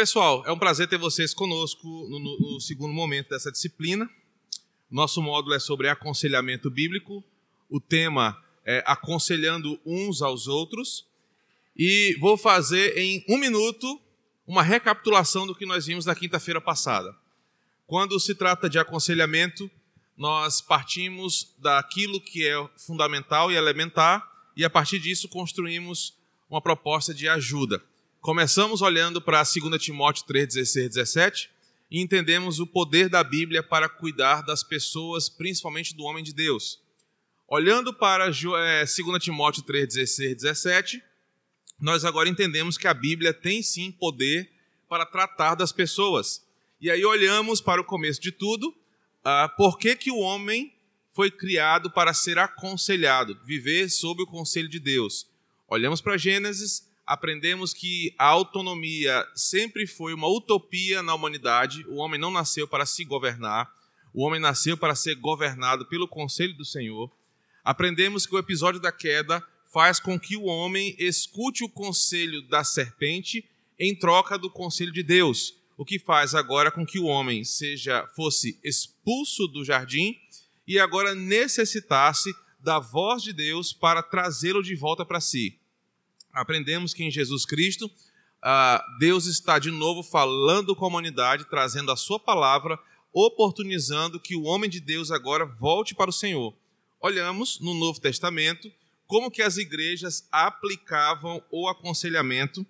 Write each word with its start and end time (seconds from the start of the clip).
Pessoal, 0.00 0.42
é 0.46 0.50
um 0.50 0.58
prazer 0.58 0.88
ter 0.88 0.96
vocês 0.96 1.34
conosco 1.34 1.86
no, 2.08 2.18
no, 2.18 2.38
no 2.38 2.58
segundo 2.58 2.94
momento 2.94 3.28
dessa 3.28 3.52
disciplina. 3.52 4.08
Nosso 4.90 5.20
módulo 5.20 5.54
é 5.54 5.58
sobre 5.58 5.90
aconselhamento 5.90 6.70
bíblico. 6.70 7.22
O 7.68 7.78
tema 7.78 8.42
é 8.64 8.82
aconselhando 8.86 9.78
uns 9.84 10.22
aos 10.22 10.48
outros. 10.48 11.06
E 11.76 12.16
vou 12.18 12.38
fazer 12.38 12.96
em 12.96 13.22
um 13.28 13.36
minuto 13.36 14.00
uma 14.46 14.62
recapitulação 14.62 15.46
do 15.46 15.54
que 15.54 15.66
nós 15.66 15.84
vimos 15.84 16.06
na 16.06 16.14
quinta-feira 16.14 16.62
passada. 16.62 17.14
Quando 17.86 18.18
se 18.18 18.34
trata 18.34 18.70
de 18.70 18.78
aconselhamento, 18.78 19.70
nós 20.16 20.62
partimos 20.62 21.54
daquilo 21.58 22.22
que 22.22 22.46
é 22.46 22.54
fundamental 22.78 23.52
e 23.52 23.54
elementar 23.54 24.26
e 24.56 24.64
a 24.64 24.70
partir 24.70 24.98
disso 24.98 25.28
construímos 25.28 26.16
uma 26.48 26.62
proposta 26.62 27.12
de 27.12 27.28
ajuda. 27.28 27.84
Começamos 28.20 28.82
olhando 28.82 29.18
para 29.18 29.42
2 29.42 29.82
Timóteo 29.82 30.26
3, 30.26 30.46
16, 30.48 30.90
17 30.90 31.50
e 31.90 32.02
entendemos 32.02 32.60
o 32.60 32.66
poder 32.66 33.08
da 33.08 33.24
Bíblia 33.24 33.62
para 33.62 33.88
cuidar 33.88 34.42
das 34.42 34.62
pessoas, 34.62 35.30
principalmente 35.30 35.96
do 35.96 36.02
homem 36.02 36.22
de 36.22 36.34
Deus. 36.34 36.78
Olhando 37.48 37.94
para 37.94 38.26
2 38.26 38.44
é, 38.58 39.18
Timóteo 39.18 39.62
3, 39.62 39.88
16, 39.94 40.36
17, 40.36 41.02
nós 41.80 42.04
agora 42.04 42.28
entendemos 42.28 42.76
que 42.76 42.86
a 42.86 42.92
Bíblia 42.92 43.32
tem 43.32 43.62
sim 43.62 43.90
poder 43.90 44.52
para 44.86 45.06
tratar 45.06 45.54
das 45.54 45.72
pessoas. 45.72 46.46
E 46.78 46.90
aí 46.90 47.02
olhamos 47.02 47.62
para 47.62 47.80
o 47.80 47.84
começo 47.84 48.20
de 48.20 48.32
tudo, 48.32 48.76
ah, 49.24 49.48
por 49.56 49.78
que, 49.78 49.96
que 49.96 50.10
o 50.10 50.18
homem 50.18 50.74
foi 51.10 51.30
criado 51.30 51.90
para 51.90 52.12
ser 52.12 52.38
aconselhado, 52.38 53.40
viver 53.46 53.88
sob 53.88 54.22
o 54.22 54.26
conselho 54.26 54.68
de 54.68 54.78
Deus. 54.78 55.26
Olhamos 55.66 56.02
para 56.02 56.18
Gênesis, 56.18 56.89
aprendemos 57.10 57.74
que 57.74 58.14
a 58.16 58.26
autonomia 58.26 59.26
sempre 59.34 59.84
foi 59.84 60.14
uma 60.14 60.28
utopia 60.28 61.02
na 61.02 61.12
humanidade, 61.12 61.84
o 61.88 61.96
homem 61.96 62.20
não 62.20 62.30
nasceu 62.30 62.68
para 62.68 62.86
se 62.86 63.04
governar, 63.04 63.68
o 64.14 64.24
homem 64.24 64.38
nasceu 64.38 64.76
para 64.76 64.94
ser 64.94 65.16
governado 65.16 65.84
pelo 65.86 66.06
conselho 66.06 66.54
do 66.54 66.64
Senhor. 66.64 67.10
Aprendemos 67.64 68.26
que 68.26 68.34
o 68.36 68.38
episódio 68.38 68.80
da 68.80 68.92
queda 68.92 69.44
faz 69.66 69.98
com 69.98 70.20
que 70.20 70.36
o 70.36 70.44
homem 70.44 70.94
escute 71.00 71.64
o 71.64 71.68
conselho 71.68 72.42
da 72.42 72.62
serpente 72.62 73.44
em 73.76 73.92
troca 73.92 74.38
do 74.38 74.48
conselho 74.48 74.92
de 74.92 75.02
Deus, 75.02 75.56
o 75.76 75.84
que 75.84 75.98
faz 75.98 76.32
agora 76.32 76.70
com 76.70 76.86
que 76.86 77.00
o 77.00 77.06
homem 77.06 77.42
seja 77.42 78.06
fosse 78.14 78.56
expulso 78.62 79.48
do 79.48 79.64
jardim 79.64 80.16
e 80.64 80.78
agora 80.78 81.12
necessitasse 81.12 82.32
da 82.60 82.78
voz 82.78 83.20
de 83.20 83.32
Deus 83.32 83.72
para 83.72 84.00
trazê-lo 84.00 84.62
de 84.62 84.76
volta 84.76 85.04
para 85.04 85.20
si. 85.20 85.58
Aprendemos 86.32 86.94
que 86.94 87.04
em 87.04 87.10
Jesus 87.10 87.44
Cristo, 87.44 87.90
ah, 88.42 88.82
Deus 88.98 89.26
está 89.26 89.58
de 89.58 89.70
novo 89.70 90.02
falando 90.02 90.74
com 90.74 90.84
a 90.84 90.88
humanidade, 90.88 91.48
trazendo 91.48 91.90
a 91.90 91.96
sua 91.96 92.18
palavra, 92.18 92.78
oportunizando 93.12 94.20
que 94.20 94.36
o 94.36 94.44
homem 94.44 94.70
de 94.70 94.80
Deus 94.80 95.10
agora 95.10 95.44
volte 95.44 95.94
para 95.94 96.10
o 96.10 96.12
Senhor. 96.12 96.54
Olhamos 97.00 97.58
no 97.60 97.74
Novo 97.74 98.00
Testamento 98.00 98.70
como 99.06 99.30
que 99.30 99.42
as 99.42 99.56
igrejas 99.56 100.28
aplicavam 100.30 101.42
o 101.50 101.68
aconselhamento 101.68 102.64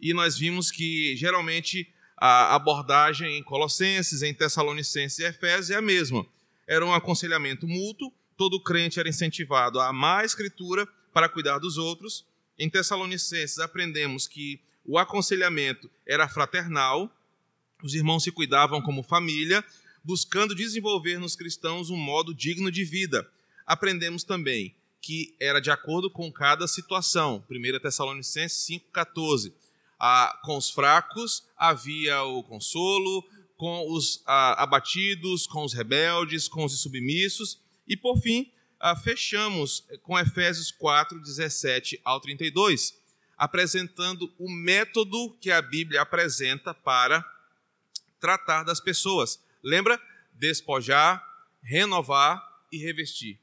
e 0.00 0.14
nós 0.14 0.38
vimos 0.38 0.70
que 0.70 1.16
geralmente 1.16 1.92
a 2.16 2.54
abordagem 2.54 3.38
em 3.38 3.42
Colossenses, 3.42 4.22
em 4.22 4.32
Tessalonicenses 4.32 5.18
e 5.18 5.24
Efésios 5.24 5.70
é 5.70 5.76
a 5.76 5.82
mesma. 5.82 6.24
Era 6.66 6.84
um 6.84 6.94
aconselhamento 6.94 7.66
mútuo, 7.66 8.12
todo 8.36 8.62
crente 8.62 9.00
era 9.00 9.08
incentivado 9.08 9.80
a 9.80 9.88
amar 9.88 10.22
a 10.22 10.24
Escritura 10.24 10.86
para 11.12 11.28
cuidar 11.28 11.58
dos 11.58 11.76
outros. 11.76 12.24
Em 12.60 12.68
Tessalonicenses 12.68 13.58
aprendemos 13.58 14.28
que 14.28 14.60
o 14.84 14.98
aconselhamento 14.98 15.90
era 16.06 16.28
fraternal, 16.28 17.10
os 17.82 17.94
irmãos 17.94 18.22
se 18.22 18.30
cuidavam 18.30 18.82
como 18.82 19.02
família, 19.02 19.64
buscando 20.04 20.54
desenvolver 20.54 21.18
nos 21.18 21.34
cristãos 21.34 21.88
um 21.88 21.96
modo 21.96 22.34
digno 22.34 22.70
de 22.70 22.84
vida. 22.84 23.26
Aprendemos 23.66 24.24
também 24.24 24.74
que 25.00 25.34
era 25.40 25.58
de 25.58 25.70
acordo 25.70 26.10
com 26.10 26.30
cada 26.30 26.68
situação. 26.68 27.42
1 27.50 27.78
Tessalonicenses 27.80 28.58
5,14. 28.94 29.54
Ah, 29.98 30.38
com 30.44 30.58
os 30.58 30.68
fracos 30.68 31.44
havia 31.56 32.22
o 32.24 32.42
consolo, 32.42 33.24
com 33.56 33.90
os 33.90 34.22
ah, 34.26 34.62
abatidos, 34.62 35.46
com 35.46 35.64
os 35.64 35.72
rebeldes, 35.72 36.46
com 36.46 36.66
os 36.66 36.78
submissos. 36.78 37.58
E, 37.88 37.96
por 37.96 38.18
fim, 38.18 38.52
ah, 38.80 38.96
fechamos 38.96 39.86
com 40.02 40.18
Efésios 40.18 40.70
4, 40.70 41.20
17 41.20 42.00
ao 42.02 42.18
32, 42.18 42.98
apresentando 43.36 44.32
o 44.38 44.50
método 44.50 45.36
que 45.40 45.50
a 45.50 45.60
Bíblia 45.60 46.00
apresenta 46.00 46.72
para 46.72 47.24
tratar 48.18 48.62
das 48.62 48.80
pessoas. 48.80 49.38
Lembra? 49.62 50.00
Despojar, 50.32 51.22
renovar 51.62 52.42
e 52.72 52.78
revestir. 52.78 53.38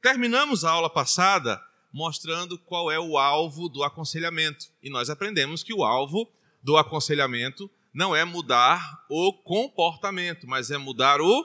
Terminamos 0.00 0.64
a 0.64 0.70
aula 0.70 0.88
passada 0.88 1.62
mostrando 1.92 2.56
qual 2.58 2.90
é 2.90 2.98
o 2.98 3.18
alvo 3.18 3.68
do 3.68 3.82
aconselhamento. 3.82 4.68
E 4.82 4.88
nós 4.88 5.10
aprendemos 5.10 5.62
que 5.62 5.74
o 5.74 5.84
alvo 5.84 6.30
do 6.62 6.76
aconselhamento 6.76 7.70
não 7.92 8.14
é 8.14 8.24
mudar 8.24 9.04
o 9.10 9.32
comportamento, 9.32 10.46
mas 10.46 10.70
é 10.70 10.78
mudar 10.78 11.20
o 11.20 11.44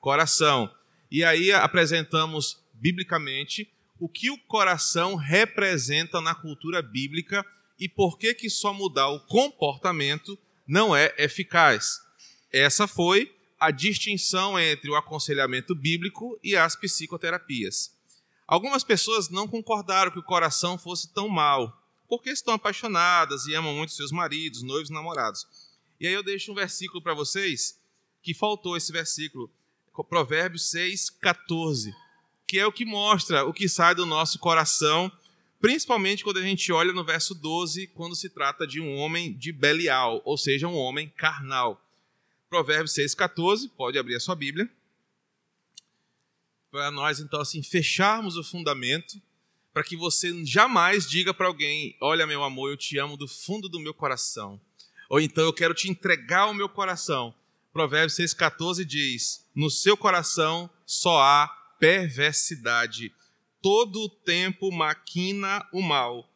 coração. 0.00 0.72
E 1.10 1.24
aí 1.24 1.52
apresentamos 1.52 2.61
biblicamente 2.82 3.72
o 4.00 4.08
que 4.08 4.28
o 4.28 4.36
coração 4.36 5.14
representa 5.14 6.20
na 6.20 6.34
cultura 6.34 6.82
bíblica 6.82 7.46
e 7.78 7.88
por 7.88 8.18
que 8.18 8.34
que 8.34 8.50
só 8.50 8.74
mudar 8.74 9.08
o 9.10 9.20
comportamento 9.20 10.36
não 10.66 10.94
é 10.94 11.14
eficaz. 11.16 12.00
Essa 12.52 12.88
foi 12.88 13.32
a 13.60 13.70
distinção 13.70 14.58
entre 14.58 14.90
o 14.90 14.96
aconselhamento 14.96 15.72
bíblico 15.72 16.36
e 16.42 16.56
as 16.56 16.74
psicoterapias. 16.74 17.96
Algumas 18.48 18.82
pessoas 18.82 19.28
não 19.28 19.46
concordaram 19.46 20.10
que 20.10 20.18
o 20.18 20.24
coração 20.24 20.76
fosse 20.76 21.14
tão 21.14 21.28
mal, 21.28 21.80
porque 22.08 22.30
estão 22.30 22.54
apaixonadas 22.54 23.46
e 23.46 23.54
amam 23.54 23.72
muito 23.72 23.92
seus 23.92 24.10
maridos, 24.10 24.62
noivos, 24.62 24.90
namorados. 24.90 25.46
E 26.00 26.08
aí 26.08 26.12
eu 26.12 26.24
deixo 26.24 26.50
um 26.50 26.54
versículo 26.56 27.00
para 27.00 27.14
vocês, 27.14 27.80
que 28.20 28.34
faltou 28.34 28.76
esse 28.76 28.90
versículo, 28.90 29.48
Provérbios 30.08 30.68
6, 30.70 31.10
14, 31.10 31.94
que 32.52 32.58
é 32.58 32.66
o 32.66 32.72
que 32.72 32.84
mostra 32.84 33.46
o 33.46 33.52
que 33.54 33.66
sai 33.66 33.94
do 33.94 34.04
nosso 34.04 34.38
coração, 34.38 35.10
principalmente 35.58 36.22
quando 36.22 36.36
a 36.36 36.42
gente 36.42 36.70
olha 36.70 36.92
no 36.92 37.02
verso 37.02 37.34
12, 37.34 37.86
quando 37.94 38.14
se 38.14 38.28
trata 38.28 38.66
de 38.66 38.78
um 38.78 38.94
homem 38.94 39.32
de 39.32 39.50
Belial, 39.50 40.20
ou 40.22 40.36
seja, 40.36 40.68
um 40.68 40.76
homem 40.76 41.08
carnal. 41.16 41.82
Provérbios 42.50 42.92
6,14, 42.92 43.70
pode 43.74 43.98
abrir 43.98 44.16
a 44.16 44.20
sua 44.20 44.34
Bíblia. 44.34 44.70
Para 46.70 46.90
nós, 46.90 47.20
então, 47.20 47.40
assim, 47.40 47.62
fecharmos 47.62 48.36
o 48.36 48.44
fundamento, 48.44 49.18
para 49.72 49.82
que 49.82 49.96
você 49.96 50.44
jamais 50.44 51.08
diga 51.08 51.32
para 51.32 51.46
alguém: 51.46 51.96
Olha, 52.02 52.26
meu 52.26 52.44
amor, 52.44 52.68
eu 52.68 52.76
te 52.76 52.98
amo 52.98 53.16
do 53.16 53.26
fundo 53.26 53.66
do 53.66 53.80
meu 53.80 53.94
coração. 53.94 54.60
Ou 55.08 55.18
então, 55.18 55.42
eu 55.44 55.54
quero 55.54 55.72
te 55.72 55.88
entregar 55.88 56.50
o 56.50 56.54
meu 56.54 56.68
coração. 56.68 57.34
Provérbios 57.72 58.18
6,14 58.18 58.84
diz: 58.84 59.42
No 59.54 59.70
seu 59.70 59.96
coração 59.96 60.68
só 60.84 61.18
há 61.18 61.61
perversidade. 61.82 63.12
Todo 63.60 64.04
o 64.04 64.08
tempo 64.08 64.70
maquina 64.70 65.68
o 65.72 65.82
mal, 65.82 66.30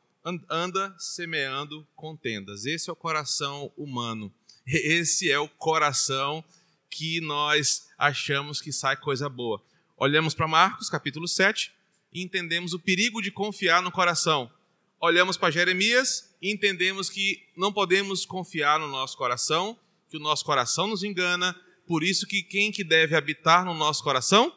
anda 0.50 0.92
semeando 0.98 1.86
contendas. 1.94 2.66
Esse 2.66 2.90
é 2.90 2.92
o 2.92 2.96
coração 2.96 3.72
humano. 3.76 4.34
Esse 4.66 5.30
é 5.30 5.38
o 5.38 5.48
coração 5.48 6.44
que 6.90 7.20
nós 7.20 7.86
achamos 7.96 8.60
que 8.60 8.72
sai 8.72 8.96
coisa 8.96 9.28
boa. 9.28 9.62
Olhamos 9.96 10.34
para 10.34 10.48
Marcos, 10.48 10.90
capítulo 10.90 11.28
7, 11.28 11.72
e 12.12 12.24
entendemos 12.24 12.72
o 12.72 12.80
perigo 12.80 13.22
de 13.22 13.30
confiar 13.30 13.80
no 13.80 13.92
coração. 13.92 14.50
Olhamos 15.00 15.36
para 15.36 15.52
Jeremias 15.52 16.34
e 16.42 16.50
entendemos 16.50 17.08
que 17.08 17.40
não 17.56 17.72
podemos 17.72 18.26
confiar 18.26 18.80
no 18.80 18.88
nosso 18.88 19.16
coração, 19.16 19.78
que 20.10 20.16
o 20.16 20.20
nosso 20.20 20.44
coração 20.44 20.88
nos 20.88 21.04
engana, 21.04 21.54
por 21.86 22.02
isso 22.02 22.26
que 22.26 22.42
quem 22.42 22.72
que 22.72 22.82
deve 22.82 23.14
habitar 23.14 23.64
no 23.64 23.74
nosso 23.74 24.02
coração? 24.02 24.52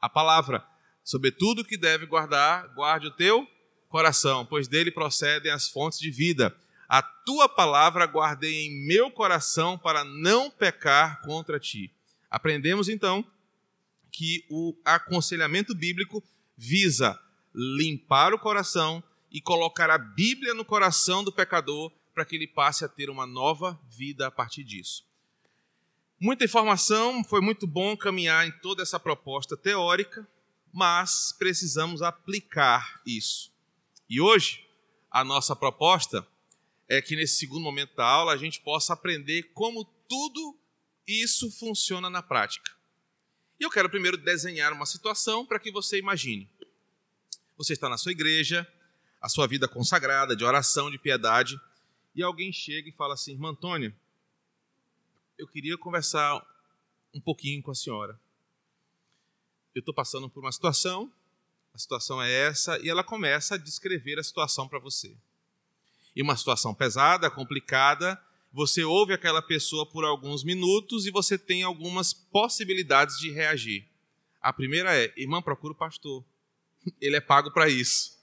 A 0.00 0.08
palavra. 0.08 0.64
Sobretudo 1.02 1.64
que 1.64 1.76
deve 1.76 2.06
guardar, 2.06 2.68
guarde 2.74 3.06
o 3.06 3.10
teu 3.10 3.46
coração, 3.88 4.44
pois 4.44 4.68
dele 4.68 4.90
procedem 4.90 5.50
as 5.50 5.68
fontes 5.68 5.98
de 5.98 6.10
vida. 6.10 6.54
A 6.88 7.02
tua 7.02 7.48
palavra 7.48 8.06
guardei 8.06 8.66
em 8.66 8.86
meu 8.86 9.10
coração 9.10 9.78
para 9.78 10.04
não 10.04 10.50
pecar 10.50 11.20
contra 11.22 11.58
ti. 11.58 11.90
Aprendemos 12.30 12.88
então 12.88 13.24
que 14.10 14.44
o 14.50 14.74
aconselhamento 14.84 15.74
bíblico 15.74 16.22
visa 16.56 17.18
limpar 17.54 18.32
o 18.32 18.38
coração 18.38 19.02
e 19.30 19.40
colocar 19.40 19.90
a 19.90 19.98
Bíblia 19.98 20.54
no 20.54 20.64
coração 20.64 21.22
do 21.22 21.32
pecador 21.32 21.92
para 22.14 22.24
que 22.24 22.34
ele 22.34 22.46
passe 22.46 22.84
a 22.84 22.88
ter 22.88 23.10
uma 23.10 23.26
nova 23.26 23.78
vida 23.88 24.26
a 24.26 24.30
partir 24.30 24.64
disso. 24.64 25.04
Muita 26.20 26.44
informação, 26.44 27.22
foi 27.22 27.40
muito 27.40 27.64
bom 27.64 27.96
caminhar 27.96 28.44
em 28.44 28.50
toda 28.60 28.82
essa 28.82 28.98
proposta 28.98 29.56
teórica, 29.56 30.26
mas 30.72 31.32
precisamos 31.38 32.02
aplicar 32.02 33.00
isso. 33.06 33.52
E 34.10 34.20
hoje, 34.20 34.66
a 35.08 35.22
nossa 35.22 35.54
proposta 35.54 36.26
é 36.88 37.00
que 37.00 37.14
nesse 37.14 37.36
segundo 37.36 37.62
momento 37.62 37.94
da 37.94 38.04
aula 38.04 38.32
a 38.32 38.36
gente 38.36 38.60
possa 38.60 38.94
aprender 38.94 39.44
como 39.54 39.84
tudo 40.08 40.58
isso 41.06 41.52
funciona 41.52 42.10
na 42.10 42.20
prática. 42.20 42.72
E 43.60 43.62
eu 43.62 43.70
quero 43.70 43.88
primeiro 43.88 44.16
desenhar 44.16 44.72
uma 44.72 44.86
situação 44.86 45.46
para 45.46 45.60
que 45.60 45.70
você 45.70 45.98
imagine. 45.98 46.50
Você 47.56 47.74
está 47.74 47.88
na 47.88 47.96
sua 47.96 48.10
igreja, 48.10 48.66
a 49.20 49.28
sua 49.28 49.46
vida 49.46 49.68
consagrada, 49.68 50.34
de 50.34 50.44
oração, 50.44 50.90
de 50.90 50.98
piedade, 50.98 51.60
e 52.12 52.24
alguém 52.24 52.52
chega 52.52 52.88
e 52.88 52.92
fala 52.92 53.14
assim: 53.14 53.32
Irmã 53.32 53.50
Antônia, 53.50 53.94
eu 55.38 55.46
queria 55.46 55.78
conversar 55.78 56.44
um 57.14 57.20
pouquinho 57.20 57.62
com 57.62 57.70
a 57.70 57.74
senhora. 57.74 58.20
Eu 59.74 59.80
estou 59.80 59.94
passando 59.94 60.28
por 60.28 60.40
uma 60.40 60.50
situação, 60.50 61.10
a 61.72 61.78
situação 61.78 62.20
é 62.20 62.30
essa, 62.30 62.78
e 62.80 62.88
ela 62.88 63.04
começa 63.04 63.54
a 63.54 63.58
descrever 63.58 64.18
a 64.18 64.24
situação 64.24 64.68
para 64.68 64.80
você. 64.80 65.16
E 66.16 66.20
uma 66.20 66.36
situação 66.36 66.74
pesada, 66.74 67.30
complicada, 67.30 68.20
você 68.52 68.82
ouve 68.82 69.12
aquela 69.12 69.40
pessoa 69.40 69.86
por 69.86 70.04
alguns 70.04 70.42
minutos 70.42 71.06
e 71.06 71.10
você 71.12 71.38
tem 71.38 71.62
algumas 71.62 72.12
possibilidades 72.12 73.18
de 73.18 73.30
reagir. 73.30 73.86
A 74.40 74.52
primeira 74.52 74.96
é: 74.96 75.12
irmã, 75.16 75.40
procura 75.40 75.72
o 75.72 75.76
pastor. 75.76 76.24
Ele 77.00 77.16
é 77.16 77.20
pago 77.20 77.52
para 77.52 77.68
isso. 77.68 78.18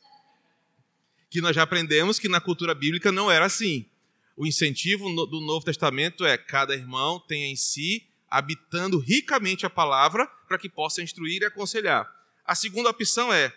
Que 1.29 1.39
nós 1.39 1.55
já 1.55 1.63
aprendemos 1.63 2.19
que 2.19 2.27
na 2.27 2.41
cultura 2.41 2.75
bíblica 2.75 3.11
não 3.11 3.31
era 3.31 3.45
assim. 3.45 3.89
O 4.35 4.45
incentivo 4.45 5.05
do 5.25 5.39
Novo 5.39 5.65
Testamento 5.65 6.25
é 6.25 6.37
cada 6.37 6.75
irmão 6.75 7.19
tenha 7.19 7.47
em 7.47 7.55
si, 7.55 8.05
habitando 8.29 8.99
ricamente 8.99 9.65
a 9.65 9.69
palavra, 9.69 10.27
para 10.47 10.57
que 10.57 10.67
possa 10.67 11.01
instruir 11.01 11.41
e 11.41 11.45
aconselhar. 11.45 12.05
A 12.43 12.53
segunda 12.53 12.89
opção 12.89 13.33
é: 13.33 13.55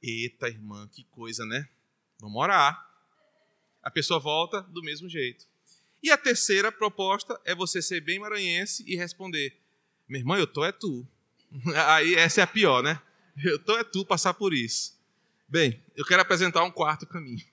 eita, 0.00 0.48
irmã, 0.48 0.88
que 0.92 1.04
coisa, 1.04 1.44
né? 1.44 1.68
Vamos 2.20 2.40
orar. 2.40 2.88
A 3.82 3.90
pessoa 3.90 4.20
volta 4.20 4.62
do 4.62 4.80
mesmo 4.80 5.08
jeito. 5.08 5.44
E 6.00 6.10
a 6.10 6.16
terceira 6.16 6.70
proposta 6.70 7.40
é 7.44 7.52
você 7.52 7.82
ser 7.82 8.00
bem 8.00 8.20
maranhense 8.20 8.84
e 8.86 8.94
responder: 8.94 9.56
Meu 10.08 10.20
irmão, 10.20 10.38
eu 10.38 10.46
tô 10.46 10.64
é 10.64 10.70
tu. 10.70 11.06
Aí 11.88 12.14
essa 12.14 12.40
é 12.40 12.44
a 12.44 12.46
pior, 12.46 12.80
né? 12.80 13.00
Eu 13.42 13.58
tô 13.58 13.76
é 13.76 13.82
tu 13.82 14.04
passar 14.04 14.34
por 14.34 14.54
isso. 14.54 14.96
Bem, 15.48 15.82
eu 15.96 16.04
quero 16.04 16.22
apresentar 16.22 16.62
um 16.62 16.70
quarto 16.70 17.06
caminho. 17.06 17.44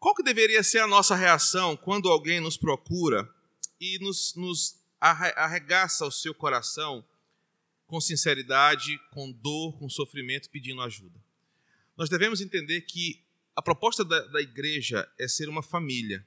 Qual 0.00 0.14
que 0.14 0.22
deveria 0.22 0.62
ser 0.62 0.78
a 0.78 0.86
nossa 0.86 1.14
reação 1.14 1.76
quando 1.76 2.08
alguém 2.08 2.40
nos 2.40 2.56
procura 2.56 3.30
e 3.78 3.98
nos, 3.98 4.34
nos 4.34 4.80
arregaça 4.98 6.06
o 6.06 6.10
seu 6.10 6.34
coração 6.34 7.06
com 7.86 8.00
sinceridade, 8.00 8.98
com 9.10 9.30
dor, 9.30 9.78
com 9.78 9.90
sofrimento, 9.90 10.48
pedindo 10.48 10.80
ajuda? 10.80 11.22
Nós 11.98 12.08
devemos 12.08 12.40
entender 12.40 12.80
que 12.80 13.22
a 13.54 13.60
proposta 13.60 14.02
da, 14.02 14.20
da 14.28 14.40
igreja 14.40 15.06
é 15.18 15.28
ser 15.28 15.50
uma 15.50 15.62
família. 15.62 16.26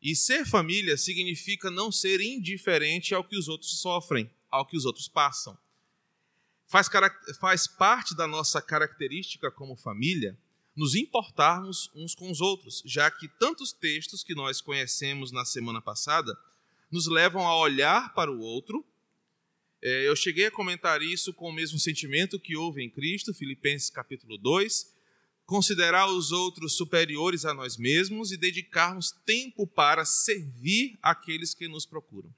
E 0.00 0.14
ser 0.14 0.46
família 0.46 0.96
significa 0.96 1.72
não 1.72 1.90
ser 1.90 2.20
indiferente 2.20 3.12
ao 3.12 3.24
que 3.24 3.36
os 3.36 3.48
outros 3.48 3.80
sofrem, 3.80 4.30
ao 4.48 4.64
que 4.64 4.76
os 4.76 4.84
outros 4.84 5.08
passam. 5.08 5.58
Faz, 6.68 6.88
faz 7.40 7.66
parte 7.66 8.14
da 8.14 8.28
nossa 8.28 8.62
característica 8.62 9.50
como 9.50 9.74
família 9.74 10.38
nos 10.76 10.94
importarmos 10.94 11.90
uns 11.94 12.14
com 12.14 12.30
os 12.30 12.40
outros, 12.40 12.82
já 12.84 13.10
que 13.10 13.28
tantos 13.28 13.72
textos 13.72 14.24
que 14.24 14.34
nós 14.34 14.60
conhecemos 14.60 15.30
na 15.30 15.44
semana 15.44 15.80
passada 15.80 16.36
nos 16.90 17.06
levam 17.06 17.46
a 17.46 17.56
olhar 17.56 18.12
para 18.14 18.30
o 18.30 18.40
outro. 18.40 18.84
É, 19.82 20.08
eu 20.08 20.16
cheguei 20.16 20.46
a 20.46 20.50
comentar 20.50 21.02
isso 21.02 21.32
com 21.32 21.48
o 21.48 21.52
mesmo 21.52 21.78
sentimento 21.78 22.40
que 22.40 22.56
houve 22.56 22.82
em 22.82 22.90
Cristo, 22.90 23.34
Filipenses 23.34 23.90
capítulo 23.90 24.36
2, 24.38 24.92
considerar 25.46 26.06
os 26.06 26.32
outros 26.32 26.76
superiores 26.76 27.44
a 27.44 27.52
nós 27.52 27.76
mesmos 27.76 28.32
e 28.32 28.36
dedicarmos 28.36 29.12
tempo 29.24 29.66
para 29.66 30.04
servir 30.04 30.98
aqueles 31.02 31.54
que 31.54 31.68
nos 31.68 31.84
procuram. 31.84 32.34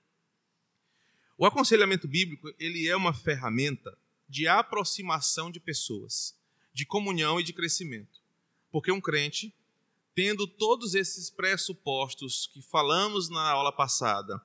O 1.38 1.46
aconselhamento 1.46 2.08
bíblico, 2.08 2.52
ele 2.58 2.88
é 2.88 2.96
uma 2.96 3.12
ferramenta 3.12 3.96
de 4.28 4.48
aproximação 4.48 5.50
de 5.50 5.60
pessoas, 5.60 6.34
de 6.72 6.84
comunhão 6.84 7.38
e 7.38 7.44
de 7.44 7.52
crescimento. 7.52 8.25
Porque 8.76 8.92
um 8.92 9.00
crente, 9.00 9.54
tendo 10.14 10.46
todos 10.46 10.94
esses 10.94 11.30
pressupostos 11.30 12.50
que 12.52 12.60
falamos 12.60 13.30
na 13.30 13.40
aula 13.40 13.72
passada, 13.72 14.38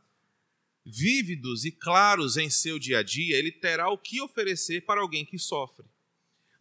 vívidos 0.85 1.65
e 1.65 1.71
claros 1.73 2.37
em 2.37 2.49
seu 2.49 2.79
dia 2.79 2.99
a 2.99 3.03
dia, 3.03 3.35
ele 3.35 3.51
terá 3.51 3.89
o 3.89 3.97
que 3.97 4.21
oferecer 4.21 4.85
para 4.85 5.01
alguém 5.01 5.25
que 5.25 5.37
sofre. 5.37 5.85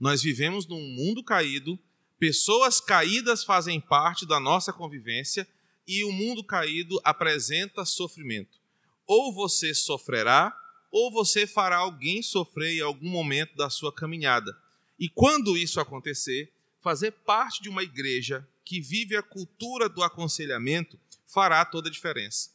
Nós 0.01 0.21
vivemos 0.21 0.67
num 0.67 0.83
mundo 0.97 1.23
caído 1.23 1.79
Pessoas 2.19 2.81
caídas 2.81 3.45
fazem 3.45 3.81
parte 3.81 4.27
da 4.27 4.41
nossa 4.41 4.73
convivência 4.73 5.47
e 5.87 6.03
o 6.03 6.11
mundo 6.11 6.43
caído 6.43 7.01
apresenta 7.05 7.85
sofrimento. 7.85 8.59
Ou 9.07 9.33
você 9.33 9.73
sofrerá, 9.73 10.53
ou 10.91 11.13
você 11.13 11.47
fará 11.47 11.77
alguém 11.77 12.21
sofrer 12.21 12.79
em 12.79 12.81
algum 12.81 13.09
momento 13.09 13.55
da 13.55 13.71
sua 13.71 13.95
caminhada. 13.95 14.61
E 14.99 15.09
quando 15.09 15.57
isso 15.57 15.79
acontecer, 15.79 16.53
fazer 16.81 17.13
parte 17.13 17.63
de 17.63 17.69
uma 17.69 17.83
igreja 17.83 18.47
que 18.65 18.81
vive 18.81 19.17
a 19.17 19.23
cultura 19.23 19.89
do 19.89 20.03
aconselhamento 20.03 20.99
fará 21.27 21.65
toda 21.65 21.89
a 21.89 21.93
diferença. 21.93 22.51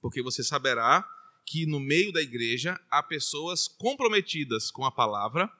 Porque 0.00 0.22
você 0.22 0.42
saberá 0.42 1.08
que 1.44 1.66
no 1.66 1.80
meio 1.80 2.12
da 2.12 2.22
igreja 2.22 2.80
há 2.90 3.02
pessoas 3.02 3.66
comprometidas 3.66 4.70
com 4.70 4.84
a 4.84 4.92
palavra 4.92 5.50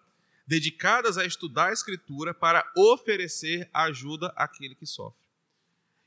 dedicadas 0.47 1.17
a 1.17 1.25
estudar 1.25 1.69
a 1.69 1.73
Escritura 1.73 2.35
para 2.35 2.71
oferecer 2.77 3.69
ajuda 3.73 4.33
àquele 4.37 4.75
que 4.75 4.87
sofre. 4.87 5.25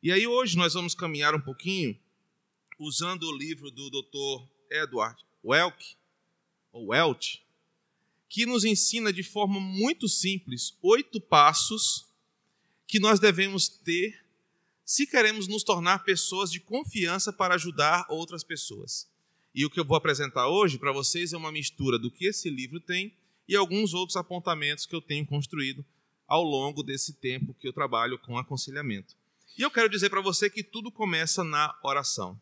E 0.01 0.11
aí 0.11 0.27
hoje 0.27 0.57
nós 0.57 0.73
vamos 0.73 0.93
caminhar 0.93 1.33
um 1.33 1.39
pouquinho 1.39 1.97
usando 2.77 3.23
o 3.23 3.37
livro 3.37 3.71
do 3.71 3.89
Dr. 3.89 4.45
Edward 4.69 5.23
Welk, 5.43 5.95
ou 6.71 6.87
Welch, 6.87 7.42
que 8.33 8.47
nos 8.47 8.65
ensina 8.65 9.13
de 9.13 9.21
forma 9.21 9.59
muito 9.59 10.09
simples 10.09 10.75
oito 10.81 11.21
passos 11.21 12.11
que 12.87 12.99
nós 12.99 13.19
devemos 13.19 13.69
ter 13.69 14.25
se 14.83 15.05
queremos 15.05 15.47
nos 15.47 15.63
tornar 15.63 15.99
pessoas 15.99 16.51
de 16.51 16.59
confiança 16.59 17.31
para 17.31 17.53
ajudar 17.53 18.07
outras 18.09 18.43
pessoas. 18.43 19.07
E 19.53 19.63
o 19.63 19.69
que 19.69 19.79
eu 19.79 19.85
vou 19.85 19.95
apresentar 19.95 20.47
hoje 20.47 20.79
para 20.79 20.91
vocês 20.91 21.31
é 21.31 21.37
uma 21.37 21.51
mistura 21.51 21.99
do 21.99 22.09
que 22.09 22.25
esse 22.25 22.49
livro 22.49 22.79
tem 22.79 23.15
e 23.47 23.55
alguns 23.55 23.93
outros 23.93 24.15
apontamentos 24.15 24.87
que 24.87 24.95
eu 24.95 25.01
tenho 25.01 25.27
construído 25.27 25.85
ao 26.25 26.41
longo 26.41 26.81
desse 26.81 27.13
tempo 27.13 27.53
que 27.53 27.67
eu 27.67 27.71
trabalho 27.71 28.17
com 28.17 28.35
aconselhamento. 28.35 29.15
E 29.55 29.61
eu 29.61 29.69
quero 29.69 29.87
dizer 29.87 30.09
para 30.09 30.21
você 30.21 30.49
que 30.49 30.63
tudo 30.63 30.91
começa 30.91 31.43
na 31.43 31.71
oração. 31.83 32.41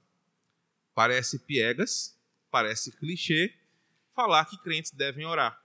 Parece 0.96 1.38
piegas, 1.40 2.18
parece 2.50 2.94
clichê 2.94 3.54
falar 4.16 4.46
que 4.46 4.58
crentes 4.58 4.92
devem 4.92 5.26
orar. 5.26 5.61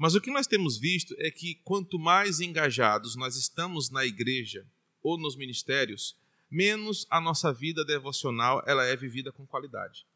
Mas 0.00 0.14
o 0.14 0.20
que 0.22 0.30
nós 0.30 0.46
temos 0.46 0.78
visto 0.78 1.14
é 1.18 1.30
que 1.30 1.56
quanto 1.56 1.98
mais 1.98 2.40
engajados 2.40 3.16
nós 3.16 3.36
estamos 3.36 3.90
na 3.90 4.06
igreja 4.06 4.66
ou 5.02 5.18
nos 5.18 5.36
ministérios, 5.36 6.16
menos 6.50 7.06
a 7.10 7.20
nossa 7.20 7.52
vida 7.52 7.84
devocional 7.84 8.62
ela 8.66 8.82
é 8.86 8.96
vivida 8.96 9.30
com 9.30 9.46
qualidade. 9.46 10.06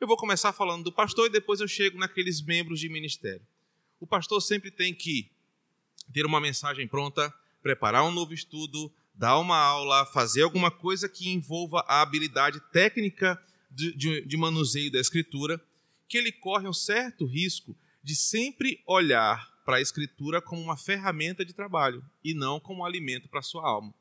Eu 0.00 0.08
vou 0.08 0.16
começar 0.16 0.52
falando 0.52 0.82
do 0.82 0.92
pastor 0.92 1.28
e 1.28 1.30
depois 1.30 1.60
eu 1.60 1.68
chego 1.68 1.96
naqueles 1.96 2.42
membros 2.42 2.80
de 2.80 2.88
ministério. 2.88 3.46
O 4.00 4.08
pastor 4.08 4.42
sempre 4.42 4.72
tem 4.72 4.92
que 4.92 5.30
ter 6.12 6.26
uma 6.26 6.40
mensagem 6.40 6.88
pronta, 6.88 7.32
preparar 7.62 8.02
um 8.02 8.10
novo 8.10 8.34
estudo, 8.34 8.92
dar 9.14 9.38
uma 9.38 9.56
aula, 9.56 10.04
fazer 10.06 10.42
alguma 10.42 10.72
coisa 10.72 11.08
que 11.08 11.28
envolva 11.28 11.84
a 11.86 12.02
habilidade 12.02 12.58
técnica 12.72 13.40
de, 13.70 13.94
de, 13.94 14.20
de 14.22 14.36
manuseio 14.36 14.90
da 14.90 14.98
escritura, 14.98 15.64
que 16.08 16.18
ele 16.18 16.32
corre 16.32 16.66
um 16.66 16.72
certo 16.72 17.24
risco 17.24 17.76
de 18.08 18.16
sempre 18.16 18.82
olhar 18.86 19.52
para 19.66 19.76
a 19.76 19.80
escritura 19.82 20.40
como 20.40 20.62
uma 20.62 20.78
ferramenta 20.78 21.44
de 21.44 21.52
trabalho 21.52 22.02
e 22.24 22.32
não 22.32 22.58
como 22.58 22.80
um 22.80 22.84
alimento 22.86 23.28
para 23.28 23.40
a 23.40 23.42
sua 23.42 23.68
alma. 23.68 23.92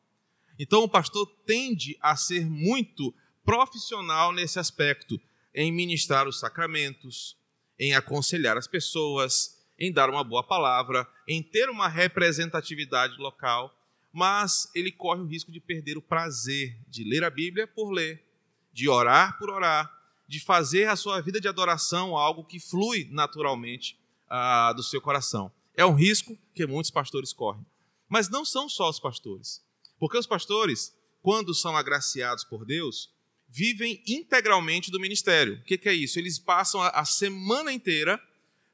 Então 0.57 0.81
o 0.81 0.87
pastor 0.87 1.27
tende 1.45 1.97
a 1.99 2.15
ser 2.15 2.45
muito 2.45 3.13
profissional 3.43 4.31
nesse 4.31 4.59
aspecto, 4.59 5.19
em 5.53 5.73
ministrar 5.73 6.25
os 6.25 6.39
sacramentos, 6.39 7.35
em 7.77 7.95
aconselhar 7.95 8.55
as 8.55 8.65
pessoas, 8.65 9.61
em 9.77 9.91
dar 9.91 10.09
uma 10.09 10.23
boa 10.23 10.41
palavra, 10.41 11.05
em 11.27 11.43
ter 11.43 11.69
uma 11.69 11.89
representatividade 11.89 13.17
local, 13.17 13.77
mas 14.13 14.71
ele 14.73 14.89
corre 14.89 15.19
o 15.19 15.27
risco 15.27 15.51
de 15.51 15.59
perder 15.59 15.97
o 15.97 16.01
prazer 16.01 16.79
de 16.87 17.03
ler 17.03 17.25
a 17.25 17.29
Bíblia 17.29 17.67
por 17.67 17.91
ler, 17.91 18.25
de 18.71 18.87
orar 18.87 19.37
por 19.37 19.49
orar, 19.49 19.96
de 20.27 20.39
fazer 20.39 20.89
a 20.89 20.95
sua 20.95 21.21
vida 21.21 21.39
de 21.39 21.47
adoração 21.47 22.17
algo 22.17 22.43
que 22.43 22.59
flui 22.59 23.07
naturalmente 23.11 23.97
ah, 24.29 24.73
do 24.73 24.83
seu 24.83 24.99
coração. 24.99 25.51
É 25.75 25.85
um 25.85 25.93
risco 25.93 26.37
que 26.53 26.65
muitos 26.65 26.91
pastores 26.91 27.31
correm. 27.31 27.65
Mas 28.09 28.29
não 28.29 28.43
são 28.43 28.67
só 28.67 28.89
os 28.89 28.99
pastores. 28.99 29.63
Porque 29.99 30.17
os 30.17 30.27
pastores, 30.27 30.93
quando 31.21 31.53
são 31.53 31.75
agraciados 31.75 32.43
por 32.43 32.65
Deus, 32.65 33.11
vivem 33.47 34.03
integralmente 34.07 34.91
do 34.91 34.99
ministério. 34.99 35.55
O 35.55 35.63
que 35.63 35.87
é 35.87 35.93
isso? 35.93 36.19
Eles 36.19 36.37
passam 36.37 36.81
a 36.81 37.05
semana 37.05 37.71
inteira 37.71 38.21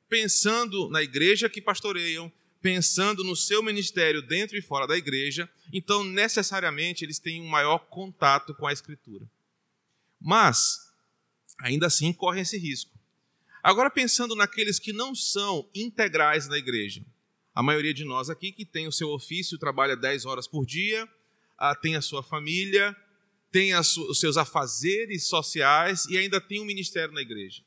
pensando 0.10 0.90
na 0.90 1.02
igreja 1.02 1.50
que 1.50 1.62
pastoreiam, 1.62 2.32
pensando 2.62 3.24
no 3.24 3.36
seu 3.36 3.62
ministério 3.62 4.22
dentro 4.22 4.58
e 4.58 4.62
fora 4.62 4.88
da 4.88 4.96
igreja, 4.96 5.50
então 5.72 6.04
necessariamente 6.04 7.04
eles 7.04 7.20
têm 7.20 7.42
um 7.42 7.48
maior 7.48 7.80
contato 7.80 8.54
com 8.56 8.66
a 8.66 8.72
Escritura. 8.72 9.30
Mas, 10.22 10.93
ainda 11.60 11.88
assim, 11.88 12.14
correm 12.14 12.42
esse 12.42 12.58
risco. 12.58 12.92
Agora, 13.62 13.90
pensando 13.90 14.36
naqueles 14.36 14.80
que 14.80 14.92
não 14.92 15.16
são 15.16 15.70
integrais 15.74 16.48
na 16.48 16.58
igreja, 16.58 17.06
a 17.56 17.64
maioria 17.64 17.94
de 17.94 18.04
nós 18.04 18.30
aqui 18.30 18.52
que 18.52 18.66
tem 18.66 18.88
o 18.88 18.92
seu 18.92 19.10
ofício, 19.10 19.58
trabalha 19.58 19.96
10 19.96 20.26
horas 20.26 20.48
por 20.48 20.66
dia, 20.66 21.08
ah, 21.58 21.76
tem 21.76 21.96
a 21.96 22.02
sua 22.02 22.24
família, 22.24 22.96
tem 23.52 23.74
os 23.76 24.20
seus 24.20 24.36
afazeres 24.36 25.28
sociais 25.28 26.06
e 26.08 26.18
ainda 26.18 26.42
tem 26.42 26.60
um 26.60 26.66
ministério 26.66 27.14
na 27.14 27.22
igreja. 27.22 27.64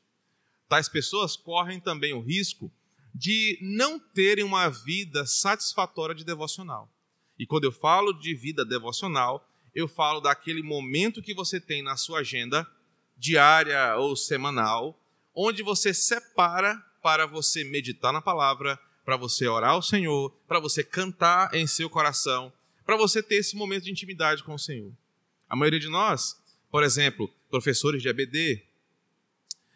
Tais 0.67 0.89
pessoas 0.89 1.37
correm 1.37 1.79
também 1.79 2.13
o 2.13 2.19
risco 2.19 2.71
de 3.15 3.57
não 3.61 3.97
terem 3.97 4.43
uma 4.43 4.69
vida 4.69 5.25
satisfatória 5.25 6.13
de 6.13 6.25
devocional. 6.25 6.93
E 7.39 7.45
quando 7.45 7.63
eu 7.63 7.71
falo 7.71 8.13
de 8.13 8.35
vida 8.35 8.65
devocional, 8.65 9.49
eu 9.73 9.87
falo 9.87 10.19
daquele 10.19 10.61
momento 10.61 11.21
que 11.21 11.33
você 11.33 11.59
tem 11.59 11.81
na 11.81 11.95
sua 11.95 12.19
agenda, 12.19 12.69
diária 13.17 13.95
ou 13.95 14.15
semanal, 14.15 14.99
onde 15.33 15.63
você 15.63 15.93
separa 15.93 16.81
para 17.01 17.25
você 17.25 17.63
meditar 17.63 18.11
na 18.11 18.21
palavra, 18.21 18.79
para 19.05 19.17
você 19.17 19.47
orar 19.47 19.71
ao 19.71 19.81
Senhor, 19.81 20.31
para 20.47 20.59
você 20.59 20.83
cantar 20.83 21.53
em 21.53 21.65
seu 21.65 21.89
coração, 21.89 22.51
para 22.85 22.97
você 22.97 23.23
ter 23.23 23.35
esse 23.35 23.55
momento 23.55 23.85
de 23.85 23.91
intimidade 23.91 24.43
com 24.43 24.53
o 24.53 24.59
Senhor. 24.59 24.91
A 25.49 25.55
maioria 25.55 25.79
de 25.79 25.89
nós, 25.89 26.37
por 26.69 26.83
exemplo, 26.83 27.31
professores 27.49 28.01
de 28.01 28.09
ABD, 28.09 28.63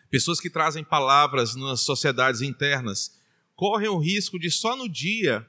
pessoas 0.10 0.40
que 0.40 0.50
trazem 0.50 0.84
palavras 0.84 1.56
nas 1.56 1.82
sociedades 1.82 2.42
internas, 2.42 3.18
correm 3.56 3.88
o 3.88 3.98
risco 3.98 4.38
de 4.38 4.52
só 4.52 4.76
no 4.76 4.90
dia 4.90 5.48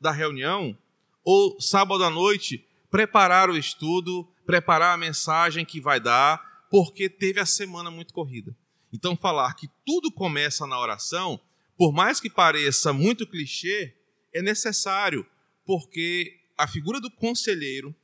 da 0.00 0.10
reunião 0.10 0.76
ou 1.22 1.60
sábado 1.60 2.02
à 2.02 2.10
noite 2.10 2.64
preparar 2.90 3.48
o 3.48 3.56
estudo, 3.56 4.26
preparar 4.44 4.94
a 4.94 4.98
mensagem 4.98 5.64
que 5.64 5.80
vai 5.80 6.00
dar, 6.00 6.49
porque 6.70 7.10
teve 7.10 7.40
a 7.40 7.46
semana 7.46 7.90
muito 7.90 8.14
corrida. 8.14 8.56
Então, 8.92 9.16
falar 9.16 9.52
que 9.54 9.68
tudo 9.84 10.10
começa 10.10 10.66
na 10.66 10.80
oração 10.80 11.38
por 11.80 11.94
mais 11.94 12.20
que 12.20 12.28
pareça 12.28 12.92
muito 12.92 13.26
clichê, 13.26 13.96
é 14.34 14.42
necessário, 14.42 15.26
porque 15.64 16.38
a 16.54 16.68
figura 16.68 17.00
do 17.00 17.10
conselheiro 17.10 17.96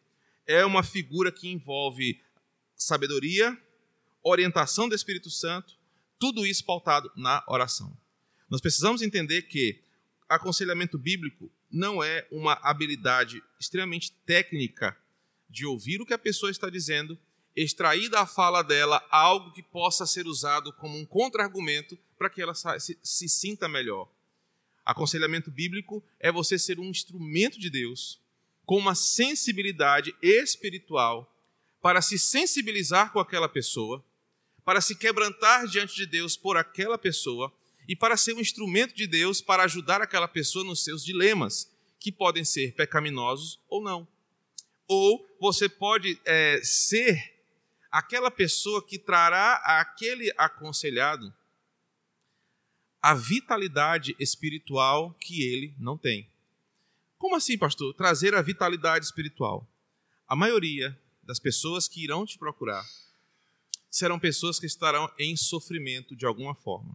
é 0.46 0.64
uma 0.64 0.82
figura 0.82 1.30
que 1.30 1.46
envolve 1.46 2.18
sabedoria, 2.74 3.54
orientação 4.22 4.88
do 4.88 4.94
Espírito 4.94 5.28
Santo, 5.28 5.76
tudo 6.18 6.46
isso 6.46 6.64
pautado 6.64 7.12
na 7.14 7.44
oração. 7.46 7.94
Nós 8.48 8.62
precisamos 8.62 9.02
entender 9.02 9.42
que 9.42 9.82
aconselhamento 10.26 10.96
bíblico 10.96 11.52
não 11.70 12.02
é 12.02 12.26
uma 12.32 12.54
habilidade 12.62 13.42
extremamente 13.60 14.10
técnica 14.24 14.96
de 15.50 15.66
ouvir 15.66 16.00
o 16.00 16.06
que 16.06 16.14
a 16.14 16.18
pessoa 16.18 16.50
está 16.50 16.70
dizendo, 16.70 17.18
extrair 17.56 18.10
da 18.10 18.26
fala 18.26 18.62
dela 18.62 19.02
algo 19.10 19.50
que 19.52 19.62
possa 19.62 20.06
ser 20.06 20.26
usado 20.26 20.72
como 20.74 20.98
um 20.98 21.06
contra-argumento 21.06 21.98
para 22.18 22.28
que 22.28 22.42
ela 22.42 22.54
se, 22.54 22.98
se 23.02 23.28
sinta 23.28 23.66
melhor. 23.66 24.08
Aconselhamento 24.84 25.50
bíblico 25.50 26.04
é 26.20 26.30
você 26.30 26.58
ser 26.58 26.78
um 26.78 26.84
instrumento 26.84 27.58
de 27.58 27.70
Deus 27.70 28.20
com 28.64 28.76
uma 28.76 28.94
sensibilidade 28.94 30.14
espiritual 30.20 31.32
para 31.80 32.02
se 32.02 32.18
sensibilizar 32.18 33.12
com 33.12 33.20
aquela 33.20 33.48
pessoa, 33.48 34.04
para 34.64 34.80
se 34.80 34.94
quebrantar 34.94 35.66
diante 35.66 35.94
de 35.94 36.04
Deus 36.04 36.36
por 36.36 36.56
aquela 36.56 36.98
pessoa 36.98 37.52
e 37.88 37.94
para 37.94 38.16
ser 38.16 38.34
um 38.34 38.40
instrumento 38.40 38.94
de 38.94 39.06
Deus 39.06 39.40
para 39.40 39.62
ajudar 39.62 40.02
aquela 40.02 40.28
pessoa 40.28 40.64
nos 40.64 40.82
seus 40.82 41.04
dilemas, 41.04 41.70
que 41.98 42.10
podem 42.10 42.44
ser 42.44 42.72
pecaminosos 42.74 43.60
ou 43.68 43.82
não. 43.82 44.06
Ou 44.88 45.26
você 45.40 45.68
pode 45.68 46.20
é, 46.24 46.60
ser 46.62 47.35
aquela 47.96 48.30
pessoa 48.30 48.86
que 48.86 48.98
trará 48.98 49.54
àquele 49.64 50.30
aconselhado 50.36 51.32
a 53.00 53.14
vitalidade 53.14 54.14
espiritual 54.20 55.14
que 55.14 55.42
ele 55.42 55.74
não 55.78 55.96
tem. 55.96 56.28
Como 57.16 57.36
assim, 57.36 57.56
pastor? 57.56 57.94
Trazer 57.94 58.34
a 58.34 58.42
vitalidade 58.42 59.06
espiritual. 59.06 59.66
A 60.28 60.36
maioria 60.36 60.94
das 61.22 61.38
pessoas 61.38 61.88
que 61.88 62.04
irão 62.04 62.26
te 62.26 62.36
procurar 62.36 62.84
serão 63.90 64.18
pessoas 64.18 64.60
que 64.60 64.66
estarão 64.66 65.10
em 65.18 65.34
sofrimento 65.34 66.14
de 66.14 66.26
alguma 66.26 66.54
forma. 66.54 66.94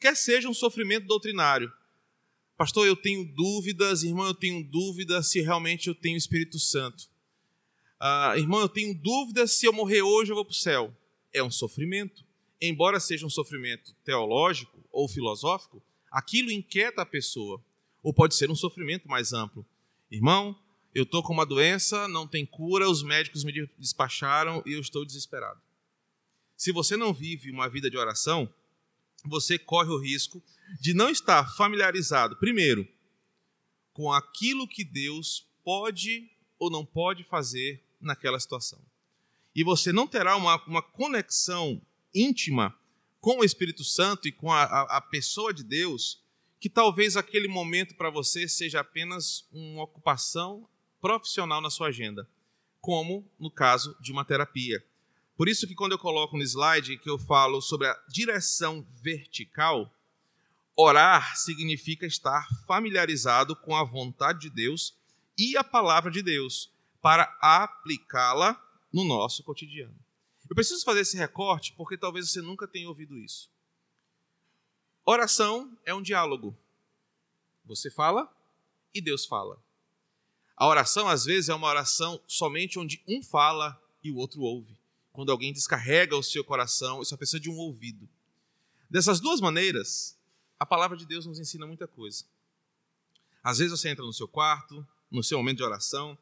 Quer 0.00 0.16
seja 0.16 0.48
um 0.48 0.54
sofrimento 0.54 1.06
doutrinário. 1.06 1.70
Pastor, 2.56 2.86
eu 2.86 2.96
tenho 2.96 3.26
dúvidas, 3.26 4.04
irmão, 4.04 4.28
eu 4.28 4.34
tenho 4.34 4.64
dúvidas 4.64 5.30
se 5.30 5.42
realmente 5.42 5.88
eu 5.88 5.94
tenho 5.94 6.16
Espírito 6.16 6.58
Santo. 6.58 7.09
Ah, 8.02 8.32
irmão, 8.38 8.60
eu 8.60 8.68
tenho 8.68 8.94
dúvidas 8.94 9.52
se 9.52 9.66
eu 9.66 9.74
morrer 9.74 10.00
hoje 10.00 10.32
eu 10.32 10.34
vou 10.34 10.44
para 10.44 10.52
o 10.52 10.54
céu. 10.54 10.96
É 11.34 11.42
um 11.42 11.50
sofrimento. 11.50 12.24
Embora 12.58 12.98
seja 12.98 13.26
um 13.26 13.30
sofrimento 13.30 13.94
teológico, 14.02 14.82
ou 14.90 15.06
filosófico, 15.06 15.82
aquilo 16.10 16.50
inquieta 16.50 17.02
a 17.02 17.06
pessoa. 17.06 17.62
Ou 18.02 18.14
pode 18.14 18.34
ser 18.34 18.50
um 18.50 18.56
sofrimento 18.56 19.06
mais 19.06 19.34
amplo. 19.34 19.66
Irmão, 20.10 20.58
eu 20.94 21.02
estou 21.02 21.22
com 21.22 21.32
uma 21.32 21.44
doença, 21.44 22.08
não 22.08 22.26
tem 22.26 22.46
cura, 22.46 22.88
os 22.88 23.02
médicos 23.02 23.44
me 23.44 23.68
despacharam 23.78 24.62
e 24.64 24.72
eu 24.72 24.80
estou 24.80 25.04
desesperado. 25.04 25.60
Se 26.56 26.72
você 26.72 26.96
não 26.96 27.12
vive 27.12 27.50
uma 27.50 27.68
vida 27.68 27.90
de 27.90 27.98
oração, 27.98 28.52
você 29.24 29.58
corre 29.58 29.90
o 29.90 29.98
risco 29.98 30.42
de 30.80 30.94
não 30.94 31.10
estar 31.10 31.54
familiarizado, 31.54 32.36
primeiro, 32.36 32.88
com 33.92 34.10
aquilo 34.10 34.66
que 34.66 34.84
Deus 34.84 35.46
pode 35.62 36.30
ou 36.58 36.70
não 36.70 36.84
pode 36.84 37.24
fazer 37.24 37.82
naquela 38.00 38.38
situação. 38.40 38.80
E 39.54 39.64
você 39.64 39.92
não 39.92 40.06
terá 40.06 40.36
uma, 40.36 40.62
uma 40.64 40.82
conexão 40.82 41.80
íntima 42.14 42.74
com 43.20 43.40
o 43.40 43.44
Espírito 43.44 43.84
Santo 43.84 44.28
e 44.28 44.32
com 44.32 44.50
a, 44.50 44.62
a, 44.62 44.96
a 44.96 45.00
pessoa 45.00 45.52
de 45.52 45.62
Deus, 45.62 46.22
que 46.58 46.70
talvez 46.70 47.16
aquele 47.16 47.48
momento 47.48 47.94
para 47.94 48.10
você 48.10 48.48
seja 48.48 48.80
apenas 48.80 49.46
uma 49.52 49.82
ocupação 49.82 50.68
profissional 51.00 51.60
na 51.60 51.70
sua 51.70 51.88
agenda, 51.88 52.28
como 52.80 53.28
no 53.38 53.50
caso 53.50 53.96
de 54.00 54.12
uma 54.12 54.24
terapia. 54.24 54.84
Por 55.36 55.48
isso 55.48 55.66
que 55.66 55.74
quando 55.74 55.92
eu 55.92 55.98
coloco 55.98 56.36
no 56.36 56.42
slide 56.42 56.98
que 56.98 57.08
eu 57.08 57.18
falo 57.18 57.60
sobre 57.62 57.86
a 57.86 57.98
direção 58.08 58.86
vertical, 59.02 59.90
orar 60.76 61.36
significa 61.36 62.06
estar 62.06 62.46
familiarizado 62.66 63.56
com 63.56 63.74
a 63.74 63.82
vontade 63.82 64.40
de 64.40 64.50
Deus 64.50 64.94
e 65.36 65.56
a 65.56 65.64
palavra 65.64 66.10
de 66.10 66.22
Deus 66.22 66.70
para 67.00 67.24
aplicá-la 67.40 68.60
no 68.92 69.04
nosso 69.04 69.42
cotidiano. 69.42 69.94
Eu 70.48 70.54
preciso 70.54 70.84
fazer 70.84 71.00
esse 71.00 71.16
recorte 71.16 71.72
porque 71.74 71.96
talvez 71.96 72.30
você 72.30 72.42
nunca 72.42 72.66
tenha 72.66 72.88
ouvido 72.88 73.16
isso. 73.16 73.48
Oração 75.04 75.76
é 75.84 75.94
um 75.94 76.02
diálogo. 76.02 76.56
Você 77.64 77.90
fala 77.90 78.30
e 78.94 79.00
Deus 79.00 79.24
fala. 79.24 79.62
A 80.56 80.66
oração, 80.66 81.08
às 81.08 81.24
vezes, 81.24 81.48
é 81.48 81.54
uma 81.54 81.68
oração 81.68 82.20
somente 82.26 82.78
onde 82.78 83.02
um 83.08 83.22
fala 83.22 83.80
e 84.04 84.10
o 84.10 84.16
outro 84.16 84.42
ouve. 84.42 84.76
Quando 85.12 85.32
alguém 85.32 85.52
descarrega 85.52 86.16
o 86.16 86.22
seu 86.22 86.44
coração, 86.44 87.00
isso 87.00 87.14
é 87.14 87.16
precisa 87.16 87.40
de 87.40 87.48
um 87.48 87.56
ouvido. 87.56 88.08
Dessas 88.88 89.20
duas 89.20 89.40
maneiras, 89.40 90.18
a 90.58 90.66
palavra 90.66 90.96
de 90.96 91.06
Deus 91.06 91.24
nos 91.24 91.38
ensina 91.38 91.66
muita 91.66 91.86
coisa. 91.86 92.24
Às 93.42 93.58
vezes 93.58 93.78
você 93.78 93.88
entra 93.88 94.04
no 94.04 94.12
seu 94.12 94.28
quarto, 94.28 94.86
no 95.10 95.22
seu 95.22 95.38
momento 95.38 95.58
de 95.58 95.64
oração, 95.64 96.18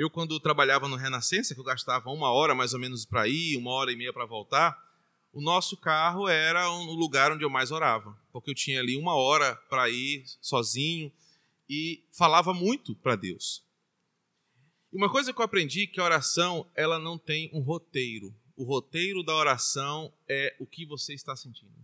eu, 0.00 0.08
quando 0.08 0.40
trabalhava 0.40 0.88
no 0.88 0.96
Renascença, 0.96 1.52
que 1.52 1.60
eu 1.60 1.64
gastava 1.64 2.08
uma 2.08 2.32
hora 2.32 2.54
mais 2.54 2.72
ou 2.72 2.80
menos 2.80 3.04
para 3.04 3.28
ir, 3.28 3.58
uma 3.58 3.70
hora 3.72 3.92
e 3.92 3.96
meia 3.96 4.14
para 4.14 4.24
voltar, 4.24 4.82
o 5.30 5.42
nosso 5.42 5.76
carro 5.76 6.26
era 6.26 6.70
o 6.70 6.94
lugar 6.94 7.30
onde 7.30 7.44
eu 7.44 7.50
mais 7.50 7.70
orava, 7.70 8.18
porque 8.32 8.50
eu 8.50 8.54
tinha 8.54 8.80
ali 8.80 8.96
uma 8.96 9.14
hora 9.14 9.54
para 9.68 9.90
ir 9.90 10.24
sozinho 10.40 11.12
e 11.68 12.02
falava 12.12 12.54
muito 12.54 12.94
para 12.94 13.14
Deus. 13.14 13.62
E 14.90 14.96
uma 14.96 15.10
coisa 15.10 15.34
que 15.34 15.38
eu 15.38 15.44
aprendi 15.44 15.82
é 15.82 15.86
que 15.86 16.00
a 16.00 16.04
oração 16.04 16.66
ela 16.74 16.98
não 16.98 17.18
tem 17.18 17.50
um 17.52 17.60
roteiro. 17.60 18.34
O 18.56 18.64
roteiro 18.64 19.22
da 19.22 19.34
oração 19.34 20.10
é 20.26 20.56
o 20.58 20.66
que 20.66 20.86
você 20.86 21.12
está 21.12 21.36
sentindo, 21.36 21.76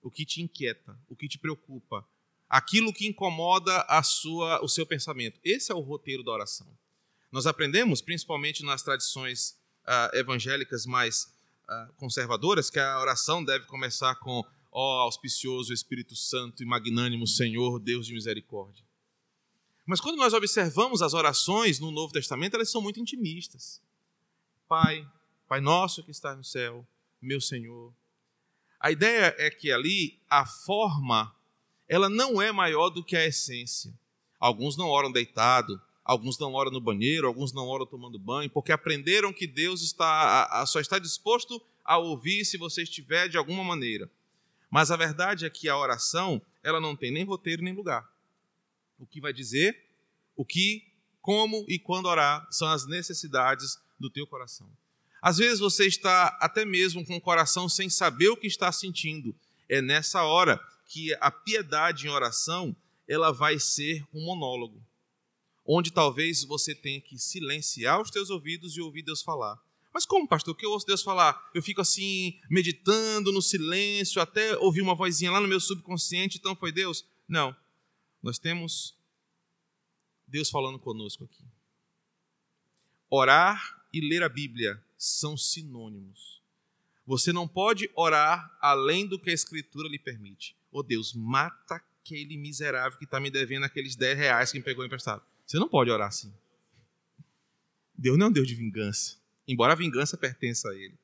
o 0.00 0.12
que 0.12 0.24
te 0.24 0.40
inquieta, 0.40 0.96
o 1.08 1.16
que 1.16 1.26
te 1.26 1.40
preocupa, 1.40 2.06
aquilo 2.48 2.92
que 2.92 3.08
incomoda 3.08 3.80
a 3.88 4.00
sua, 4.04 4.62
o 4.62 4.68
seu 4.68 4.86
pensamento. 4.86 5.40
Esse 5.42 5.72
é 5.72 5.74
o 5.74 5.80
roteiro 5.80 6.22
da 6.22 6.30
oração. 6.30 6.68
Nós 7.30 7.46
aprendemos, 7.46 8.00
principalmente 8.00 8.64
nas 8.64 8.82
tradições 8.82 9.58
uh, 9.86 10.16
evangélicas 10.16 10.86
mais 10.86 11.24
uh, 11.68 11.92
conservadoras, 11.94 12.70
que 12.70 12.78
a 12.78 13.00
oração 13.00 13.44
deve 13.44 13.66
começar 13.66 14.14
com 14.16 14.44
ó 14.70 15.00
auspicioso 15.00 15.72
Espírito 15.72 16.14
Santo 16.14 16.62
e 16.62 16.66
magnânimo 16.66 17.26
Senhor, 17.26 17.78
Deus 17.78 18.06
de 18.06 18.14
misericórdia. 18.14 18.84
Mas 19.86 20.00
quando 20.00 20.16
nós 20.16 20.34
observamos 20.34 21.00
as 21.00 21.14
orações 21.14 21.80
no 21.80 21.90
Novo 21.90 22.12
Testamento, 22.12 22.54
elas 22.54 22.70
são 22.70 22.82
muito 22.82 23.00
intimistas. 23.00 23.80
Pai, 24.68 25.06
Pai 25.48 25.60
nosso 25.60 26.02
que 26.02 26.10
está 26.10 26.36
no 26.36 26.44
céu, 26.44 26.86
meu 27.20 27.40
Senhor. 27.40 27.92
A 28.78 28.90
ideia 28.90 29.34
é 29.38 29.50
que 29.50 29.72
ali 29.72 30.20
a 30.28 30.44
forma, 30.44 31.34
ela 31.88 32.08
não 32.08 32.40
é 32.40 32.52
maior 32.52 32.90
do 32.90 33.02
que 33.02 33.16
a 33.16 33.24
essência. 33.24 33.92
Alguns 34.38 34.76
não 34.76 34.88
oram 34.88 35.10
deitado, 35.10 35.80
alguns 36.08 36.38
não 36.38 36.54
oram 36.54 36.70
no 36.70 36.80
banheiro, 36.80 37.26
alguns 37.26 37.52
não 37.52 37.68
oram 37.68 37.84
tomando 37.84 38.18
banho, 38.18 38.48
porque 38.48 38.72
aprenderam 38.72 39.30
que 39.30 39.46
Deus 39.46 39.82
está, 39.82 40.64
só 40.66 40.80
está 40.80 40.98
disposto 40.98 41.62
a 41.84 41.98
ouvir 41.98 42.46
se 42.46 42.56
você 42.56 42.82
estiver 42.82 43.28
de 43.28 43.36
alguma 43.36 43.62
maneira. 43.62 44.10
Mas 44.70 44.90
a 44.90 44.96
verdade 44.96 45.44
é 45.44 45.50
que 45.50 45.68
a 45.68 45.76
oração, 45.76 46.40
ela 46.62 46.80
não 46.80 46.96
tem 46.96 47.10
nem 47.10 47.24
roteiro 47.24 47.62
nem 47.62 47.74
lugar. 47.74 48.08
O 48.98 49.06
que 49.06 49.20
vai 49.20 49.34
dizer, 49.34 49.84
o 50.34 50.46
que, 50.46 50.82
como 51.20 51.66
e 51.68 51.78
quando 51.78 52.06
orar 52.06 52.48
são 52.50 52.68
as 52.68 52.86
necessidades 52.86 53.78
do 54.00 54.08
teu 54.08 54.26
coração. 54.26 54.66
Às 55.20 55.36
vezes 55.36 55.60
você 55.60 55.86
está 55.86 56.38
até 56.40 56.64
mesmo 56.64 57.04
com 57.04 57.16
o 57.16 57.20
coração 57.20 57.68
sem 57.68 57.90
saber 57.90 58.28
o 58.28 58.36
que 58.36 58.46
está 58.46 58.72
sentindo. 58.72 59.34
É 59.68 59.82
nessa 59.82 60.22
hora 60.22 60.58
que 60.86 61.14
a 61.20 61.30
piedade 61.30 62.06
em 62.06 62.10
oração, 62.10 62.74
ela 63.06 63.30
vai 63.30 63.58
ser 63.58 64.02
um 64.14 64.24
monólogo, 64.24 64.82
onde 65.70 65.92
talvez 65.92 66.44
você 66.44 66.74
tenha 66.74 66.98
que 66.98 67.18
silenciar 67.18 68.00
os 68.00 68.10
teus 68.10 68.30
ouvidos 68.30 68.74
e 68.74 68.80
ouvir 68.80 69.02
Deus 69.02 69.22
falar. 69.22 69.62
Mas 69.92 70.06
como, 70.06 70.26
pastor? 70.26 70.54
O 70.54 70.56
que 70.56 70.64
eu 70.64 70.70
ouço 70.70 70.86
Deus 70.86 71.02
falar? 71.02 71.50
Eu 71.54 71.62
fico 71.62 71.82
assim, 71.82 72.40
meditando 72.48 73.30
no 73.30 73.42
silêncio, 73.42 74.22
até 74.22 74.56
ouvir 74.56 74.80
uma 74.80 74.94
vozinha 74.94 75.30
lá 75.30 75.40
no 75.40 75.46
meu 75.46 75.60
subconsciente, 75.60 76.38
então 76.38 76.56
foi 76.56 76.72
Deus? 76.72 77.04
Não. 77.28 77.54
Nós 78.22 78.38
temos 78.38 78.96
Deus 80.26 80.48
falando 80.48 80.78
conosco 80.78 81.24
aqui. 81.24 81.44
Orar 83.10 83.82
e 83.92 84.00
ler 84.00 84.22
a 84.22 84.28
Bíblia 84.28 84.82
são 84.96 85.36
sinônimos. 85.36 86.42
Você 87.06 87.32
não 87.32 87.46
pode 87.46 87.90
orar 87.94 88.56
além 88.60 89.06
do 89.06 89.18
que 89.18 89.30
a 89.30 89.34
Escritura 89.34 89.88
lhe 89.88 89.98
permite. 89.98 90.56
Oh 90.70 90.82
Deus, 90.82 91.12
mata 91.12 91.82
aquele 92.00 92.36
miserável 92.36 92.98
que 92.98 93.04
está 93.04 93.20
me 93.20 93.30
devendo 93.30 93.64
aqueles 93.64 93.96
10 93.96 94.16
reais 94.16 94.52
que 94.52 94.58
me 94.58 94.64
pegou 94.64 94.84
emprestado. 94.84 95.22
Você 95.48 95.58
não 95.58 95.66
pode 95.66 95.90
orar 95.90 96.08
assim. 96.08 96.30
Deus 97.96 98.18
não 98.18 98.26
é 98.26 98.28
um 98.28 98.32
Deus 98.32 98.46
de 98.46 98.54
vingança, 98.54 99.16
embora 99.46 99.72
a 99.72 99.76
vingança 99.76 100.14
pertença 100.18 100.68
a 100.68 100.74
Ele. 100.74 100.94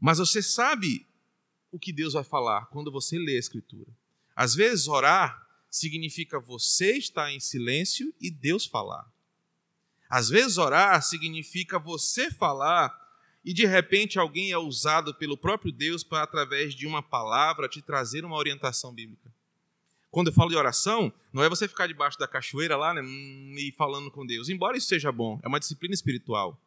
Mas 0.00 0.18
você 0.18 0.42
sabe 0.42 1.06
o 1.70 1.78
que 1.78 1.92
Deus 1.92 2.14
vai 2.14 2.24
falar 2.24 2.66
quando 2.66 2.90
você 2.90 3.16
lê 3.20 3.36
a 3.36 3.38
Escritura. 3.38 3.88
Às 4.34 4.56
vezes, 4.56 4.88
orar 4.88 5.46
significa 5.70 6.40
você 6.40 6.96
estar 6.98 7.30
em 7.30 7.38
silêncio 7.38 8.12
e 8.20 8.32
Deus 8.32 8.66
falar. 8.66 9.08
Às 10.08 10.28
vezes, 10.28 10.58
orar 10.58 11.00
significa 11.00 11.78
você 11.78 12.32
falar 12.32 12.98
e 13.44 13.54
de 13.54 13.64
repente 13.64 14.18
alguém 14.18 14.50
é 14.50 14.58
usado 14.58 15.14
pelo 15.14 15.38
próprio 15.38 15.70
Deus 15.70 16.02
para, 16.02 16.24
através 16.24 16.74
de 16.74 16.84
uma 16.84 17.00
palavra, 17.00 17.68
te 17.68 17.80
trazer 17.80 18.24
uma 18.24 18.36
orientação 18.36 18.92
bíblica. 18.92 19.32
Quando 20.10 20.28
eu 20.28 20.32
falo 20.32 20.50
de 20.50 20.56
oração, 20.56 21.12
não 21.32 21.42
é 21.42 21.48
você 21.48 21.68
ficar 21.68 21.86
debaixo 21.86 22.18
da 22.18 22.26
cachoeira 22.26 22.76
lá 22.76 22.92
né, 22.92 23.02
e 23.04 23.72
falando 23.76 24.10
com 24.10 24.26
Deus, 24.26 24.48
embora 24.48 24.76
isso 24.76 24.88
seja 24.88 25.12
bom, 25.12 25.38
é 25.42 25.48
uma 25.48 25.60
disciplina 25.60 25.94
espiritual, 25.94 26.60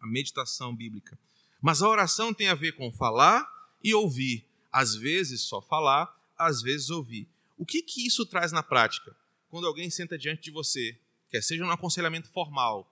a 0.00 0.06
meditação 0.06 0.74
bíblica. 0.74 1.18
Mas 1.60 1.82
a 1.82 1.88
oração 1.88 2.32
tem 2.32 2.48
a 2.48 2.54
ver 2.54 2.72
com 2.72 2.90
falar 2.90 3.46
e 3.84 3.92
ouvir. 3.92 4.46
Às 4.72 4.94
vezes 4.94 5.42
só 5.42 5.60
falar, 5.60 6.16
às 6.38 6.62
vezes 6.62 6.88
ouvir. 6.88 7.28
O 7.58 7.66
que, 7.66 7.82
que 7.82 8.06
isso 8.06 8.24
traz 8.24 8.50
na 8.50 8.62
prática? 8.62 9.14
Quando 9.50 9.66
alguém 9.66 9.90
senta 9.90 10.16
diante 10.16 10.42
de 10.42 10.50
você 10.50 10.96
quer 11.30 11.42
seja 11.42 11.64
no 11.64 11.70
aconselhamento 11.70 12.28
formal, 12.28 12.90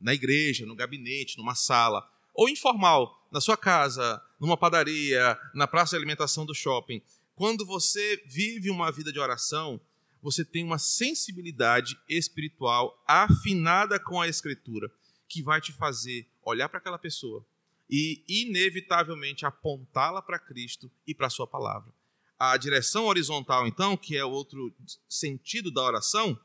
na 0.00 0.14
igreja, 0.14 0.64
no 0.64 0.76
gabinete, 0.76 1.36
numa 1.36 1.54
sala, 1.54 2.08
ou 2.32 2.48
informal, 2.48 3.26
na 3.30 3.40
sua 3.40 3.56
casa, 3.56 4.22
numa 4.38 4.56
padaria, 4.56 5.38
na 5.52 5.66
praça 5.66 5.90
de 5.90 5.96
alimentação 5.96 6.46
do 6.46 6.54
shopping. 6.54 7.02
Quando 7.40 7.64
você 7.64 8.22
vive 8.26 8.68
uma 8.68 8.92
vida 8.92 9.10
de 9.10 9.18
oração, 9.18 9.80
você 10.20 10.44
tem 10.44 10.62
uma 10.62 10.78
sensibilidade 10.78 11.98
espiritual 12.06 13.02
afinada 13.08 13.98
com 13.98 14.20
a 14.20 14.28
Escritura, 14.28 14.92
que 15.26 15.42
vai 15.42 15.58
te 15.58 15.72
fazer 15.72 16.28
olhar 16.42 16.68
para 16.68 16.76
aquela 16.76 16.98
pessoa 16.98 17.42
e, 17.88 18.22
inevitavelmente, 18.28 19.46
apontá-la 19.46 20.20
para 20.20 20.38
Cristo 20.38 20.92
e 21.06 21.14
para 21.14 21.28
a 21.28 21.30
Sua 21.30 21.46
palavra. 21.46 21.90
A 22.38 22.58
direção 22.58 23.06
horizontal, 23.06 23.66
então, 23.66 23.96
que 23.96 24.18
é 24.18 24.22
outro 24.22 24.70
sentido 25.08 25.70
da 25.70 25.82
oração, 25.82 26.38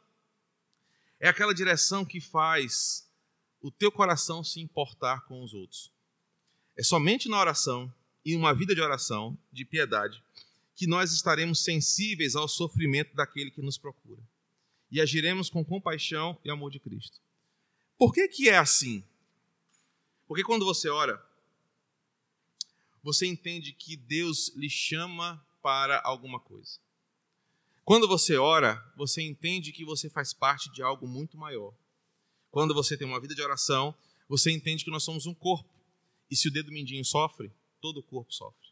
é 1.19 1.28
aquela 1.28 1.54
direção 1.54 2.06
que 2.06 2.22
faz 2.22 3.06
o 3.60 3.69
teu 3.69 3.91
coração 3.91 4.46
se 4.46 4.62
importar 4.62 5.26
com 5.26 5.43
os 5.43 5.54
outros. 5.54 5.91
É 6.78 6.84
somente 6.84 7.28
na 7.28 7.38
oração 7.38 7.93
e 8.24 8.34
uma 8.34 8.54
vida 8.54 8.74
de 8.74 8.80
oração, 8.80 9.38
de 9.52 9.65
piedade, 9.65 10.24
que 10.76 10.86
nós 10.86 11.14
estaremos 11.14 11.64
sensíveis 11.64 12.36
ao 12.36 12.48
sofrimento 12.48 13.16
daquele 13.16 13.50
que 13.50 13.62
nos 13.62 13.78
procura 13.78 14.22
e 14.92 15.02
agiremos 15.02 15.50
com 15.50 15.64
compaixão 15.64 16.38
e 16.44 16.50
amor 16.50 16.72
de 16.72 16.80
Cristo. 16.80 17.20
Por 17.98 18.14
que, 18.14 18.28
que 18.28 18.50
é 18.50 18.58
assim? 18.58 19.04
Porque 20.28 20.44
quando 20.44 20.66
você 20.66 20.90
ora, 20.90 21.24
você 23.02 23.26
entende 23.26 23.72
que 23.72 23.96
Deus 23.96 24.52
lhe 24.56 24.70
chama 24.70 25.46
para 25.62 26.02
alguma 26.04 26.40
coisa. 26.40 26.80
Quando 27.84 28.08
você 28.08 28.36
ora, 28.36 28.84
você 28.98 29.22
entende 29.22 29.72
que 29.72 29.86
você 29.86 30.10
faz 30.10 30.34
parte 30.34 30.72
de 30.72 30.82
algo 30.82 31.08
muito 31.08 31.38
maior. 31.38 31.74
Quando 32.50 32.74
você 32.74 32.98
tem 32.98 33.08
uma 33.08 33.20
vida 33.20 33.36
de 33.36 33.42
oração, 33.42 33.96
você 34.28 34.52
entende 34.52 34.84
que 34.84 34.92
nós 34.92 35.04
somos 35.04 35.26
um 35.26 35.34
corpo. 35.34 35.70
E 36.30 36.36
se 36.36 36.48
o 36.48 36.52
dedo 36.52 36.72
mindinho 36.72 37.06
sofre, 37.06 37.52
todo 37.80 38.00
o 38.00 38.04
corpo 38.04 38.34
sofre. 38.34 38.64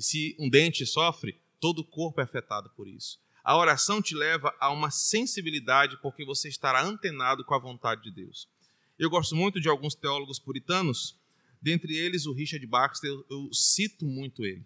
E 0.00 0.02
se 0.02 0.34
um 0.38 0.48
dente 0.48 0.86
sofre, 0.86 1.38
todo 1.60 1.80
o 1.80 1.84
corpo 1.84 2.22
é 2.22 2.24
afetado 2.24 2.70
por 2.70 2.88
isso. 2.88 3.20
A 3.44 3.54
oração 3.54 4.00
te 4.00 4.14
leva 4.14 4.50
a 4.58 4.70
uma 4.70 4.90
sensibilidade 4.90 6.00
porque 6.00 6.24
você 6.24 6.48
estará 6.48 6.82
antenado 6.82 7.44
com 7.44 7.54
a 7.54 7.58
vontade 7.58 8.04
de 8.04 8.10
Deus. 8.10 8.48
Eu 8.98 9.10
gosto 9.10 9.36
muito 9.36 9.60
de 9.60 9.68
alguns 9.68 9.94
teólogos 9.94 10.38
puritanos, 10.38 11.20
dentre 11.60 11.94
eles 11.98 12.24
o 12.24 12.32
Richard 12.32 12.66
Baxter, 12.66 13.10
eu 13.28 13.52
cito 13.52 14.06
muito 14.06 14.42
ele. 14.42 14.64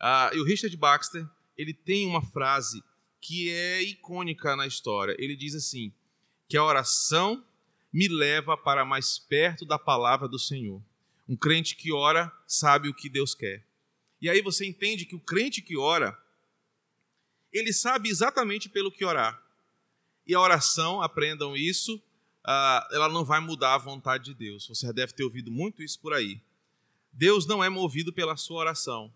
Ah, 0.00 0.32
e 0.34 0.40
o 0.40 0.44
Richard 0.44 0.76
Baxter, 0.76 1.24
ele 1.56 1.72
tem 1.72 2.04
uma 2.04 2.20
frase 2.20 2.82
que 3.20 3.48
é 3.50 3.84
icônica 3.84 4.56
na 4.56 4.66
história. 4.66 5.14
Ele 5.16 5.36
diz 5.36 5.54
assim: 5.54 5.92
que 6.48 6.56
a 6.56 6.64
oração 6.64 7.46
me 7.92 8.08
leva 8.08 8.56
para 8.56 8.84
mais 8.84 9.16
perto 9.16 9.64
da 9.64 9.78
palavra 9.78 10.26
do 10.26 10.40
Senhor. 10.40 10.82
Um 11.28 11.36
crente 11.36 11.76
que 11.76 11.92
ora 11.92 12.32
sabe 12.48 12.88
o 12.88 12.94
que 12.94 13.08
Deus 13.08 13.32
quer. 13.32 13.64
E 14.20 14.30
aí 14.30 14.40
você 14.40 14.66
entende 14.66 15.04
que 15.04 15.14
o 15.14 15.20
crente 15.20 15.60
que 15.60 15.76
ora, 15.76 16.16
ele 17.52 17.72
sabe 17.72 18.08
exatamente 18.08 18.68
pelo 18.68 18.90
que 18.90 19.04
orar. 19.04 19.42
E 20.26 20.34
a 20.34 20.40
oração, 20.40 21.00
aprendam 21.02 21.56
isso, 21.56 21.96
uh, 21.96 22.94
ela 22.94 23.08
não 23.08 23.24
vai 23.24 23.40
mudar 23.40 23.74
a 23.74 23.78
vontade 23.78 24.24
de 24.24 24.34
Deus. 24.34 24.66
Você 24.66 24.92
deve 24.92 25.12
ter 25.12 25.24
ouvido 25.24 25.50
muito 25.50 25.82
isso 25.82 26.00
por 26.00 26.12
aí. 26.12 26.40
Deus 27.12 27.46
não 27.46 27.62
é 27.62 27.68
movido 27.68 28.12
pela 28.12 28.36
sua 28.36 28.60
oração. 28.60 29.12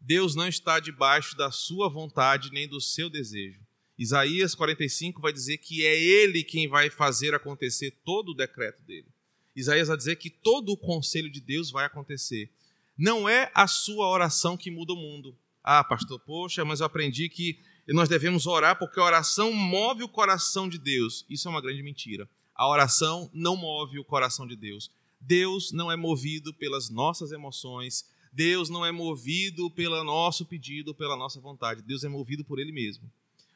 Deus 0.00 0.34
não 0.34 0.46
está 0.46 0.78
debaixo 0.80 1.36
da 1.36 1.50
sua 1.50 1.88
vontade 1.88 2.50
nem 2.50 2.68
do 2.68 2.80
seu 2.80 3.08
desejo. 3.08 3.60
Isaías 3.98 4.54
45 4.54 5.20
vai 5.20 5.32
dizer 5.32 5.58
que 5.58 5.84
é 5.84 5.98
ele 5.98 6.42
quem 6.42 6.68
vai 6.68 6.90
fazer 6.90 7.34
acontecer 7.34 7.92
todo 8.04 8.30
o 8.30 8.34
decreto 8.34 8.82
dele. 8.82 9.06
Isaías 9.54 9.88
vai 9.88 9.96
dizer 9.96 10.16
que 10.16 10.28
todo 10.28 10.70
o 10.70 10.76
conselho 10.76 11.30
de 11.30 11.40
Deus 11.40 11.70
vai 11.70 11.84
acontecer. 11.84 12.50
Não 12.96 13.28
é 13.28 13.50
a 13.54 13.66
sua 13.66 14.08
oração 14.08 14.56
que 14.56 14.70
muda 14.70 14.92
o 14.92 14.96
mundo. 14.96 15.36
Ah, 15.62 15.82
pastor, 15.82 16.20
poxa, 16.20 16.64
mas 16.64 16.80
eu 16.80 16.86
aprendi 16.86 17.28
que 17.28 17.58
nós 17.88 18.08
devemos 18.08 18.46
orar 18.46 18.78
porque 18.78 19.00
a 19.00 19.04
oração 19.04 19.52
move 19.52 20.02
o 20.02 20.08
coração 20.08 20.68
de 20.68 20.78
Deus. 20.78 21.24
Isso 21.28 21.48
é 21.48 21.50
uma 21.50 21.60
grande 21.60 21.82
mentira. 21.82 22.28
A 22.54 22.68
oração 22.68 23.28
não 23.32 23.56
move 23.56 23.98
o 23.98 24.04
coração 24.04 24.46
de 24.46 24.56
Deus. 24.56 24.90
Deus 25.20 25.72
não 25.72 25.90
é 25.90 25.96
movido 25.96 26.52
pelas 26.54 26.90
nossas 26.90 27.32
emoções, 27.32 28.04
Deus 28.32 28.68
não 28.68 28.84
é 28.84 28.92
movido 28.92 29.70
pelo 29.70 30.02
nosso 30.04 30.44
pedido, 30.44 30.94
pela 30.94 31.16
nossa 31.16 31.40
vontade. 31.40 31.82
Deus 31.82 32.04
é 32.04 32.08
movido 32.08 32.44
por 32.44 32.58
Ele 32.58 32.72
mesmo. 32.72 33.10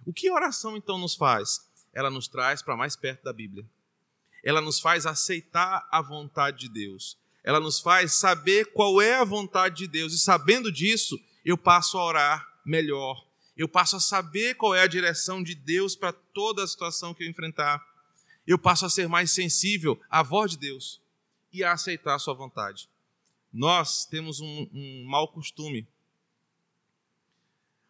O 0.07 0.13
que 0.13 0.29
a 0.29 0.35
oração 0.35 0.77
então 0.77 0.97
nos 0.99 1.15
faz? 1.15 1.61
Ela 1.93 2.11
nos 2.11 2.29
traz 2.29 2.63
para 2.63 2.77
mais 2.77 2.97
perto 2.97 3.25
da 3.25 3.33
Bíblia. 3.33 3.65
Ela 4.43 4.61
nos 4.61 4.79
faz 4.79 5.05
aceitar 5.05 5.87
a 5.91 6.01
vontade 6.01 6.61
de 6.61 6.69
Deus. 6.69 7.19
Ela 7.45 7.61
nos 7.61 7.81
faz 7.81 8.15
saber 8.15 8.73
qual 8.73 9.01
é 9.01 9.15
a 9.15 9.25
vontade 9.25 9.77
de 9.77 9.89
Deus. 9.89 10.13
E 10.13 10.19
sabendo 10.19 10.71
disso, 10.71 11.19
eu 11.45 11.57
passo 11.57 11.97
a 11.97 12.05
orar 12.05 12.49
melhor. 12.65 13.27
Eu 13.57 13.69
passo 13.69 13.97
a 13.97 14.01
saber 14.01 14.55
qual 14.55 14.75
é 14.75 14.83
a 14.83 14.87
direção 14.87 15.43
de 15.43 15.55
Deus 15.55 15.97
para 15.97 16.13
toda 16.13 16.63
a 16.63 16.67
situação 16.67 17.15
que 17.15 17.25
eu 17.25 17.29
enfrentar. 17.29 17.85
Eu 18.47 18.59
passo 18.59 18.87
a 18.87 18.91
ser 18.91 19.09
mais 19.09 19.31
sensível 19.31 20.01
à 20.09 20.23
voz 20.23 20.53
de 20.53 20.59
Deus 20.59 21.01
e 21.53 21.65
a 21.65 21.73
aceitar 21.73 22.15
a 22.15 22.19
sua 22.19 22.35
vontade. 22.35 22.89
Nós 23.53 24.07
temos 24.07 24.41
um, 24.41 24.69
um 24.73 25.05
mau 25.07 25.29
costume. 25.29 25.89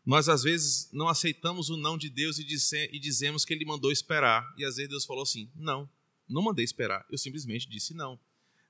Nós, 0.06 0.28
às 0.28 0.42
vezes, 0.42 0.88
não 0.92 1.08
aceitamos 1.08 1.68
o 1.68 1.76
não 1.76 1.98
de 1.98 2.08
Deus 2.08 2.38
e, 2.38 2.44
disse, 2.44 2.88
e 2.90 2.98
dizemos 2.98 3.44
que 3.44 3.52
Ele 3.52 3.66
mandou 3.66 3.92
esperar. 3.92 4.42
E 4.56 4.64
às 4.64 4.76
vezes 4.76 4.88
Deus 4.88 5.04
falou 5.04 5.22
assim: 5.22 5.50
não, 5.54 5.88
não 6.26 6.40
mandei 6.40 6.64
esperar. 6.64 7.04
Eu 7.10 7.18
simplesmente 7.18 7.68
disse 7.68 7.92
não. 7.92 8.18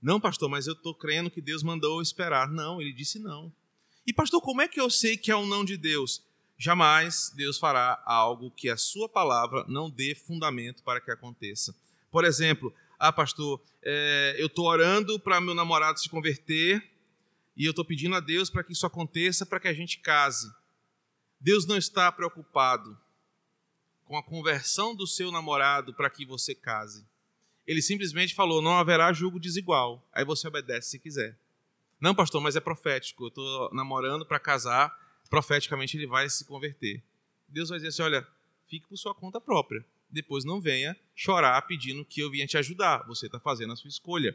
Não, 0.00 0.20
pastor, 0.20 0.48
mas 0.48 0.66
eu 0.66 0.74
estou 0.74 0.94
crendo 0.94 1.30
que 1.30 1.40
Deus 1.40 1.62
mandou 1.62 2.00
esperar. 2.00 2.48
Não, 2.48 2.80
ele 2.80 2.92
disse 2.92 3.18
não. 3.18 3.52
E, 4.06 4.12
pastor, 4.12 4.40
como 4.40 4.62
é 4.62 4.68
que 4.68 4.80
eu 4.80 4.88
sei 4.88 5.16
que 5.16 5.30
é 5.30 5.36
o 5.36 5.46
não 5.46 5.64
de 5.64 5.76
Deus? 5.76 6.22
jamais 6.58 7.30
Deus 7.36 7.56
fará 7.56 8.02
algo 8.04 8.50
que 8.50 8.68
a 8.68 8.76
sua 8.76 9.08
palavra 9.08 9.64
não 9.68 9.88
dê 9.88 10.14
fundamento 10.14 10.82
para 10.82 11.00
que 11.00 11.10
aconteça. 11.10 11.74
Por 12.10 12.24
exemplo, 12.24 12.74
ah, 12.98 13.12
pastor, 13.12 13.62
é, 13.80 14.34
eu 14.38 14.48
estou 14.48 14.66
orando 14.66 15.20
para 15.20 15.40
meu 15.40 15.54
namorado 15.54 16.00
se 16.00 16.08
converter 16.08 16.84
e 17.56 17.64
eu 17.64 17.70
estou 17.70 17.84
pedindo 17.84 18.16
a 18.16 18.20
Deus 18.20 18.50
para 18.50 18.64
que 18.64 18.72
isso 18.72 18.84
aconteça, 18.84 19.46
para 19.46 19.60
que 19.60 19.68
a 19.68 19.72
gente 19.72 20.00
case. 20.00 20.50
Deus 21.40 21.64
não 21.64 21.76
está 21.76 22.10
preocupado 22.10 22.98
com 24.04 24.16
a 24.16 24.22
conversão 24.22 24.96
do 24.96 25.06
seu 25.06 25.30
namorado 25.30 25.94
para 25.94 26.10
que 26.10 26.26
você 26.26 26.54
case. 26.54 27.06
Ele 27.68 27.82
simplesmente 27.82 28.34
falou: 28.34 28.62
não 28.62 28.78
haverá 28.78 29.12
julgo 29.12 29.38
desigual. 29.38 30.02
Aí 30.10 30.24
você 30.24 30.48
obedece 30.48 30.88
se 30.88 30.98
quiser. 30.98 31.38
Não, 32.00 32.14
pastor, 32.14 32.40
mas 32.40 32.56
é 32.56 32.60
profético. 32.60 33.24
Eu 33.24 33.28
estou 33.28 33.74
namorando 33.74 34.24
para 34.24 34.40
casar, 34.40 34.90
profeticamente 35.28 35.94
ele 35.94 36.06
vai 36.06 36.30
se 36.30 36.46
converter. 36.46 37.04
Deus 37.46 37.68
vai 37.68 37.76
dizer 37.76 37.88
assim: 37.88 38.02
olha, 38.02 38.26
fique 38.66 38.88
por 38.88 38.96
sua 38.96 39.14
conta 39.14 39.38
própria. 39.38 39.84
Depois 40.08 40.46
não 40.46 40.62
venha 40.62 40.96
chorar 41.14 41.60
pedindo 41.66 42.06
que 42.06 42.22
eu 42.22 42.30
venha 42.30 42.46
te 42.46 42.56
ajudar. 42.56 43.06
Você 43.06 43.26
está 43.26 43.38
fazendo 43.38 43.74
a 43.74 43.76
sua 43.76 43.88
escolha. 43.88 44.34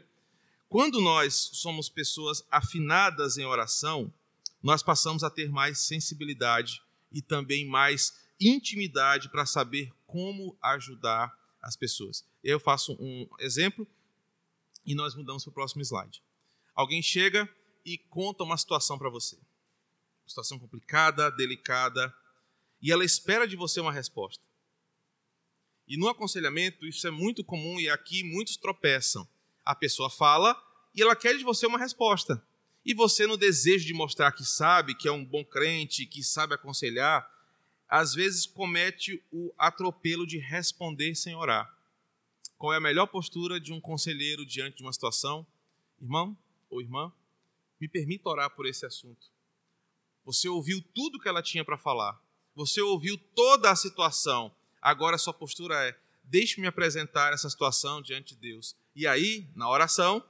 Quando 0.68 1.00
nós 1.00 1.34
somos 1.54 1.88
pessoas 1.88 2.46
afinadas 2.48 3.36
em 3.36 3.44
oração, 3.44 4.14
nós 4.62 4.80
passamos 4.80 5.24
a 5.24 5.30
ter 5.30 5.50
mais 5.50 5.80
sensibilidade 5.80 6.80
e 7.10 7.20
também 7.20 7.66
mais 7.66 8.16
intimidade 8.40 9.28
para 9.28 9.44
saber 9.44 9.92
como 10.06 10.56
ajudar 10.62 11.36
as 11.60 11.76
pessoas. 11.76 12.24
Eu 12.44 12.60
faço 12.60 12.92
um 13.00 13.26
exemplo 13.40 13.88
e 14.84 14.94
nós 14.94 15.14
mudamos 15.14 15.42
para 15.42 15.50
o 15.50 15.54
próximo 15.54 15.80
slide. 15.80 16.22
Alguém 16.74 17.02
chega 17.02 17.48
e 17.86 17.96
conta 17.96 18.44
uma 18.44 18.58
situação 18.58 18.98
para 18.98 19.08
você. 19.08 19.38
Situação 20.26 20.58
complicada, 20.58 21.30
delicada, 21.30 22.14
e 22.82 22.92
ela 22.92 23.04
espera 23.04 23.48
de 23.48 23.56
você 23.56 23.80
uma 23.80 23.90
resposta. 23.90 24.44
E 25.88 25.96
no 25.96 26.06
aconselhamento, 26.06 26.86
isso 26.86 27.06
é 27.06 27.10
muito 27.10 27.42
comum 27.42 27.80
e 27.80 27.88
aqui 27.88 28.22
muitos 28.22 28.58
tropeçam. 28.58 29.26
A 29.64 29.74
pessoa 29.74 30.10
fala 30.10 30.54
e 30.94 31.00
ela 31.00 31.16
quer 31.16 31.36
de 31.36 31.44
você 31.44 31.66
uma 31.66 31.78
resposta. 31.78 32.46
E 32.84 32.92
você, 32.92 33.26
no 33.26 33.38
desejo 33.38 33.86
de 33.86 33.94
mostrar 33.94 34.32
que 34.32 34.44
sabe, 34.44 34.94
que 34.94 35.08
é 35.08 35.12
um 35.12 35.24
bom 35.24 35.42
crente, 35.42 36.04
que 36.04 36.22
sabe 36.22 36.54
aconselhar, 36.54 37.26
às 37.88 38.12
vezes 38.12 38.44
comete 38.44 39.24
o 39.32 39.50
atropelo 39.56 40.26
de 40.26 40.36
responder 40.36 41.14
sem 41.14 41.34
orar. 41.34 41.73
Qual 42.64 42.72
é 42.72 42.78
a 42.78 42.80
melhor 42.80 43.06
postura 43.08 43.60
de 43.60 43.74
um 43.74 43.78
conselheiro 43.78 44.46
diante 44.46 44.78
de 44.78 44.82
uma 44.82 44.92
situação? 44.94 45.46
Irmão, 46.00 46.34
ou 46.70 46.80
irmã, 46.80 47.12
me 47.78 47.86
permita 47.86 48.30
orar 48.30 48.48
por 48.48 48.64
esse 48.64 48.86
assunto. 48.86 49.26
Você 50.24 50.48
ouviu 50.48 50.80
tudo 50.94 51.20
que 51.20 51.28
ela 51.28 51.42
tinha 51.42 51.62
para 51.62 51.76
falar. 51.76 52.18
Você 52.54 52.80
ouviu 52.80 53.18
toda 53.18 53.70
a 53.70 53.76
situação. 53.76 54.50
Agora 54.80 55.18
sua 55.18 55.34
postura 55.34 55.74
é: 55.86 55.94
deixe-me 56.22 56.66
apresentar 56.66 57.34
essa 57.34 57.50
situação 57.50 58.00
diante 58.00 58.34
de 58.34 58.40
Deus. 58.40 58.74
E 58.96 59.06
aí, 59.06 59.46
na 59.54 59.68
oração, 59.68 60.24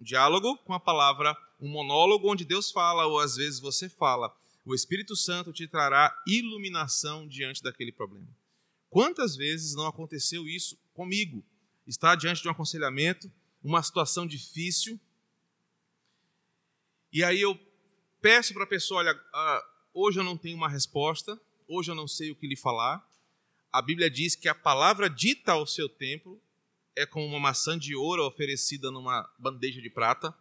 um 0.00 0.02
diálogo 0.02 0.58
com 0.64 0.74
a 0.74 0.80
palavra, 0.80 1.32
um 1.60 1.68
monólogo 1.68 2.28
onde 2.28 2.44
Deus 2.44 2.72
fala, 2.72 3.06
ou 3.06 3.20
às 3.20 3.36
vezes 3.36 3.60
você 3.60 3.88
fala. 3.88 4.34
O 4.64 4.74
Espírito 4.74 5.14
Santo 5.14 5.52
te 5.52 5.68
trará 5.68 6.12
iluminação 6.26 7.24
diante 7.24 7.62
daquele 7.62 7.92
problema. 7.92 8.26
Quantas 8.90 9.36
vezes 9.36 9.76
não 9.76 9.86
aconteceu 9.86 10.48
isso 10.48 10.76
comigo? 10.92 11.44
Estar 11.86 12.14
diante 12.16 12.42
de 12.42 12.48
um 12.48 12.52
aconselhamento, 12.52 13.30
uma 13.62 13.82
situação 13.82 14.26
difícil, 14.26 15.00
e 17.12 17.22
aí 17.22 17.42
eu 17.42 17.58
peço 18.22 18.54
para 18.54 18.64
a 18.64 18.66
pessoa: 18.66 19.00
olha, 19.00 19.12
uh, 19.14 19.62
hoje 19.92 20.18
eu 20.18 20.24
não 20.24 20.36
tenho 20.36 20.56
uma 20.56 20.68
resposta, 20.68 21.38
hoje 21.68 21.90
eu 21.90 21.94
não 21.94 22.08
sei 22.08 22.30
o 22.30 22.36
que 22.36 22.46
lhe 22.46 22.56
falar. 22.56 23.06
A 23.70 23.82
Bíblia 23.82 24.10
diz 24.10 24.34
que 24.34 24.48
a 24.48 24.54
palavra 24.54 25.10
dita 25.10 25.52
ao 25.52 25.66
seu 25.66 25.88
tempo 25.88 26.40
é 26.96 27.04
como 27.04 27.26
uma 27.26 27.38
maçã 27.38 27.78
de 27.78 27.94
ouro 27.94 28.26
oferecida 28.26 28.90
numa 28.90 29.30
bandeja 29.38 29.80
de 29.80 29.90
prata, 29.90 30.34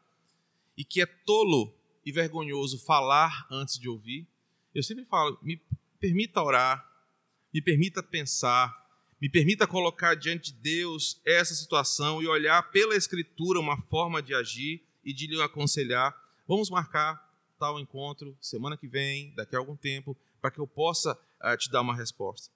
e 0.77 0.85
que 0.85 1.01
é 1.01 1.05
tolo 1.05 1.73
e 2.05 2.11
vergonhoso 2.11 2.79
falar 2.79 3.45
antes 3.51 3.77
de 3.77 3.89
ouvir. 3.89 4.25
Eu 4.73 4.81
sempre 4.81 5.03
falo: 5.03 5.37
me 5.41 5.61
permita 5.99 6.41
orar, 6.41 6.89
me 7.53 7.61
permita 7.61 8.01
pensar, 8.01 8.80
me 9.21 9.29
permita 9.29 9.67
colocar 9.67 10.15
diante 10.15 10.51
de 10.51 10.59
Deus 10.59 11.21
essa 11.23 11.53
situação 11.53 12.21
e 12.21 12.27
olhar 12.27 12.71
pela 12.71 12.95
Escritura 12.95 13.59
uma 13.59 13.79
forma 13.83 14.21
de 14.21 14.33
agir 14.33 14.83
e 15.05 15.13
de 15.13 15.27
lhe 15.27 15.41
aconselhar 15.41 16.19
Vamos 16.51 16.69
marcar 16.69 17.33
tal 17.57 17.79
encontro 17.79 18.37
semana 18.41 18.75
que 18.75 18.85
vem, 18.85 19.33
daqui 19.35 19.55
a 19.55 19.59
algum 19.59 19.73
tempo, 19.73 20.17
para 20.41 20.51
que 20.51 20.59
eu 20.59 20.67
possa 20.67 21.13
uh, 21.13 21.55
te 21.57 21.71
dar 21.71 21.79
uma 21.79 21.95
resposta. 21.95 22.53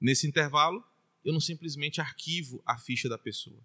Nesse 0.00 0.26
intervalo, 0.26 0.82
eu 1.24 1.32
não 1.32 1.38
simplesmente 1.38 2.00
arquivo 2.00 2.60
a 2.66 2.76
ficha 2.76 3.08
da 3.08 3.16
pessoa. 3.16 3.60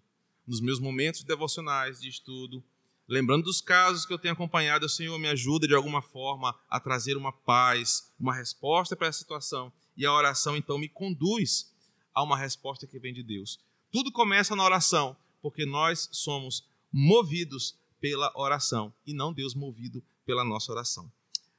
Nos 0.46 0.60
meus 0.60 0.78
momentos 0.78 1.24
devocionais 1.24 2.00
de 2.00 2.08
estudo, 2.08 2.62
lembrando 3.08 3.46
dos 3.46 3.60
casos 3.60 4.06
que 4.06 4.12
eu 4.12 4.18
tenho 4.18 4.34
acompanhado, 4.34 4.86
o 4.86 4.88
Senhor 4.88 5.18
me 5.18 5.26
ajuda 5.26 5.66
de 5.66 5.74
alguma 5.74 6.02
forma 6.02 6.56
a 6.70 6.78
trazer 6.78 7.16
uma 7.16 7.32
paz, 7.32 8.12
uma 8.16 8.32
resposta 8.32 8.94
para 8.94 9.08
essa 9.08 9.18
situação. 9.18 9.72
E 9.96 10.06
a 10.06 10.12
oração 10.12 10.56
então 10.56 10.78
me 10.78 10.88
conduz 10.88 11.74
a 12.18 12.22
uma 12.22 12.36
resposta 12.36 12.84
que 12.84 12.98
vem 12.98 13.14
de 13.14 13.22
Deus. 13.22 13.60
Tudo 13.92 14.10
começa 14.10 14.56
na 14.56 14.64
oração, 14.64 15.16
porque 15.40 15.64
nós 15.64 16.08
somos 16.10 16.66
movidos 16.92 17.78
pela 18.00 18.32
oração 18.34 18.92
e 19.06 19.14
não 19.14 19.32
Deus 19.32 19.54
movido 19.54 20.02
pela 20.26 20.44
nossa 20.44 20.72
oração. 20.72 21.10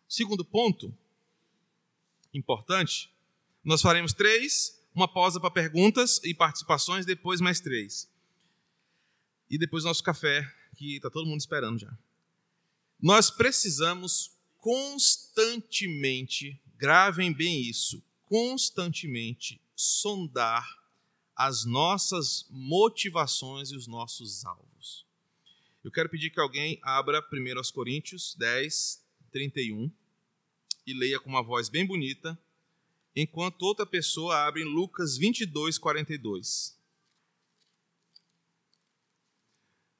Segundo 0.08 0.44
ponto 0.44 0.94
importante, 2.34 3.10
nós 3.64 3.82
faremos 3.82 4.12
três, 4.12 4.78
uma 4.94 5.08
pausa 5.08 5.40
para 5.40 5.50
perguntas 5.50 6.20
e 6.26 6.34
participações, 6.34 7.06
depois 7.06 7.40
mais 7.40 7.62
três. 7.62 8.10
E 9.50 9.58
depois 9.58 9.86
nosso 9.86 10.04
café, 10.04 10.46
que 10.76 10.98
está 10.98 11.10
todo 11.10 11.26
mundo 11.26 11.40
esperando 11.40 11.80
já. 11.80 11.98
Nós 13.02 13.32
precisamos 13.32 14.32
constantemente, 14.58 16.62
gravem 16.76 17.32
bem 17.32 17.62
isso, 17.62 18.04
constantemente 18.26 19.62
sondar 19.80 20.78
as 21.34 21.64
nossas 21.64 22.46
motivações 22.50 23.72
e 23.72 23.78
os 23.78 23.88
nossos 23.88 24.44
alvos. 24.44 25.06
Eu 25.82 25.90
quero 25.90 26.10
pedir 26.10 26.32
que 26.32 26.40
alguém 26.42 26.78
abra 26.84 27.26
1 27.32 27.72
Coríntios 27.72 28.36
10, 28.36 29.02
31 29.32 29.90
e 30.86 30.94
leia 30.94 31.18
com 31.18 31.30
uma 31.30 31.42
voz 31.42 31.70
bem 31.70 31.86
bonita, 31.86 32.38
enquanto 33.16 33.62
outra 33.62 33.86
pessoa 33.86 34.46
abre 34.46 34.64
em 34.64 34.66
Lucas 34.66 35.18
22, 35.18 35.78
42. 35.78 36.78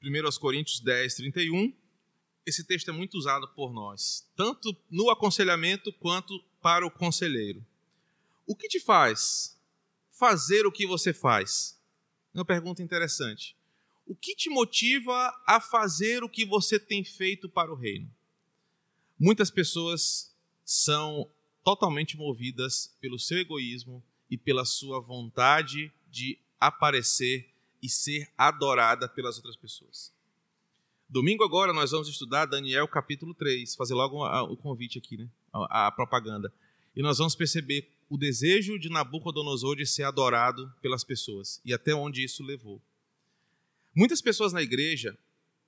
1 0.02 0.38
Coríntios 0.38 0.80
10, 0.80 1.14
31. 1.14 1.74
Esse 2.44 2.64
texto 2.64 2.90
é 2.90 2.92
muito 2.92 3.16
usado 3.16 3.48
por 3.48 3.72
nós, 3.72 4.28
tanto 4.36 4.76
no 4.90 5.08
aconselhamento 5.08 5.90
quanto 5.94 6.38
para 6.60 6.86
o 6.86 6.90
conselheiro. 6.90 7.64
O 8.46 8.54
que 8.54 8.68
te 8.68 8.78
faz 8.78 9.58
fazer 10.20 10.66
o 10.66 10.72
que 10.72 10.86
você 10.86 11.14
faz? 11.14 11.80
Uma 12.34 12.44
pergunta 12.44 12.82
interessante. 12.82 13.56
O 14.06 14.14
que 14.14 14.36
te 14.36 14.50
motiva 14.50 15.34
a 15.46 15.58
fazer 15.58 16.22
o 16.22 16.28
que 16.28 16.44
você 16.44 16.78
tem 16.78 17.02
feito 17.02 17.48
para 17.48 17.72
o 17.72 17.74
reino? 17.74 18.06
Muitas 19.18 19.50
pessoas 19.50 20.30
são 20.62 21.26
totalmente 21.64 22.18
movidas 22.18 22.94
pelo 23.00 23.18
seu 23.18 23.38
egoísmo 23.38 24.04
e 24.30 24.36
pela 24.36 24.66
sua 24.66 25.00
vontade 25.00 25.90
de 26.10 26.38
aparecer 26.60 27.48
e 27.82 27.88
ser 27.88 28.30
adorada 28.36 29.08
pelas 29.08 29.36
outras 29.36 29.56
pessoas. 29.56 30.12
Domingo 31.08 31.42
agora 31.42 31.72
nós 31.72 31.92
vamos 31.92 32.08
estudar 32.08 32.44
Daniel 32.44 32.86
capítulo 32.86 33.32
3, 33.32 33.74
fazer 33.74 33.94
logo 33.94 34.22
o 34.52 34.56
convite 34.56 34.98
aqui, 34.98 35.16
né? 35.16 35.28
a, 35.52 35.90
propaganda. 35.90 36.52
E 36.94 37.02
nós 37.02 37.16
vamos 37.18 37.34
perceber 37.34 37.90
o 38.10 38.18
desejo 38.18 38.76
de 38.76 38.90
Nabucodonosor 38.90 39.76
de 39.76 39.86
ser 39.86 40.02
adorado 40.02 40.70
pelas 40.82 41.04
pessoas 41.04 41.60
e 41.64 41.72
até 41.72 41.94
onde 41.94 42.24
isso 42.24 42.42
levou. 42.42 42.82
Muitas 43.94 44.20
pessoas 44.20 44.52
na 44.52 44.60
igreja 44.60 45.16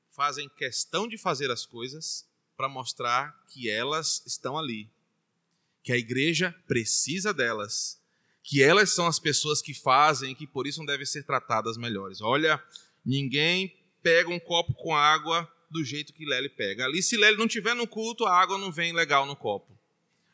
fazem 0.08 0.48
questão 0.48 1.06
de 1.06 1.16
fazer 1.16 1.52
as 1.52 1.64
coisas 1.64 2.28
para 2.56 2.68
mostrar 2.68 3.32
que 3.48 3.70
elas 3.70 4.24
estão 4.26 4.58
ali, 4.58 4.90
que 5.84 5.92
a 5.92 5.96
igreja 5.96 6.52
precisa 6.66 7.32
delas, 7.32 8.00
que 8.42 8.60
elas 8.60 8.90
são 8.90 9.06
as 9.06 9.20
pessoas 9.20 9.62
que 9.62 9.72
fazem 9.72 10.32
e 10.32 10.34
que 10.34 10.46
por 10.46 10.66
isso 10.66 10.84
devem 10.84 11.06
ser 11.06 11.22
tratadas 11.22 11.76
melhores. 11.76 12.20
Olha, 12.20 12.62
ninguém 13.04 13.72
pega 14.02 14.28
um 14.28 14.40
copo 14.40 14.74
com 14.74 14.96
água 14.96 15.48
do 15.70 15.84
jeito 15.84 16.12
que 16.12 16.26
Lely 16.26 16.48
pega. 16.48 16.86
Ali, 16.86 17.04
se 17.04 17.16
Lely 17.16 17.36
não 17.36 17.46
tiver 17.46 17.74
no 17.74 17.86
culto, 17.86 18.26
a 18.26 18.36
água 18.36 18.58
não 18.58 18.72
vem 18.72 18.92
legal 18.92 19.26
no 19.26 19.36
copo. 19.36 19.78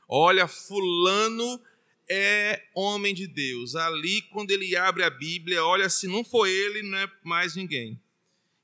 Olha, 0.08 0.48
fulano 0.48 1.60
é 2.08 2.68
homem 2.74 3.14
de 3.14 3.26
Deus. 3.26 3.76
Ali, 3.76 4.22
quando 4.22 4.50
ele 4.50 4.74
abre 4.76 5.02
a 5.02 5.10
Bíblia, 5.10 5.64
olha, 5.64 5.88
se 5.88 6.06
não 6.06 6.24
for 6.24 6.46
ele, 6.46 6.82
não 6.82 6.98
é 6.98 7.10
mais 7.22 7.54
ninguém. 7.54 8.00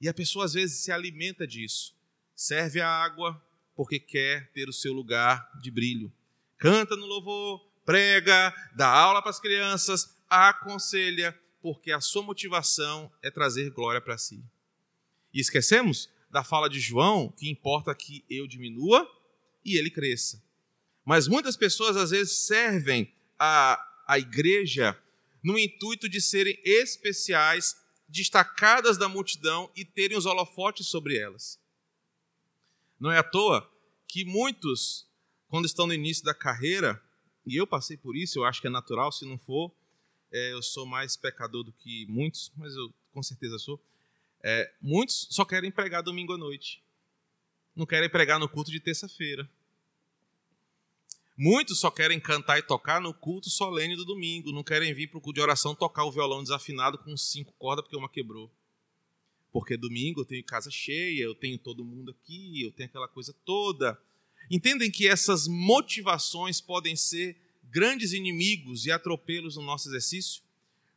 E 0.00 0.08
a 0.08 0.14
pessoa 0.14 0.44
às 0.44 0.54
vezes 0.54 0.82
se 0.82 0.90
alimenta 0.90 1.46
disso. 1.46 1.94
Serve 2.34 2.80
a 2.80 2.88
água 2.88 3.40
porque 3.76 3.98
quer 3.98 4.50
ter 4.52 4.68
o 4.68 4.72
seu 4.72 4.92
lugar 4.92 5.50
de 5.60 5.70
brilho. 5.70 6.12
canta 6.56 6.96
no 6.96 7.04
louvor, 7.04 7.60
prega, 7.84 8.54
dá 8.74 8.88
aula 8.88 9.20
para 9.20 9.30
as 9.30 9.40
crianças, 9.40 10.16
aconselha, 10.30 11.38
porque 11.60 11.92
a 11.92 12.00
sua 12.00 12.22
motivação 12.22 13.12
é 13.22 13.30
trazer 13.30 13.70
glória 13.70 14.00
para 14.00 14.16
si. 14.16 14.42
E 15.32 15.40
esquecemos 15.40 16.08
da 16.30 16.42
fala 16.42 16.68
de 16.68 16.80
João 16.80 17.28
que 17.28 17.50
importa 17.50 17.94
que 17.94 18.24
eu 18.30 18.46
diminua 18.46 19.08
e 19.64 19.76
ele 19.76 19.90
cresça. 19.90 20.42
Mas 21.04 21.28
muitas 21.28 21.56
pessoas 21.56 21.96
às 21.96 22.10
vezes 22.10 22.36
servem 22.46 23.12
a, 23.44 24.04
a 24.06 24.18
igreja 24.18 24.98
no 25.42 25.58
intuito 25.58 26.08
de 26.08 26.20
serem 26.20 26.58
especiais, 26.64 27.76
destacadas 28.08 28.96
da 28.96 29.08
multidão 29.08 29.70
e 29.76 29.84
terem 29.84 30.16
os 30.16 30.24
holofotes 30.24 30.86
sobre 30.86 31.18
elas. 31.18 31.60
Não 32.98 33.10
é 33.10 33.18
à 33.18 33.22
toa 33.22 33.70
que 34.06 34.24
muitos, 34.24 35.06
quando 35.48 35.66
estão 35.66 35.86
no 35.86 35.92
início 35.92 36.24
da 36.24 36.32
carreira, 36.32 37.02
e 37.46 37.56
eu 37.56 37.66
passei 37.66 37.96
por 37.96 38.16
isso, 38.16 38.38
eu 38.38 38.44
acho 38.44 38.60
que 38.60 38.66
é 38.66 38.70
natural, 38.70 39.12
se 39.12 39.26
não 39.26 39.36
for, 39.36 39.70
é, 40.32 40.52
eu 40.52 40.62
sou 40.62 40.86
mais 40.86 41.16
pecador 41.16 41.62
do 41.62 41.72
que 41.72 42.06
muitos, 42.06 42.50
mas 42.56 42.74
eu 42.74 42.92
com 43.12 43.22
certeza 43.22 43.58
sou. 43.58 43.80
É, 44.42 44.72
muitos 44.80 45.28
só 45.30 45.44
querem 45.44 45.70
pregar 45.70 46.02
domingo 46.02 46.32
à 46.32 46.38
noite, 46.38 46.82
não 47.76 47.84
querem 47.84 48.08
pregar 48.08 48.38
no 48.38 48.48
culto 48.48 48.70
de 48.70 48.80
terça-feira. 48.80 49.48
Muitos 51.36 51.80
só 51.80 51.90
querem 51.90 52.20
cantar 52.20 52.58
e 52.58 52.62
tocar 52.62 53.00
no 53.00 53.12
culto 53.12 53.50
solene 53.50 53.96
do 53.96 54.04
domingo, 54.04 54.52
não 54.52 54.62
querem 54.62 54.94
vir 54.94 55.08
para 55.08 55.18
o 55.18 55.20
culto 55.20 55.34
de 55.34 55.40
oração 55.40 55.74
tocar 55.74 56.04
o 56.04 56.12
violão 56.12 56.42
desafinado 56.42 56.96
com 56.98 57.16
cinco 57.16 57.52
cordas 57.58 57.84
porque 57.84 57.96
uma 57.96 58.08
quebrou. 58.08 58.50
Porque 59.52 59.76
domingo 59.76 60.20
eu 60.20 60.24
tenho 60.24 60.44
casa 60.44 60.70
cheia, 60.70 61.22
eu 61.22 61.34
tenho 61.34 61.58
todo 61.58 61.84
mundo 61.84 62.12
aqui, 62.12 62.62
eu 62.62 62.70
tenho 62.70 62.88
aquela 62.88 63.08
coisa 63.08 63.34
toda. 63.44 64.00
Entendem 64.48 64.90
que 64.90 65.08
essas 65.08 65.48
motivações 65.48 66.60
podem 66.60 66.94
ser 66.94 67.36
grandes 67.64 68.12
inimigos 68.12 68.86
e 68.86 68.92
atropelos 68.92 69.56
no 69.56 69.62
nosso 69.62 69.88
exercício? 69.88 70.42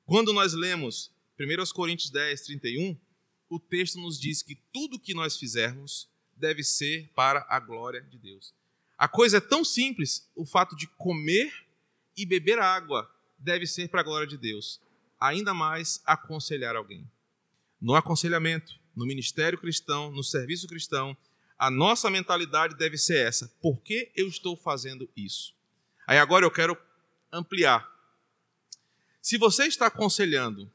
Quando 0.06 0.34
nós 0.34 0.54
lemos 0.54 1.12
1 1.40 1.74
Coríntios 1.74 2.12
10, 2.12 2.42
31, 2.42 2.98
o 3.50 3.60
texto 3.60 4.00
nos 4.00 4.20
diz 4.20 4.44
que 4.44 4.56
tudo 4.72 5.00
que 5.00 5.14
nós 5.14 5.38
fizermos 5.38 6.08
deve 6.36 6.64
ser 6.64 7.10
para 7.16 7.46
a 7.50 7.60
glória 7.60 8.02
de 8.02 8.18
Deus. 8.18 8.57
A 8.98 9.08
coisa 9.08 9.38
é 9.38 9.42
tão 9.42 9.64
simples, 9.64 10.30
o 10.36 10.46
fato 10.46 10.76
de 10.76 10.88
comer 10.88 11.54
e 12.16 12.26
beber 12.26 12.60
água 12.60 13.10
deve 13.38 13.68
ser 13.68 13.90
para 13.90 14.02
a 14.02 14.04
glória 14.04 14.28
de 14.28 14.38
Deus. 14.38 14.82
Ainda 15.20 15.54
mais 15.54 16.02
aconselhar 16.06 16.76
alguém. 16.76 17.10
No 17.80 17.94
aconselhamento, 17.94 18.80
no 18.96 19.06
ministério 19.06 19.60
cristão, 19.60 20.12
no 20.12 20.24
serviço 20.24 20.68
cristão, 20.68 21.16
a 21.58 21.70
nossa 21.70 22.10
mentalidade 22.10 22.76
deve 22.76 22.98
ser 22.98 23.26
essa: 23.26 23.48
por 23.62 23.82
que 23.82 24.12
eu 24.16 24.28
estou 24.28 24.58
fazendo 24.58 25.08
isso? 25.16 25.56
Aí 26.08 26.18
agora 26.18 26.46
eu 26.46 26.52
quero 26.52 26.76
ampliar. 27.32 27.88
Se 29.22 29.38
você 29.38 29.66
está 29.66 29.88
aconselhando 29.88 30.72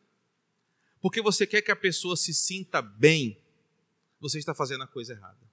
porque 1.00 1.20
você 1.20 1.44
quer 1.44 1.62
que 1.62 1.72
a 1.72 1.76
pessoa 1.76 2.16
se 2.16 2.32
sinta 2.32 2.80
bem, 2.80 3.36
você 4.20 4.38
está 4.38 4.54
fazendo 4.54 4.84
a 4.84 4.86
coisa 4.86 5.12
errada. 5.12 5.51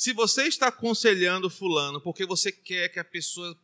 Se 0.00 0.14
você 0.14 0.44
está 0.44 0.68
aconselhando 0.68 1.50
fulano 1.50 2.00
porque 2.00 2.24
você 2.24 2.50
quer 2.50 2.88
que 2.88 2.98
a 2.98 3.04
pessoa 3.04 3.54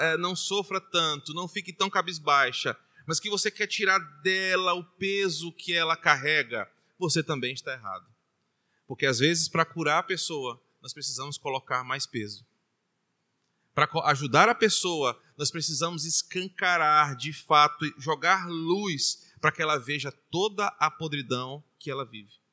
eh, 0.00 0.16
não 0.16 0.34
sofra 0.34 0.80
tanto, 0.80 1.32
não 1.32 1.46
fique 1.46 1.72
tão 1.72 1.88
cabisbaixa, 1.88 2.76
mas 3.06 3.20
que 3.20 3.30
você 3.30 3.48
quer 3.48 3.68
tirar 3.68 4.00
dela 4.20 4.74
o 4.74 4.82
peso 4.82 5.52
que 5.52 5.72
ela 5.72 5.96
carrega, 5.96 6.68
você 6.98 7.22
também 7.22 7.54
está 7.54 7.72
errado. 7.74 8.12
Porque 8.88 9.06
às 9.06 9.20
vezes, 9.20 9.48
para 9.48 9.64
curar 9.64 10.00
a 10.00 10.02
pessoa, 10.02 10.60
nós 10.82 10.92
precisamos 10.92 11.38
colocar 11.38 11.84
mais 11.84 12.08
peso. 12.08 12.44
Para 13.72 13.88
ajudar 14.06 14.48
a 14.48 14.54
pessoa, 14.54 15.16
nós 15.38 15.52
precisamos 15.52 16.04
escancarar 16.04 17.14
de 17.14 17.32
fato, 17.32 17.84
jogar 18.00 18.48
luz 18.48 19.32
para 19.40 19.52
que 19.52 19.62
ela 19.62 19.78
veja 19.78 20.10
toda 20.10 20.66
a 20.80 20.90
podridão 20.90 21.62
que 21.78 21.88
ela 21.88 22.04
vive. 22.04 22.43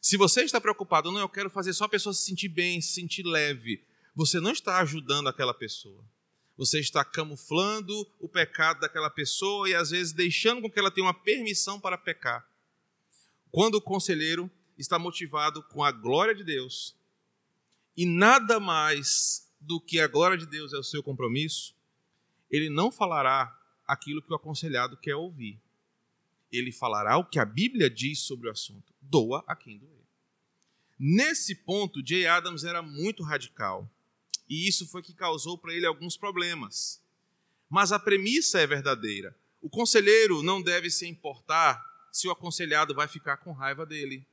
Se 0.00 0.16
você 0.16 0.42
está 0.42 0.60
preocupado, 0.60 1.10
não, 1.10 1.20
eu 1.20 1.28
quero 1.28 1.50
fazer 1.50 1.72
só 1.72 1.84
a 1.84 1.88
pessoa 1.88 2.14
se 2.14 2.22
sentir 2.22 2.48
bem, 2.48 2.80
se 2.80 2.92
sentir 2.92 3.24
leve, 3.24 3.84
você 4.14 4.40
não 4.40 4.52
está 4.52 4.78
ajudando 4.78 5.28
aquela 5.28 5.52
pessoa. 5.52 6.04
Você 6.56 6.80
está 6.80 7.04
camuflando 7.04 7.94
o 8.18 8.28
pecado 8.28 8.80
daquela 8.80 9.10
pessoa 9.10 9.68
e 9.68 9.74
às 9.74 9.90
vezes 9.90 10.12
deixando 10.12 10.62
com 10.62 10.70
que 10.70 10.78
ela 10.78 10.90
tenha 10.90 11.06
uma 11.06 11.14
permissão 11.14 11.80
para 11.80 11.98
pecar. 11.98 12.48
Quando 13.50 13.76
o 13.76 13.82
conselheiro 13.82 14.50
está 14.76 14.98
motivado 14.98 15.62
com 15.64 15.82
a 15.84 15.92
glória 15.92 16.34
de 16.34 16.44
Deus 16.44 16.96
e 17.96 18.06
nada 18.06 18.60
mais 18.60 19.48
do 19.60 19.80
que 19.80 20.00
a 20.00 20.06
glória 20.06 20.38
de 20.38 20.46
Deus 20.46 20.72
é 20.72 20.78
o 20.78 20.84
seu 20.84 21.02
compromisso, 21.02 21.74
ele 22.50 22.68
não 22.68 22.90
falará 22.90 23.56
aquilo 23.86 24.22
que 24.22 24.32
o 24.32 24.36
aconselhado 24.36 24.96
quer 24.96 25.16
ouvir. 25.16 25.60
Ele 26.50 26.72
falará 26.72 27.18
o 27.18 27.24
que 27.24 27.38
a 27.38 27.44
Bíblia 27.44 27.90
diz 27.90 28.20
sobre 28.20 28.48
o 28.48 28.52
assunto 28.52 28.92
doa 29.08 29.44
a 29.46 29.54
quem 29.54 29.78
doer. 29.78 30.04
Nesse 30.98 31.54
ponto, 31.54 32.02
Jay 32.04 32.26
Adams 32.26 32.64
era 32.64 32.82
muito 32.82 33.22
radical. 33.22 33.88
E 34.48 34.66
isso 34.66 34.86
foi 34.88 35.02
que 35.02 35.12
causou 35.12 35.56
para 35.56 35.72
ele 35.72 35.86
alguns 35.86 36.16
problemas. 36.16 37.00
Mas 37.68 37.92
a 37.92 37.98
premissa 37.98 38.58
é 38.58 38.66
verdadeira. 38.66 39.36
O 39.60 39.68
conselheiro 39.68 40.42
não 40.42 40.62
deve 40.62 40.90
se 40.90 41.06
importar 41.06 41.84
se 42.10 42.26
o 42.26 42.30
aconselhado 42.30 42.94
vai 42.94 43.06
ficar 43.06 43.36
com 43.36 43.52
raiva 43.52 43.84
dele. 43.84 44.26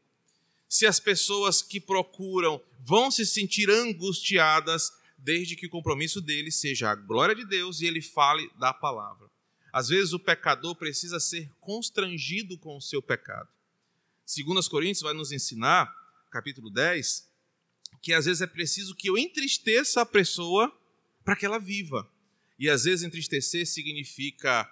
Se 0.68 0.86
as 0.86 1.00
pessoas 1.00 1.62
que 1.62 1.80
procuram 1.80 2.62
vão 2.80 3.12
se 3.12 3.26
sentir 3.26 3.70
angustiadas, 3.70 4.92
desde 5.18 5.56
que 5.56 5.68
o 5.68 5.70
compromisso 5.70 6.22
dele 6.22 6.52
seja 6.52 6.90
a 6.90 6.96
glória 6.96 7.36
de 7.36 7.46
Deus 7.46 7.82
e 7.82 7.86
ele 7.86 8.02
fale 8.02 8.50
da 8.58 8.74
palavra. 8.74 9.30
Às 9.72 9.90
vezes 9.90 10.14
o 10.14 10.20
pecador 10.20 10.76
precisa 10.76 11.20
ser 11.20 11.50
constrangido 11.60 12.58
com 12.58 12.78
o 12.78 12.82
seu 12.82 13.02
pecado. 13.02 13.50
Segundo 14.26 14.60
as 14.60 14.68
Coríntios 14.68 15.04
vai 15.04 15.14
nos 15.14 15.32
ensinar, 15.32 15.94
capítulo 16.32 16.72
10, 16.72 17.30
que 18.02 18.12
às 18.12 18.26
vezes 18.26 18.42
é 18.42 18.48
preciso 18.48 18.96
que 18.96 19.08
eu 19.08 19.18
entristeça 19.18 20.02
a 20.02 20.06
pessoa 20.06 20.76
para 21.24 21.36
que 21.36 21.46
ela 21.46 21.60
viva. 21.60 22.10
E 22.58 22.68
às 22.68 22.86
vezes 22.86 23.06
entristecer 23.06 23.68
significa 23.68 24.68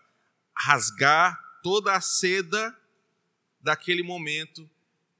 rasgar 0.55 1.39
toda 1.61 1.93
a 1.93 2.01
seda 2.01 2.75
daquele 3.61 4.01
momento 4.01 4.67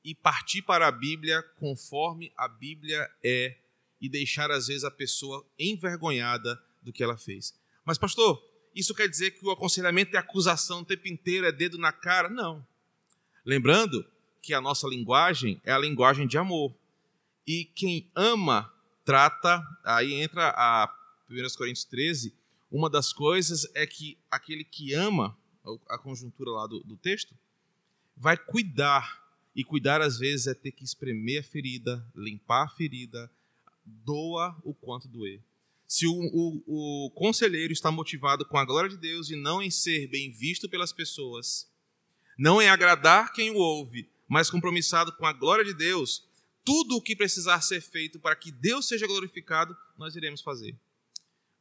e 0.04 0.15
partir 0.15 0.63
para 0.63 0.88
a 0.88 0.91
Bíblia 0.91 1.43
conforme 1.56 2.34
a 2.36 2.48
Bíblia 2.48 3.10
é 3.24 3.58
e 4.02 4.10
deixar 4.10 4.50
às 4.52 4.67
vezes 4.67 4.84
a 4.84 4.91
pessoa 4.91 5.46
envergonhada 5.58 6.62
do 6.82 6.91
que 6.91 7.04
ela 7.04 7.17
fez. 7.17 7.54
Mas 7.86 7.98
pastor, 7.98 8.43
isso 8.76 8.96
quer 8.96 9.08
dizer 9.08 9.32
que 9.32 9.46
o 9.46 9.52
aconselhamento 9.52 10.15
é 10.15 10.19
acusação 10.19 10.82
o 10.82 10.86
tempo 10.86 11.08
inteiro, 11.08 11.46
é 11.46 11.52
dedo 11.52 11.78
na 11.78 11.91
cara? 11.91 12.30
Não. 12.30 12.65
Lembrando 13.46 14.12
que 14.43 14.53
a 14.53 14.60
nossa 14.60 14.86
linguagem 14.88 15.60
é 15.63 15.71
a 15.71 15.79
linguagem 15.79 16.27
de 16.27 16.38
amor. 16.38 16.75
E 17.47 17.63
quem 17.63 18.12
ama 18.13 18.71
trata, 19.06 19.65
aí 19.86 20.13
entra 20.13 20.49
a 20.49 20.93
1 21.29 21.58
Coríntios 21.58 21.86
13, 21.86 22.36
uma 22.69 22.89
das 22.89 23.13
coisas 23.13 23.65
é 23.73 23.88
que 23.88 24.17
aquele 24.29 24.65
que 24.65 24.93
ama, 24.93 25.38
a 25.89 25.97
conjuntura 25.97 26.51
lá 26.51 26.67
do, 26.67 26.82
do 26.82 26.97
texto, 26.97 27.34
vai 28.17 28.38
cuidar. 28.38 29.23
E 29.56 29.63
cuidar, 29.63 30.01
às 30.01 30.17
vezes, 30.17 30.47
é 30.47 30.53
ter 30.53 30.71
que 30.71 30.84
espremer 30.84 31.39
a 31.39 31.43
ferida, 31.43 32.06
limpar 32.15 32.65
a 32.65 32.69
ferida, 32.69 33.32
doa 33.86 34.58
o 34.63 34.73
quanto 34.73 35.08
doer. 35.08 35.39
Se 35.88 36.08
o, 36.08 36.12
o, 36.12 37.06
o 37.06 37.12
conselheiro 37.12 37.71
está 37.71 37.91
motivado 37.91 38.45
com 38.45 38.58
a 38.58 38.65
glória 38.65 38.89
de 38.89 38.97
Deus 38.97 39.29
e 39.29 39.36
não 39.36 39.62
em 39.62 39.69
ser 39.69 40.08
bem 40.08 40.32
visto 40.32 40.67
pelas 40.67 40.91
pessoas, 40.91 41.69
não 42.38 42.60
em 42.60 42.67
agradar 42.67 43.32
quem 43.32 43.51
o 43.51 43.58
ouve, 43.58 44.10
mas 44.34 44.50
compromissado 44.50 45.15
com 45.15 45.28
a 45.28 45.32
glória 45.32 45.63
de 45.63 45.76
Deus, 45.76 46.26
tudo 46.65 46.96
o 46.96 47.02
que 47.02 47.15
precisar 47.15 47.62
ser 47.62 47.82
feito 47.82 48.19
para 48.19 48.36
que 48.36 48.52
Deus 48.52 48.88
seja 48.88 49.06
glorificado, 49.06 49.78
nós 49.96 50.15
iremos 50.15 50.41
fazer. 50.41 50.76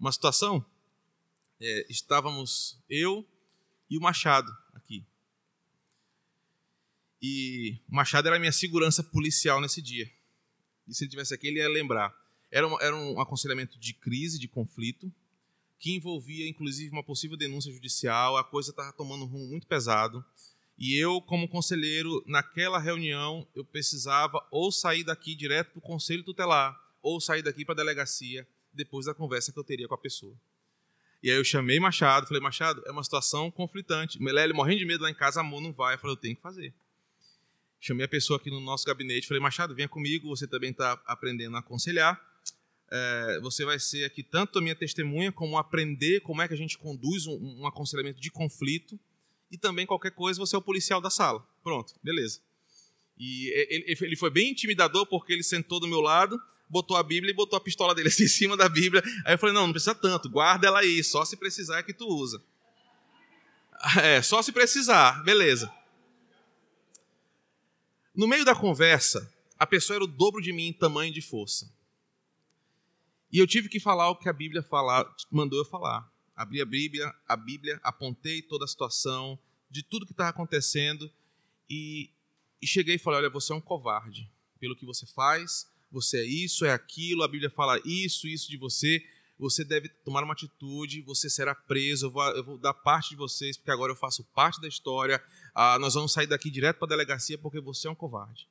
Uma 0.00 0.10
situação, 0.10 0.64
é, 1.60 1.86
estávamos 1.90 2.78
eu 2.88 3.28
e 3.90 3.98
o 3.98 4.00
Machado 4.00 4.50
aqui. 4.72 5.04
E 7.20 7.78
o 7.90 7.94
Machado 7.94 8.28
era 8.28 8.36
a 8.36 8.40
minha 8.40 8.50
segurança 8.50 9.04
policial 9.04 9.60
nesse 9.60 9.82
dia. 9.82 10.10
E 10.88 10.94
se 10.94 11.04
ele 11.04 11.10
tivesse 11.10 11.34
aqui, 11.34 11.48
ele 11.48 11.58
ia 11.58 11.68
lembrar. 11.68 12.10
Era 12.50 12.66
um, 12.66 12.80
era 12.80 12.96
um 12.96 13.20
aconselhamento 13.20 13.78
de 13.78 13.92
crise, 13.92 14.38
de 14.38 14.48
conflito, 14.48 15.12
que 15.78 15.94
envolvia 15.94 16.48
inclusive 16.48 16.90
uma 16.90 17.04
possível 17.04 17.36
denúncia 17.36 17.70
judicial. 17.70 18.38
A 18.38 18.44
coisa 18.44 18.70
estava 18.70 18.94
tomando 18.94 19.24
um 19.24 19.28
rumo 19.28 19.46
muito 19.46 19.66
pesado. 19.66 20.24
E 20.82 20.96
eu, 20.96 21.20
como 21.20 21.46
conselheiro, 21.46 22.24
naquela 22.26 22.76
reunião, 22.76 23.46
eu 23.54 23.64
precisava 23.64 24.44
ou 24.50 24.72
sair 24.72 25.04
daqui 25.04 25.32
direto 25.32 25.70
para 25.70 25.78
o 25.78 25.80
conselho 25.80 26.24
tutelar, 26.24 26.76
ou 27.00 27.20
sair 27.20 27.40
daqui 27.40 27.64
para 27.64 27.74
a 27.74 27.76
delegacia, 27.76 28.44
depois 28.72 29.06
da 29.06 29.14
conversa 29.14 29.52
que 29.52 29.58
eu 29.60 29.62
teria 29.62 29.86
com 29.86 29.94
a 29.94 29.98
pessoa. 29.98 30.34
E 31.22 31.30
aí 31.30 31.36
eu 31.36 31.44
chamei 31.44 31.78
Machado, 31.78 32.26
falei, 32.26 32.42
Machado, 32.42 32.82
é 32.84 32.90
uma 32.90 33.04
situação 33.04 33.48
conflitante. 33.48 34.20
Melélio 34.20 34.56
morrendo 34.56 34.80
de 34.80 34.84
medo 34.84 35.04
lá 35.04 35.10
em 35.10 35.14
casa, 35.14 35.38
amor, 35.38 35.60
não 35.60 35.72
vai. 35.72 35.94
Eu 35.94 35.98
falei, 36.00 36.16
eu 36.16 36.20
tenho 36.20 36.34
que 36.34 36.42
fazer. 36.42 36.74
Chamei 37.78 38.04
a 38.04 38.08
pessoa 38.08 38.36
aqui 38.36 38.50
no 38.50 38.58
nosso 38.58 38.84
gabinete, 38.84 39.28
falei, 39.28 39.40
Machado, 39.40 39.76
venha 39.76 39.88
comigo, 39.88 40.28
você 40.28 40.48
também 40.48 40.72
está 40.72 41.00
aprendendo 41.06 41.54
a 41.54 41.60
aconselhar. 41.60 42.20
é, 42.90 43.38
você 43.40 43.64
vai 43.64 43.78
ser 43.78 44.04
aqui 44.04 44.24
tanto 44.24 44.58
a 44.58 44.60
minha 44.60 44.74
testemunha, 44.74 45.30
como 45.30 45.56
aprender 45.56 46.22
como 46.22 46.42
é 46.42 46.48
que 46.48 46.54
a 46.54 46.56
gente 46.56 46.76
conduz 46.76 47.28
um, 47.28 47.60
um 47.60 47.66
aconselhamento 47.68 48.20
de 48.20 48.32
conflito, 48.32 48.98
e 49.52 49.58
também 49.58 49.84
qualquer 49.86 50.12
coisa, 50.12 50.40
você 50.40 50.56
é 50.56 50.58
o 50.58 50.62
policial 50.62 50.98
da 50.98 51.10
sala. 51.10 51.46
Pronto, 51.62 51.94
beleza. 52.02 52.40
E 53.18 53.50
ele, 54.00 54.16
foi 54.16 54.30
bem 54.30 54.50
intimidador, 54.50 55.06
porque 55.06 55.32
ele 55.32 55.42
sentou 55.42 55.78
do 55.78 55.86
meu 55.86 56.00
lado, 56.00 56.40
botou 56.68 56.96
a 56.96 57.02
Bíblia 57.02 57.30
e 57.30 57.36
botou 57.36 57.58
a 57.58 57.60
pistola 57.60 57.94
dele 57.94 58.08
assim 58.10 58.24
em 58.24 58.28
cima 58.28 58.56
da 58.56 58.68
Bíblia. 58.68 59.02
Aí 59.26 59.34
eu 59.34 59.38
falei: 59.38 59.54
não, 59.54 59.66
não 59.66 59.72
precisa 59.72 59.94
tanto, 59.94 60.30
guarda 60.30 60.66
ela 60.66 60.80
aí, 60.80 61.04
só 61.04 61.22
se 61.24 61.36
precisar 61.36 61.78
é 61.78 61.82
que 61.82 61.92
tu 61.92 62.08
usa. 62.08 62.42
É, 64.00 64.22
só 64.22 64.40
se 64.40 64.52
precisar, 64.52 65.24
beleza. 65.24 65.68
No 68.14 68.28
meio 68.28 68.44
da 68.44 68.54
conversa, 68.54 69.28
a 69.58 69.66
pessoa 69.66 69.96
era 69.96 70.04
o 70.04 70.06
dobro 70.06 70.40
de 70.40 70.52
mim 70.52 70.68
em 70.68 70.72
tamanho 70.72 71.12
de 71.12 71.20
força. 71.20 71.68
E 73.32 73.38
eu 73.38 73.46
tive 73.46 73.68
que 73.68 73.80
falar 73.80 74.08
o 74.08 74.14
que 74.14 74.28
a 74.28 74.32
Bíblia 74.32 74.62
fala, 74.62 75.12
mandou 75.32 75.58
eu 75.58 75.64
falar. 75.64 76.11
Abri 76.36 76.60
a 76.60 76.64
Bíblia, 76.64 77.14
a 77.28 77.36
Bíblia, 77.36 77.80
apontei 77.82 78.42
toda 78.42 78.64
a 78.64 78.68
situação, 78.68 79.38
de 79.70 79.82
tudo 79.82 80.06
que 80.06 80.12
estava 80.12 80.30
acontecendo, 80.30 81.10
e, 81.68 82.10
e 82.60 82.66
cheguei 82.66 82.96
e 82.96 82.98
falei: 82.98 83.20
olha, 83.20 83.30
você 83.30 83.52
é 83.52 83.56
um 83.56 83.60
covarde 83.60 84.30
pelo 84.58 84.76
que 84.76 84.86
você 84.86 85.06
faz, 85.06 85.66
você 85.90 86.18
é 86.18 86.24
isso, 86.24 86.64
é 86.64 86.72
aquilo, 86.72 87.22
a 87.22 87.28
Bíblia 87.28 87.50
fala 87.50 87.80
isso, 87.84 88.26
isso 88.26 88.48
de 88.48 88.56
você, 88.56 89.04
você 89.38 89.64
deve 89.64 89.88
tomar 89.88 90.22
uma 90.22 90.34
atitude, 90.34 91.02
você 91.02 91.28
será 91.28 91.54
preso, 91.54 92.06
eu 92.06 92.10
vou, 92.10 92.22
eu 92.30 92.44
vou 92.44 92.58
dar 92.58 92.72
parte 92.72 93.10
de 93.10 93.16
vocês, 93.16 93.56
porque 93.56 93.70
agora 93.70 93.92
eu 93.92 93.96
faço 93.96 94.22
parte 94.34 94.60
da 94.60 94.68
história, 94.68 95.22
ah, 95.54 95.78
nós 95.78 95.94
vamos 95.94 96.12
sair 96.12 96.26
daqui 96.26 96.50
direto 96.50 96.78
para 96.78 96.86
a 96.86 96.90
delegacia 96.90 97.36
porque 97.36 97.60
você 97.60 97.88
é 97.88 97.90
um 97.90 97.94
covarde. 97.94 98.46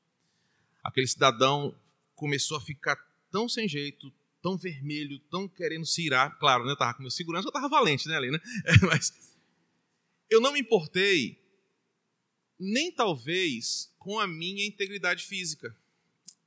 Aquele 0.84 1.08
cidadão 1.08 1.74
começou 2.16 2.58
a 2.58 2.62
ficar 2.62 2.98
tão 3.32 3.48
sem 3.48 3.68
jeito, 3.68 4.12
tão 4.42 4.58
vermelho, 4.58 5.20
tão 5.30 5.48
querendo 5.48 5.86
se 5.86 6.06
irar. 6.06 6.38
Claro, 6.40 6.64
né, 6.64 6.72
eu 6.72 6.74
estava 6.74 6.94
com 6.94 7.02
meu 7.02 7.12
segurança, 7.12 7.48
eu 7.48 7.50
estava 7.50 7.70
valente 7.70 8.08
né, 8.08 8.16
ali, 8.18 8.30
né? 8.32 8.40
Mas 8.82 9.14
eu 10.30 10.42
não 10.42 10.54
me 10.54 10.60
importei, 10.60 11.40
nem 12.60 12.92
talvez 12.92 13.94
com 13.98 14.20
a 14.20 14.28
minha 14.28 14.66
integridade 14.66 15.26
física. 15.26 15.76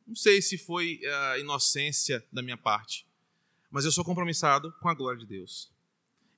Não 0.06 0.14
sei 0.14 0.42
se 0.42 0.58
foi 0.58 1.00
a 1.06 1.38
inocência 1.38 2.24
da 2.32 2.42
minha 2.42 2.56
parte, 2.56 3.06
mas 3.70 3.84
eu 3.84 3.92
sou 3.92 4.04
compromissado 4.04 4.72
com 4.80 4.88
a 4.88 4.94
glória 4.94 5.20
de 5.20 5.26
Deus. 5.26 5.70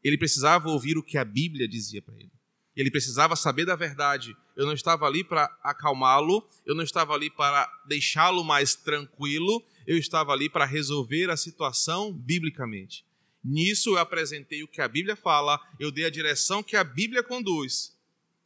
Ele 0.04 0.16
precisava 0.16 0.68
ouvir 0.68 0.96
o 0.96 1.02
que 1.02 1.18
a 1.18 1.24
Bíblia 1.24 1.66
dizia 1.66 2.00
para 2.00 2.14
ele. 2.14 2.30
Ele 2.76 2.90
precisava 2.90 3.34
saber 3.34 3.64
da 3.64 3.74
verdade. 3.74 4.36
Eu 4.54 4.66
não 4.66 4.74
estava 4.74 5.06
ali 5.06 5.24
para 5.24 5.44
acalmá-lo, 5.62 6.46
eu 6.64 6.74
não 6.74 6.84
estava 6.84 7.14
ali 7.14 7.30
para 7.30 7.66
deixá-lo 7.88 8.44
mais 8.44 8.74
tranquilo, 8.74 9.64
eu 9.86 9.96
estava 9.96 10.32
ali 10.32 10.48
para 10.50 10.64
resolver 10.64 11.30
a 11.30 11.36
situação 11.36 12.12
biblicamente. 12.12 13.04
Nisso 13.42 13.90
eu 13.90 13.98
apresentei 13.98 14.62
o 14.62 14.68
que 14.68 14.80
a 14.80 14.88
Bíblia 14.88 15.14
fala, 15.14 15.60
eu 15.78 15.92
dei 15.92 16.04
a 16.04 16.10
direção 16.10 16.62
que 16.62 16.76
a 16.76 16.82
Bíblia 16.82 17.22
conduz. 17.22 17.96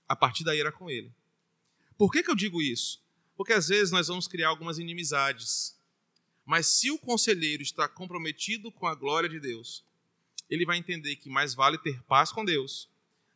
A 0.06 0.14
partir 0.14 0.44
daí 0.44 0.60
era 0.60 0.70
com 0.70 0.90
ele. 0.90 1.10
Por 1.96 2.12
que, 2.12 2.22
que 2.22 2.30
eu 2.30 2.34
digo 2.34 2.60
isso? 2.60 3.02
Porque 3.36 3.52
às 3.52 3.68
vezes 3.68 3.90
nós 3.90 4.08
vamos 4.08 4.28
criar 4.28 4.48
algumas 4.48 4.78
inimizades. 4.78 5.78
Mas 6.44 6.66
se 6.66 6.90
o 6.90 6.98
conselheiro 6.98 7.62
está 7.62 7.88
comprometido 7.88 8.70
com 8.70 8.86
a 8.86 8.94
glória 8.94 9.28
de 9.28 9.40
Deus, 9.40 9.84
ele 10.50 10.66
vai 10.66 10.76
entender 10.76 11.16
que 11.16 11.30
mais 11.30 11.54
vale 11.54 11.78
ter 11.78 12.02
paz 12.02 12.32
com 12.32 12.44
Deus, 12.44 12.88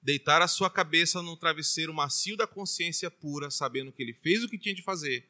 deitar 0.03 0.43
a 0.43 0.49
sua 0.49 0.69
cabeça 0.69 1.23
no 1.23 1.37
travesseiro 1.37 1.95
macio 1.95 2.37
da 2.37 2.47
consciência 2.47 3.11
pura, 3.11 3.51
sabendo 3.51 3.93
que 3.93 4.03
ele 4.03 4.13
fez 4.13 4.43
o 4.45 4.49
que 4.49 4.59
tinha 4.59 4.75
de 4.75 4.83
fazer, 4.83 5.27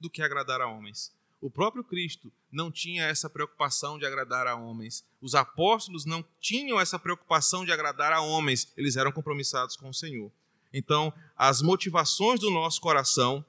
do 0.00 0.10
que 0.10 0.22
agradar 0.22 0.60
a 0.60 0.66
homens. 0.66 1.15
O 1.40 1.50
próprio 1.50 1.84
Cristo 1.84 2.32
não 2.50 2.70
tinha 2.70 3.04
essa 3.04 3.28
preocupação 3.28 3.98
de 3.98 4.06
agradar 4.06 4.46
a 4.46 4.56
homens. 4.56 5.04
Os 5.20 5.34
apóstolos 5.34 6.04
não 6.04 6.24
tinham 6.40 6.80
essa 6.80 6.98
preocupação 6.98 7.64
de 7.64 7.72
agradar 7.72 8.12
a 8.12 8.20
homens. 8.20 8.72
Eles 8.76 8.96
eram 8.96 9.12
compromissados 9.12 9.76
com 9.76 9.88
o 9.88 9.94
Senhor. 9.94 10.32
Então, 10.72 11.12
as 11.36 11.62
motivações 11.62 12.40
do 12.40 12.50
nosso 12.50 12.80
coração 12.80 13.44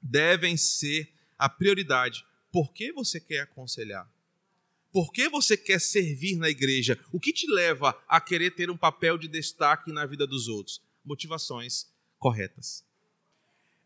devem 0.00 0.56
ser 0.56 1.12
a 1.38 1.48
prioridade. 1.48 2.24
Por 2.50 2.72
que 2.72 2.92
você 2.92 3.20
quer 3.20 3.40
aconselhar? 3.40 4.10
Por 4.90 5.12
que 5.12 5.28
você 5.28 5.56
quer 5.56 5.80
servir 5.80 6.36
na 6.36 6.48
igreja? 6.48 6.98
O 7.12 7.20
que 7.20 7.32
te 7.32 7.46
leva 7.46 7.98
a 8.08 8.20
querer 8.20 8.52
ter 8.52 8.70
um 8.70 8.76
papel 8.76 9.18
de 9.18 9.28
destaque 9.28 9.92
na 9.92 10.06
vida 10.06 10.26
dos 10.26 10.48
outros? 10.48 10.82
Motivações 11.04 11.86
corretas. 12.18 12.84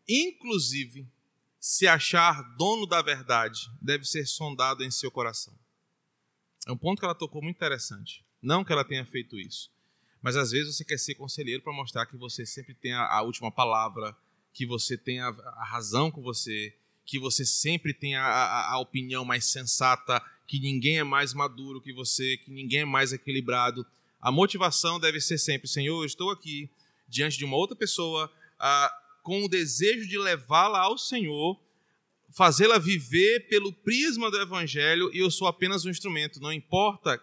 Inclusive, 0.07 1.05
se 1.63 1.87
achar 1.87 2.43
dono 2.57 2.85
da 2.85 3.01
verdade, 3.01 3.71
deve 3.81 4.03
ser 4.03 4.25
sondado 4.25 4.83
em 4.83 4.91
seu 4.91 5.09
coração. 5.09 5.57
É 6.67 6.71
um 6.73 6.77
ponto 6.77 6.99
que 6.99 7.05
ela 7.05 7.15
tocou 7.15 7.41
muito 7.41 7.55
interessante. 7.55 8.21
Não 8.41 8.65
que 8.65 8.73
ela 8.73 8.83
tenha 8.83 9.05
feito 9.05 9.39
isso, 9.39 9.71
mas 10.21 10.35
às 10.35 10.51
vezes 10.51 10.75
você 10.75 10.83
quer 10.83 10.99
ser 10.99 11.15
conselheiro 11.15 11.63
para 11.63 11.71
mostrar 11.71 12.05
que 12.05 12.17
você 12.17 12.45
sempre 12.45 12.73
tem 12.73 12.91
a, 12.91 13.21
última 13.21 13.49
palavra, 13.49 14.13
que 14.51 14.65
você 14.65 14.97
tem 14.97 15.21
a, 15.21 15.29
a 15.29 15.63
razão 15.63 16.11
com 16.11 16.21
você, 16.21 16.75
que 17.05 17.17
você 17.17 17.45
sempre 17.45 17.93
tem 17.93 18.17
a, 18.17 18.25
a, 18.25 18.73
a, 18.73 18.79
opinião 18.79 19.23
mais 19.23 19.45
sensata, 19.45 20.21
que 20.45 20.59
ninguém 20.59 20.97
é 20.97 21.03
mais 21.05 21.33
maduro 21.33 21.79
que 21.79 21.93
você, 21.93 22.35
que 22.43 22.51
ninguém 22.51 22.81
é 22.81 22.85
mais 22.85 23.13
equilibrado. 23.13 23.87
A 24.19 24.29
motivação 24.29 24.99
deve 24.99 25.21
ser 25.21 25.37
sempre: 25.37 25.69
Senhor, 25.69 26.01
eu 26.01 26.05
estou 26.05 26.29
aqui 26.29 26.69
diante 27.07 27.37
de 27.37 27.45
uma 27.45 27.55
outra 27.55 27.73
pessoa 27.73 28.29
ah, 28.59 29.02
com 29.23 29.43
o 29.43 29.49
desejo 29.49 30.07
de 30.07 30.17
levá-la 30.19 30.81
ao 30.81 30.97
Senhor, 30.97 31.59
fazê-la 32.29 32.77
viver 32.77 33.47
pelo 33.47 33.71
prisma 33.71 34.29
do 34.29 34.39
Evangelho 34.39 35.09
e 35.13 35.19
eu 35.19 35.31
sou 35.31 35.47
apenas 35.47 35.85
um 35.85 35.89
instrumento. 35.89 36.41
Não 36.41 36.51
importa 36.51 37.19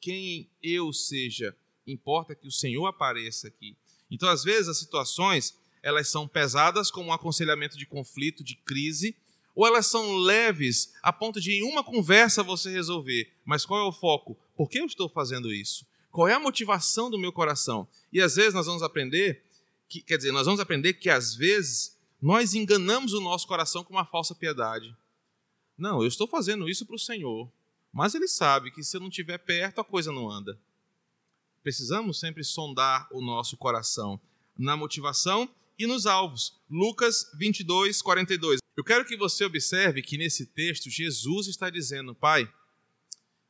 quem 0.00 0.48
eu 0.62 0.92
seja, 0.92 1.54
importa 1.86 2.34
que 2.34 2.48
o 2.48 2.52
Senhor 2.52 2.86
apareça 2.86 3.48
aqui. 3.48 3.76
Então, 4.10 4.28
às 4.28 4.42
vezes, 4.42 4.68
as 4.68 4.78
situações 4.78 5.54
elas 5.82 6.08
são 6.08 6.26
pesadas 6.26 6.90
como 6.90 7.10
um 7.10 7.12
aconselhamento 7.12 7.76
de 7.76 7.84
conflito, 7.84 8.42
de 8.42 8.56
crise, 8.56 9.14
ou 9.54 9.66
elas 9.66 9.86
são 9.86 10.16
leves 10.16 10.94
a 11.02 11.12
ponto 11.12 11.38
de 11.38 11.52
em 11.52 11.62
uma 11.62 11.84
conversa 11.84 12.42
você 12.42 12.70
resolver. 12.70 13.30
Mas 13.44 13.66
qual 13.66 13.80
é 13.80 13.88
o 13.88 13.92
foco? 13.92 14.36
Por 14.56 14.70
que 14.70 14.80
eu 14.80 14.86
estou 14.86 15.10
fazendo 15.10 15.52
isso? 15.52 15.86
Qual 16.10 16.26
é 16.26 16.32
a 16.32 16.40
motivação 16.40 17.10
do 17.10 17.18
meu 17.18 17.30
coração? 17.30 17.86
E 18.10 18.20
às 18.20 18.36
vezes 18.36 18.54
nós 18.54 18.64
vamos 18.64 18.82
aprender, 18.82 19.43
que, 19.88 20.02
quer 20.02 20.16
dizer, 20.16 20.32
nós 20.32 20.46
vamos 20.46 20.60
aprender 20.60 20.94
que 20.94 21.10
às 21.10 21.34
vezes 21.34 21.96
nós 22.20 22.54
enganamos 22.54 23.12
o 23.12 23.20
nosso 23.20 23.46
coração 23.46 23.84
com 23.84 23.92
uma 23.92 24.04
falsa 24.04 24.34
piedade. 24.34 24.96
Não, 25.76 26.00
eu 26.00 26.08
estou 26.08 26.26
fazendo 26.26 26.68
isso 26.68 26.86
para 26.86 26.96
o 26.96 26.98
Senhor, 26.98 27.50
mas 27.92 28.14
Ele 28.14 28.28
sabe 28.28 28.70
que 28.70 28.82
se 28.82 28.96
eu 28.96 29.00
não 29.00 29.08
estiver 29.08 29.38
perto 29.38 29.80
a 29.80 29.84
coisa 29.84 30.12
não 30.12 30.30
anda. 30.30 30.58
Precisamos 31.62 32.20
sempre 32.20 32.44
sondar 32.44 33.08
o 33.10 33.20
nosso 33.20 33.56
coração 33.56 34.20
na 34.56 34.76
motivação 34.76 35.48
e 35.78 35.86
nos 35.86 36.06
alvos. 36.06 36.56
Lucas 36.70 37.30
22, 37.34 38.02
42. 38.02 38.60
Eu 38.76 38.84
quero 38.84 39.04
que 39.04 39.16
você 39.16 39.44
observe 39.44 40.02
que 40.02 40.18
nesse 40.18 40.46
texto 40.46 40.90
Jesus 40.90 41.46
está 41.46 41.70
dizendo: 41.70 42.14
Pai, 42.14 42.50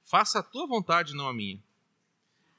faça 0.03 0.39
a 0.39 0.43
tua 0.43 0.67
vontade, 0.67 1.15
não 1.15 1.29
a 1.29 1.35
minha. 1.35 1.63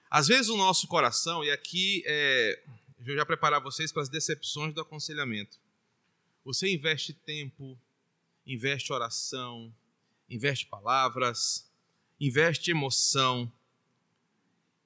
Às 0.10 0.28
vezes 0.28 0.50
o 0.50 0.58
nosso 0.58 0.88
coração, 0.88 1.44
e 1.44 1.52
aqui 1.52 2.04
é, 2.06 2.64
eu 3.12 3.16
já 3.16 3.26
preparar 3.26 3.62
vocês 3.62 3.92
para 3.92 4.02
as 4.02 4.10
decepções 4.10 4.74
do 4.74 4.82
aconselhamento. 4.82 5.60
Você 6.44 6.72
investe 6.72 7.14
tempo, 7.14 7.78
investe 8.46 8.92
oração, 8.92 9.74
investe 10.30 10.66
palavras, 10.66 11.70
investe 12.20 12.72
emoção, 12.72 13.52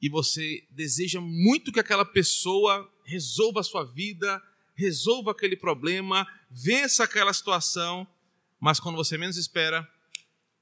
e 0.01 0.09
você 0.09 0.65
deseja 0.69 1.19
muito 1.19 1.71
que 1.71 1.79
aquela 1.79 2.05
pessoa 2.05 2.89
resolva 3.03 3.59
a 3.59 3.63
sua 3.63 3.83
vida, 3.83 4.41
resolva 4.73 5.31
aquele 5.31 5.57
problema, 5.57 6.25
vença 6.49 7.03
aquela 7.03 7.33
situação, 7.33 8.07
mas 8.59 8.79
quando 8.79 8.95
você 8.95 9.17
menos 9.17 9.35
espera, 9.35 9.87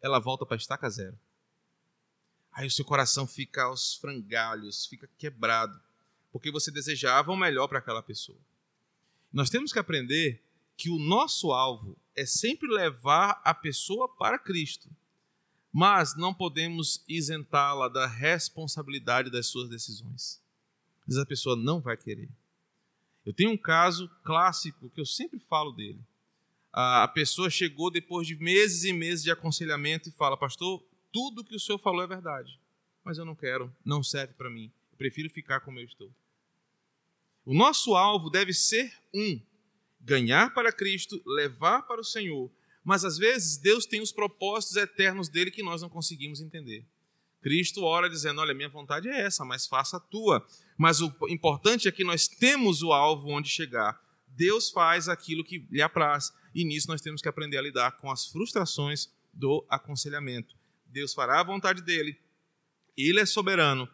ela 0.01 0.19
volta 0.19 0.45
para 0.45 0.57
estaca 0.57 0.89
zero. 0.89 1.17
Aí 2.51 2.65
o 2.65 2.71
seu 2.71 2.83
coração 2.83 3.27
fica 3.27 3.63
aos 3.63 3.95
frangalhos, 3.95 4.87
fica 4.87 5.07
quebrado, 5.19 5.79
porque 6.31 6.51
você 6.51 6.71
desejava 6.71 7.31
o 7.31 7.37
melhor 7.37 7.67
para 7.67 7.79
aquela 7.79 8.01
pessoa. 8.03 8.37
Nós 9.31 9.49
temos 9.49 9.73
que 9.73 9.79
aprender 9.79 10.41
que 10.75 10.89
o 10.89 10.99
nosso 10.99 11.51
alvo 11.51 11.97
é 12.15 12.25
sempre 12.25 12.67
levar 12.67 13.41
a 13.43 13.53
pessoa 13.53 14.07
para 14.07 14.39
Cristo, 14.39 14.89
mas 15.71 16.15
não 16.15 16.33
podemos 16.33 17.03
isentá-la 17.07 17.87
da 17.87 18.07
responsabilidade 18.07 19.29
das 19.29 19.47
suas 19.47 19.69
decisões. 19.69 20.41
Mas 21.05 21.17
a 21.17 21.25
pessoa 21.25 21.55
não 21.55 21.79
vai 21.79 21.97
querer. 21.97 22.29
Eu 23.25 23.33
tenho 23.33 23.51
um 23.51 23.57
caso 23.57 24.09
clássico 24.23 24.89
que 24.89 25.01
eu 25.01 25.05
sempre 25.05 25.39
falo 25.39 25.71
dele. 25.71 25.99
A 26.71 27.07
pessoa 27.07 27.49
chegou 27.49 27.89
depois 27.89 28.27
de 28.27 28.35
meses 28.35 28.83
e 28.83 28.93
meses 28.93 29.23
de 29.23 29.31
aconselhamento 29.31 30.09
e 30.09 30.11
fala: 30.11 30.37
Pastor, 30.37 30.83
tudo 31.11 31.43
que 31.43 31.55
o 31.55 31.59
senhor 31.59 31.77
falou 31.79 32.03
é 32.03 32.07
verdade, 32.07 32.59
mas 33.03 33.17
eu 33.17 33.25
não 33.25 33.35
quero, 33.35 33.73
não 33.83 34.03
serve 34.03 34.33
para 34.33 34.49
mim. 34.49 34.71
Prefiro 34.97 35.29
ficar 35.29 35.59
como 35.61 35.79
eu 35.79 35.85
estou. 35.85 36.11
O 37.47 37.53
nosso 37.53 37.95
alvo 37.95 38.29
deve 38.29 38.53
ser 38.53 38.93
um: 39.13 39.39
ganhar 40.01 40.53
para 40.53 40.69
Cristo, 40.69 41.23
levar 41.25 41.83
para 41.83 42.01
o 42.01 42.03
Senhor, 42.03 42.51
Mas 42.83 43.05
às 43.05 43.17
vezes 43.17 43.57
Deus 43.57 43.85
tem 43.85 44.01
os 44.01 44.11
propósitos 44.11 44.75
eternos 44.75 45.29
dele 45.29 45.49
que 45.49 45.63
nós 45.63 45.81
não 45.81 45.87
conseguimos 45.87 46.41
entender. 46.41 46.85
Cristo 47.41 47.85
ora 47.85 48.09
dizendo: 48.09 48.41
Olha, 48.41 48.53
minha 48.53 48.67
vontade 48.67 49.07
é 49.07 49.21
essa, 49.21 49.45
mas 49.45 49.65
faça 49.65 49.95
a 49.95 49.99
tua. 50.01 50.45
Mas 50.77 50.99
o 50.99 51.09
importante 51.29 51.87
é 51.87 51.91
que 51.91 52.03
nós 52.03 52.27
temos 52.27 52.83
o 52.83 52.91
alvo 52.91 53.29
onde 53.29 53.47
chegar. 53.47 53.97
Deus 54.27 54.69
faz 54.69 55.07
aquilo 55.07 55.41
que 55.41 55.65
lhe 55.71 55.81
apraz. 55.81 56.33
E 56.53 56.65
nisso 56.65 56.89
nós 56.89 56.99
temos 56.99 57.21
que 57.21 57.29
aprender 57.29 57.57
a 57.57 57.61
lidar 57.61 57.93
com 57.93 58.11
as 58.11 58.25
frustrações 58.25 59.09
do 59.33 59.65
aconselhamento. 59.69 60.53
Deus 60.85 61.13
fará 61.13 61.39
a 61.39 61.43
vontade 61.43 61.81
dele, 61.81 62.19
ele 62.97 63.21
é 63.21 63.25
soberano. 63.25 63.87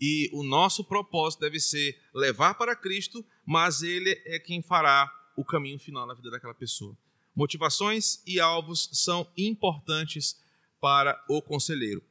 E 0.00 0.30
o 0.32 0.42
nosso 0.42 0.82
propósito 0.82 1.40
deve 1.40 1.60
ser 1.60 2.00
levar 2.14 2.54
para 2.54 2.74
Cristo, 2.74 3.24
mas 3.44 3.82
ele 3.82 4.10
é 4.24 4.38
quem 4.38 4.62
fará 4.62 5.12
o 5.36 5.44
caminho 5.44 5.78
final 5.78 6.06
na 6.06 6.14
vida 6.14 6.30
daquela 6.30 6.54
pessoa. 6.54 6.96
Motivações 7.34 8.22
e 8.26 8.40
alvos 8.40 8.88
são 8.92 9.30
importantes 9.36 10.40
para 10.80 11.22
o 11.28 11.42
conselheiro. 11.42 12.02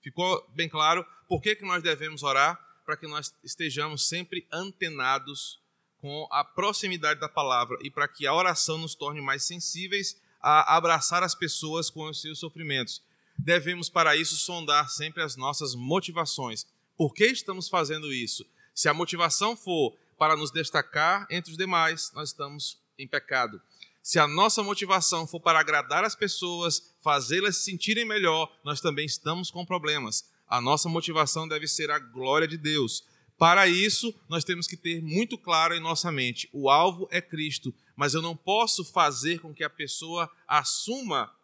Ficou 0.00 0.48
bem 0.54 0.68
claro 0.68 1.04
por 1.28 1.40
que, 1.40 1.56
que 1.56 1.64
nós 1.64 1.82
devemos 1.82 2.22
orar? 2.22 2.58
Para 2.84 2.96
que 2.96 3.06
nós 3.06 3.34
estejamos 3.42 4.08
sempre 4.08 4.46
antenados 4.52 5.60
com 5.98 6.26
a 6.30 6.44
proximidade 6.44 7.20
da 7.20 7.28
palavra 7.28 7.78
e 7.80 7.90
para 7.90 8.08
que 8.08 8.26
a 8.26 8.34
oração 8.34 8.76
nos 8.78 8.94
torne 8.94 9.20
mais 9.20 9.44
sensíveis 9.44 10.20
a 10.40 10.76
abraçar 10.76 11.22
as 11.22 11.34
pessoas 11.34 11.88
com 11.88 12.08
os 12.08 12.20
seus 12.20 12.40
sofrimentos. 12.40 13.00
Devemos, 13.38 13.88
para 13.88 14.16
isso, 14.16 14.36
sondar 14.36 14.90
sempre 14.90 15.22
as 15.22 15.36
nossas 15.36 15.74
motivações. 15.74 16.66
Por 17.02 17.12
que 17.12 17.26
estamos 17.26 17.68
fazendo 17.68 18.12
isso? 18.12 18.46
Se 18.72 18.88
a 18.88 18.94
motivação 18.94 19.56
for 19.56 19.98
para 20.16 20.36
nos 20.36 20.52
destacar 20.52 21.26
entre 21.28 21.50
os 21.50 21.58
demais, 21.58 22.12
nós 22.14 22.28
estamos 22.28 22.78
em 22.96 23.08
pecado. 23.08 23.60
Se 24.00 24.20
a 24.20 24.28
nossa 24.28 24.62
motivação 24.62 25.26
for 25.26 25.40
para 25.40 25.58
agradar 25.58 26.04
as 26.04 26.14
pessoas, 26.14 26.94
fazê-las 27.02 27.56
se 27.56 27.64
sentirem 27.64 28.04
melhor, 28.04 28.56
nós 28.62 28.80
também 28.80 29.04
estamos 29.04 29.50
com 29.50 29.66
problemas. 29.66 30.30
A 30.46 30.60
nossa 30.60 30.88
motivação 30.88 31.48
deve 31.48 31.66
ser 31.66 31.90
a 31.90 31.98
glória 31.98 32.46
de 32.46 32.56
Deus. 32.56 33.04
Para 33.36 33.66
isso, 33.66 34.14
nós 34.28 34.44
temos 34.44 34.68
que 34.68 34.76
ter 34.76 35.02
muito 35.02 35.36
claro 35.36 35.74
em 35.74 35.80
nossa 35.80 36.12
mente: 36.12 36.48
o 36.52 36.70
alvo 36.70 37.08
é 37.10 37.20
Cristo, 37.20 37.74
mas 37.96 38.14
eu 38.14 38.22
não 38.22 38.36
posso 38.36 38.84
fazer 38.84 39.40
com 39.40 39.52
que 39.52 39.64
a 39.64 39.70
pessoa 39.70 40.30
assuma 40.46 41.34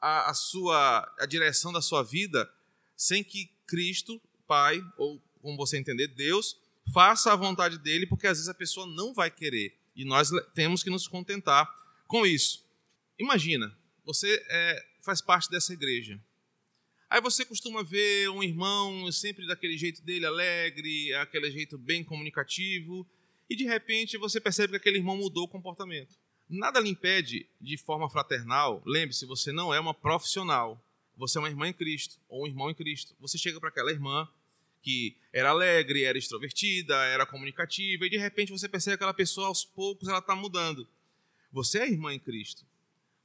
a, 0.00 0.30
a 0.30 0.34
sua 0.34 1.14
a 1.16 1.26
direção 1.26 1.72
da 1.72 1.80
sua 1.80 2.02
vida 2.02 2.52
sem 2.96 3.22
que 3.22 3.54
Cristo, 3.66 4.20
Pai, 4.46 4.80
ou 4.96 5.20
como 5.42 5.56
você 5.56 5.76
entender, 5.78 6.08
Deus, 6.08 6.56
faça 6.92 7.32
a 7.32 7.36
vontade 7.36 7.78
dele, 7.78 8.06
porque 8.06 8.26
às 8.26 8.38
vezes 8.38 8.48
a 8.48 8.54
pessoa 8.54 8.86
não 8.86 9.14
vai 9.14 9.30
querer. 9.30 9.76
E 9.94 10.04
nós 10.04 10.30
temos 10.54 10.82
que 10.82 10.90
nos 10.90 11.08
contentar 11.08 11.68
com 12.06 12.26
isso. 12.26 12.64
Imagina, 13.18 13.76
você 14.04 14.44
é, 14.48 14.86
faz 15.00 15.20
parte 15.20 15.50
dessa 15.50 15.72
igreja. 15.72 16.20
Aí 17.08 17.20
você 17.20 17.44
costuma 17.44 17.82
ver 17.82 18.28
um 18.30 18.42
irmão 18.42 19.10
sempre 19.12 19.46
daquele 19.46 19.78
jeito 19.78 20.02
dele, 20.02 20.26
alegre, 20.26 21.14
aquele 21.14 21.50
jeito 21.50 21.78
bem 21.78 22.02
comunicativo, 22.02 23.06
e 23.48 23.54
de 23.54 23.64
repente 23.64 24.18
você 24.18 24.40
percebe 24.40 24.72
que 24.72 24.76
aquele 24.76 24.98
irmão 24.98 25.16
mudou 25.16 25.44
o 25.44 25.48
comportamento. 25.48 26.16
Nada 26.48 26.80
lhe 26.80 26.88
impede, 26.88 27.48
de 27.60 27.76
forma 27.76 28.10
fraternal, 28.10 28.82
lembre-se, 28.84 29.24
você 29.24 29.52
não 29.52 29.72
é 29.72 29.80
uma 29.80 29.94
profissional, 29.94 30.80
você 31.16 31.38
é 31.38 31.40
uma 31.40 31.48
irmã 31.48 31.68
em 31.68 31.72
Cristo, 31.72 32.18
ou 32.28 32.44
um 32.44 32.46
irmão 32.46 32.70
em 32.70 32.74
Cristo. 32.74 33.14
Você 33.20 33.38
chega 33.38 33.58
para 33.58 33.70
aquela 33.70 33.90
irmã 33.90 34.28
que 34.82 35.16
era 35.32 35.50
alegre, 35.50 36.04
era 36.04 36.16
extrovertida, 36.16 36.94
era 37.06 37.26
comunicativa, 37.26 38.06
e 38.06 38.10
de 38.10 38.18
repente 38.18 38.52
você 38.52 38.68
percebe 38.68 38.96
que 38.96 39.02
aquela 39.02 39.14
pessoa, 39.14 39.48
aos 39.48 39.64
poucos, 39.64 40.08
ela 40.08 40.20
está 40.20 40.36
mudando. 40.36 40.86
Você 41.50 41.80
é 41.80 41.88
irmã 41.88 42.12
em 42.14 42.20
Cristo. 42.20 42.64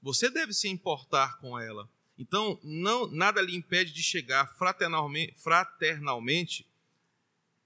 Você 0.01 0.29
deve 0.29 0.53
se 0.53 0.67
importar 0.67 1.37
com 1.39 1.59
ela. 1.59 1.87
Então, 2.17 2.59
não, 2.63 3.07
nada 3.07 3.41
lhe 3.41 3.55
impede 3.55 3.93
de 3.93 4.01
chegar 4.01 4.47
fraternalmente, 4.55 5.33
fraternalmente 5.37 6.67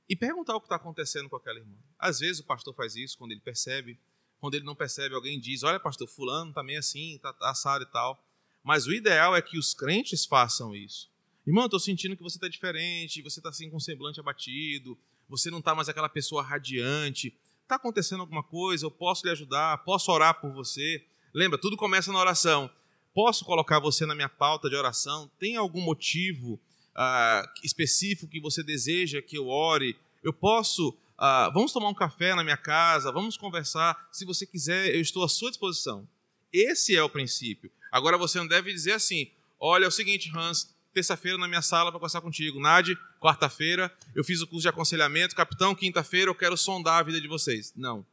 e 0.08 0.16
perguntar 0.16 0.56
o 0.56 0.60
que 0.60 0.66
está 0.66 0.76
acontecendo 0.76 1.30
com 1.30 1.36
aquela 1.36 1.60
irmã. 1.60 1.76
Às 1.98 2.20
vezes 2.20 2.40
o 2.40 2.46
pastor 2.46 2.74
faz 2.74 2.96
isso 2.96 3.18
quando 3.18 3.32
ele 3.32 3.42
percebe. 3.42 3.98
Quando 4.40 4.56
ele 4.56 4.66
não 4.66 4.76
percebe, 4.76 5.16
alguém 5.16 5.40
diz: 5.40 5.64
Olha, 5.64 5.80
pastor, 5.80 6.08
Fulano 6.08 6.50
está 6.50 6.62
meio 6.62 6.80
assim, 6.80 7.16
está 7.16 7.36
assado 7.42 7.84
e 7.84 7.88
tal. 7.88 8.22
Mas 8.66 8.86
o 8.86 8.92
ideal 8.92 9.34
é 9.34 9.42
que 9.42 9.58
os 9.58 9.74
crentes 9.74 10.26
façam 10.26 10.76
isso. 10.76 11.10
Irmão, 11.48 11.66
estou 11.66 11.80
sentindo 11.80 12.18
que 12.18 12.24
você 12.24 12.36
está 12.36 12.50
diferente, 12.50 13.22
você 13.22 13.40
está 13.40 13.50
assim 13.50 13.70
com 13.70 13.78
o 13.78 13.82
semblante 13.82 14.20
abatido, 14.20 14.98
você 15.30 15.50
não 15.50 15.60
está 15.60 15.74
mais 15.74 15.88
aquela 15.88 16.10
pessoa 16.10 16.44
radiante 16.44 17.34
está 17.66 17.76
acontecendo 17.76 18.22
alguma 18.22 18.44
coisa, 18.44 18.86
eu 18.86 18.92
posso 18.92 19.26
lhe 19.26 19.32
ajudar, 19.32 19.80
posso 19.80 20.12
orar 20.12 20.40
por 20.40 20.52
você. 20.54 21.04
Lembra, 21.34 21.60
tudo 21.60 21.76
começa 21.76 22.12
na 22.12 22.20
oração. 22.20 22.70
Posso 23.14 23.44
colocar 23.44 23.80
você 23.80 24.06
na 24.06 24.16
minha 24.16 24.30
pauta 24.30 24.70
de 24.70 24.76
oração? 24.76 25.30
Tem 25.40 25.56
algum 25.56 25.82
motivo 25.82 26.60
ah, 26.96 27.44
específico 27.64 28.30
que 28.30 28.40
você 28.40 28.64
deseja 28.64 29.22
que 29.22 29.38
eu 29.38 29.48
ore? 29.48 29.98
Eu 30.24 30.32
posso. 30.32 30.96
Ah, 31.18 31.50
vamos 31.54 31.72
tomar 31.72 31.90
um 31.90 31.94
café 31.94 32.36
na 32.36 32.44
minha 32.44 32.58
casa, 32.58 33.12
vamos 33.12 33.36
conversar. 33.36 34.10
Se 34.12 34.26
você 34.26 34.46
quiser, 34.46 34.94
eu 34.94 35.02
estou 35.02 35.24
à 35.24 35.30
sua 35.30 35.50
disposição. 35.50 36.08
Esse 36.54 36.96
é 36.96 37.02
o 37.02 37.10
princípio. 37.10 37.72
Agora 37.96 38.18
você 38.18 38.38
não 38.38 38.46
deve 38.46 38.74
dizer 38.74 38.92
assim: 38.92 39.32
olha, 39.58 39.86
é 39.86 39.88
o 39.88 39.92
seguinte, 39.92 40.30
Hans, 40.36 40.76
terça-feira 40.94 41.38
na 41.38 41.48
minha 41.48 41.62
sala 41.62 41.90
para 41.90 41.98
conversar 41.98 42.20
contigo. 42.20 42.60
Nade, 42.60 42.94
quarta-feira, 43.22 43.90
eu 44.14 44.22
fiz 44.22 44.42
o 44.42 44.48
curso 44.48 44.64
de 44.64 44.68
aconselhamento. 44.68 45.34
Capitão, 45.34 45.74
quinta-feira 45.74 46.30
eu 46.30 46.36
quero 46.36 46.58
sondar 46.58 47.00
a 47.00 47.04
vida 47.04 47.22
de 47.22 47.28
vocês. 47.30 47.72
Não. 47.74 48.06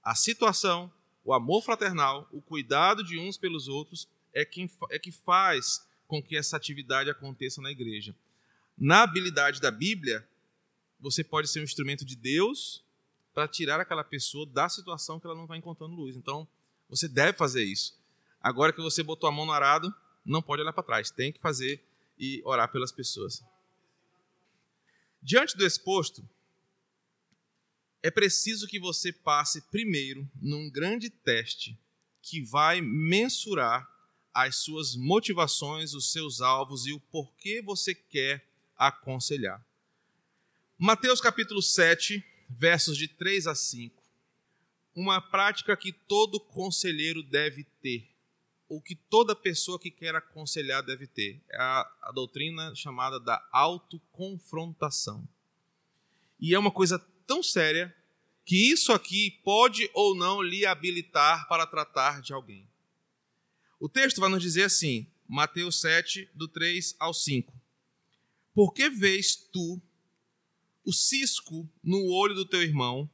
A 0.00 0.14
situação, 0.14 0.92
o 1.24 1.34
amor 1.34 1.64
fraternal, 1.64 2.28
o 2.30 2.40
cuidado 2.40 3.02
de 3.02 3.18
uns 3.18 3.36
pelos 3.36 3.66
outros 3.66 4.06
é, 4.32 4.44
quem, 4.44 4.70
é 4.90 4.96
que 4.96 5.10
faz 5.10 5.84
com 6.06 6.22
que 6.22 6.36
essa 6.36 6.56
atividade 6.56 7.10
aconteça 7.10 7.60
na 7.60 7.72
igreja. 7.72 8.14
Na 8.78 9.02
habilidade 9.02 9.60
da 9.60 9.72
Bíblia, 9.72 10.24
você 11.00 11.24
pode 11.24 11.48
ser 11.48 11.58
um 11.58 11.64
instrumento 11.64 12.04
de 12.04 12.14
Deus 12.14 12.80
para 13.34 13.48
tirar 13.48 13.80
aquela 13.80 14.04
pessoa 14.04 14.46
da 14.46 14.68
situação 14.68 15.18
que 15.18 15.26
ela 15.26 15.34
não 15.34 15.46
está 15.46 15.56
encontrando 15.56 15.96
luz. 15.96 16.14
Então, 16.14 16.46
você 16.88 17.08
deve 17.08 17.36
fazer 17.36 17.64
isso. 17.64 18.03
Agora 18.44 18.74
que 18.74 18.82
você 18.82 19.02
botou 19.02 19.26
a 19.26 19.32
mão 19.32 19.46
no 19.46 19.52
arado, 19.52 19.90
não 20.22 20.42
pode 20.42 20.60
olhar 20.60 20.74
para 20.74 20.82
trás, 20.82 21.10
tem 21.10 21.32
que 21.32 21.40
fazer 21.40 21.82
e 22.18 22.42
orar 22.44 22.70
pelas 22.70 22.92
pessoas. 22.92 23.42
Diante 25.22 25.56
do 25.56 25.64
exposto, 25.64 26.22
é 28.02 28.10
preciso 28.10 28.66
que 28.66 28.78
você 28.78 29.10
passe 29.10 29.62
primeiro 29.70 30.30
num 30.42 30.68
grande 30.68 31.08
teste 31.08 31.74
que 32.20 32.42
vai 32.42 32.82
mensurar 32.82 33.90
as 34.34 34.56
suas 34.56 34.94
motivações, 34.94 35.94
os 35.94 36.12
seus 36.12 36.42
alvos 36.42 36.84
e 36.84 36.92
o 36.92 37.00
porquê 37.00 37.62
você 37.62 37.94
quer 37.94 38.46
aconselhar. 38.76 39.64
Mateus 40.76 41.18
capítulo 41.18 41.62
7, 41.62 42.22
versos 42.50 42.98
de 42.98 43.08
3 43.08 43.46
a 43.46 43.54
5. 43.54 44.02
Uma 44.94 45.18
prática 45.18 45.74
que 45.74 45.94
todo 45.94 46.38
conselheiro 46.38 47.22
deve 47.22 47.64
ter 47.80 48.13
o 48.68 48.80
que 48.80 48.94
toda 48.94 49.36
pessoa 49.36 49.78
que 49.78 49.90
quer 49.90 50.14
aconselhar 50.14 50.82
deve 50.82 51.06
ter. 51.06 51.42
É 51.50 51.56
a, 51.56 51.90
a 52.02 52.12
doutrina 52.12 52.74
chamada 52.74 53.20
da 53.20 53.46
autoconfrontação. 53.52 55.26
E 56.40 56.54
é 56.54 56.58
uma 56.58 56.70
coisa 56.70 56.98
tão 57.26 57.42
séria 57.42 57.94
que 58.44 58.70
isso 58.70 58.92
aqui 58.92 59.30
pode 59.42 59.90
ou 59.94 60.14
não 60.14 60.42
lhe 60.42 60.66
habilitar 60.66 61.48
para 61.48 61.66
tratar 61.66 62.20
de 62.20 62.32
alguém. 62.32 62.68
O 63.80 63.88
texto 63.88 64.20
vai 64.20 64.28
nos 64.28 64.42
dizer 64.42 64.64
assim, 64.64 65.06
Mateus 65.26 65.80
7, 65.80 66.28
do 66.34 66.46
3 66.46 66.94
ao 66.98 67.14
5. 67.14 67.52
Por 68.54 68.72
que 68.72 68.88
vês 68.88 69.34
tu 69.34 69.80
o 70.84 70.92
cisco 70.92 71.68
no 71.82 72.12
olho 72.12 72.34
do 72.34 72.44
teu 72.44 72.62
irmão, 72.62 73.10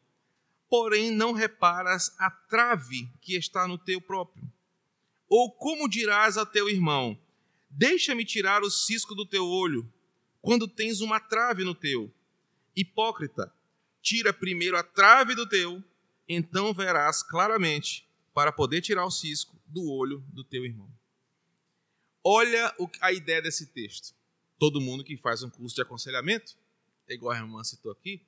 porém 0.69 1.11
não 1.11 1.33
reparas 1.33 2.15
a 2.19 2.31
trave 2.31 3.09
que 3.21 3.37
está 3.37 3.67
no 3.67 3.79
teu 3.79 4.01
próprio? 4.01 4.51
Ou 5.31 5.49
como 5.53 5.89
dirás 5.89 6.37
a 6.37 6.45
teu 6.45 6.69
irmão: 6.69 7.17
Deixa-me 7.71 8.25
tirar 8.25 8.63
o 8.63 8.71
cisco 8.71 9.15
do 9.15 9.25
teu 9.25 9.47
olho, 9.47 9.91
quando 10.43 10.67
tens 10.67 11.01
uma 11.01 11.21
trave 11.21 11.63
no 11.63 11.75
teu? 11.75 12.13
Hipócrita, 12.75 13.55
tira 14.03 14.33
primeiro 14.33 14.77
a 14.77 14.83
trave 14.83 15.37
do 15.37 15.49
teu, 15.49 15.83
então 16.29 16.75
verás 16.75 17.23
claramente 17.23 18.09
para 18.35 18.51
poder 18.51 18.81
tirar 18.81 19.07
o 19.07 19.11
cisco 19.11 19.57
do 19.67 19.89
olho 19.89 20.25
do 20.33 20.43
teu 20.43 20.65
irmão. 20.65 20.91
Olha 22.25 22.75
a 23.01 23.13
ideia 23.13 23.41
desse 23.41 23.67
texto. 23.67 24.15
Todo 24.59 24.81
mundo 24.81 25.05
que 25.05 25.17
faz 25.17 25.43
um 25.43 25.49
curso 25.49 25.75
de 25.77 25.83
aconselhamento, 25.83 26.57
igual 27.09 27.33
a 27.33 27.39
irmã 27.39 27.63
citou 27.63 27.93
aqui, 27.93 28.21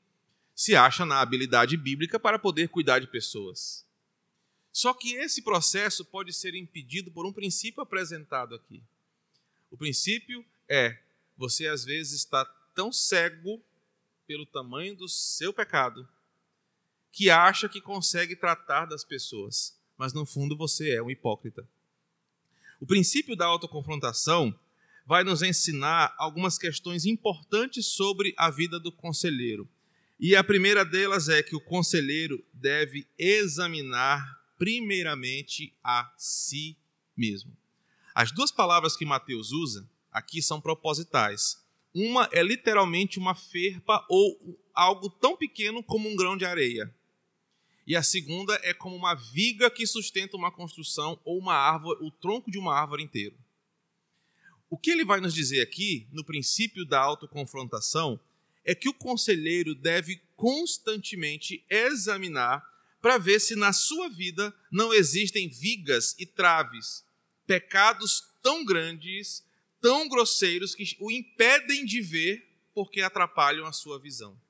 se 0.55 0.76
acha 0.76 1.05
na 1.05 1.20
habilidade 1.20 1.76
bíblica 1.76 2.18
para 2.18 2.38
poder 2.38 2.68
cuidar 2.68 3.00
de 3.00 3.07
pessoas. 3.07 3.84
Só 4.73 4.95
que 4.95 5.14
esse 5.14 5.43
processo 5.43 6.05
pode 6.05 6.33
ser 6.33 6.55
impedido 6.55 7.11
por 7.11 7.27
um 7.27 7.33
princípio 7.33 7.83
apresentado 7.83 8.55
aqui. 8.55 8.83
O 9.70 9.77
princípio 9.77 10.45
é: 10.68 10.99
você 11.37 11.66
às 11.66 11.85
vezes 11.85 12.14
está 12.20 12.45
tão 12.75 12.91
cego 12.91 13.62
pelo 14.27 14.47
tamanho 14.47 14.97
do 14.97 15.09
seu 15.09 15.53
pecado 15.53 16.09
que 17.12 17.29
acha 17.29 17.68
que 17.68 17.81
consegue 17.81 18.35
tratar 18.35 18.87
das 18.87 19.05
pessoas, 19.05 19.79
mas 19.99 20.14
no 20.14 20.25
fundo 20.25 20.57
você 20.57 20.95
é 20.95 21.03
um 21.03 21.11
hipócrita. 21.11 21.68
O 22.81 22.87
princípio 22.87 23.37
da 23.37 23.45
autoconfrontação 23.45 24.59
vai 25.05 25.23
nos 25.23 25.43
ensinar 25.43 26.14
algumas 26.16 26.57
questões 26.57 27.05
importantes 27.05 27.87
sobre 27.87 28.35
a 28.39 28.51
vida 28.51 28.81
do 28.81 28.91
conselheiro. 28.91 29.68
E 30.18 30.35
a 30.35 30.43
primeira 30.43 30.85
delas 30.85 31.29
é 31.29 31.43
que 31.43 31.55
o 31.55 31.61
conselheiro 31.61 32.43
deve 32.53 33.07
examinar 33.18 34.41
primeiramente 34.63 35.75
a 35.83 36.15
si 36.17 36.79
mesmo. 37.17 37.51
As 38.15 38.31
duas 38.31 38.53
palavras 38.53 38.97
que 38.97 39.05
Mateus 39.05 39.51
usa 39.51 39.91
aqui 40.13 40.41
são 40.41 40.61
propositais. 40.61 41.61
Uma 41.93 42.29
é 42.31 42.45
literalmente 42.45 43.19
uma 43.19 43.35
ferpa 43.35 44.07
ou 44.09 44.57
algo 44.73 45.11
tão 45.11 45.37
pequeno 45.37 45.83
como 45.83 46.09
um 46.09 46.15
grão 46.15 46.37
de 46.37 46.45
areia. 46.45 46.95
E 47.85 47.97
a 47.97 48.05
segunda 48.05 48.55
é 48.63 48.73
como 48.73 48.95
uma 48.95 49.17
viga 49.17 49.69
que 49.69 49.85
sustenta 49.85 50.37
uma 50.37 50.53
construção 50.53 51.19
ou 51.25 51.41
uma 51.41 51.55
árvore, 51.55 51.99
o 52.01 52.13
tronco 52.13 52.49
de 52.49 52.57
uma 52.57 52.73
árvore 52.73 53.03
inteiro. 53.03 53.35
O 54.71 54.79
que 54.79 54.93
ele 54.93 55.05
vai 55.05 55.21
nos 55.21 55.35
dizer 55.35 55.61
aqui, 55.61 56.07
no 56.13 56.23
princípio 56.23 56.85
da 56.85 57.01
autoconfrontação, 57.01 58.21
é 58.65 58.77
que 58.77 58.89
o 58.89 58.95
conselheiro 58.95 59.75
deve 59.75 60.23
constantemente 60.37 61.65
examinar 61.69 62.72
para 63.03 63.18
ver 63.18 63.40
se 63.40 63.57
na 63.57 63.72
sua 63.72 64.09
vida 64.09 64.55
não 64.70 64.94
existem 64.94 65.48
vigas 65.48 66.14
e 66.20 66.24
traves, 66.24 67.05
pecados 67.44 68.22
tão 68.40 68.64
grandes, 68.64 69.44
tão 69.80 70.09
grosseiros 70.09 70.72
que 70.74 70.96
o 71.00 71.11
impedem 71.11 71.84
de 71.84 72.00
ver 72.00 72.48
porque 72.72 73.03
atrapalham 73.03 73.66
a 73.66 73.72
sua 73.72 73.98
visão. 73.98 74.40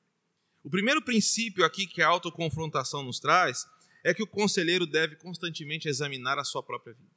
O 0.62 0.68
primeiro 0.68 1.00
princípio 1.03 1.64
aqui 1.64 1.86
que 1.86 2.03
a 2.03 2.09
autoconfrontação 2.09 3.03
nos 3.03 3.18
traz 3.18 3.66
é 4.05 4.12
que 4.12 4.22
o 4.22 4.26
conselheiro 4.26 4.86
deve 4.86 5.16
constantemente 5.16 5.88
examinar 5.88 6.38
a 6.38 6.44
sua 6.44 6.62
própria 6.62 6.92
vida. 6.92 7.11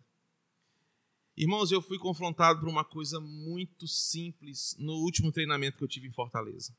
Irmãos, 1.36 1.69
eu 1.69 1.81
fui 1.81 1.99
confrontado 1.99 2.61
por 2.61 2.69
uma 2.69 2.86
coisa 2.86 3.19
muito 3.19 3.88
simples 3.89 4.73
no 4.79 4.93
último 4.93 5.33
treinamento 5.33 5.77
que 5.77 5.83
eu 5.83 5.88
tive 5.88 6.07
em 6.07 6.13
Fortaleza. 6.13 6.73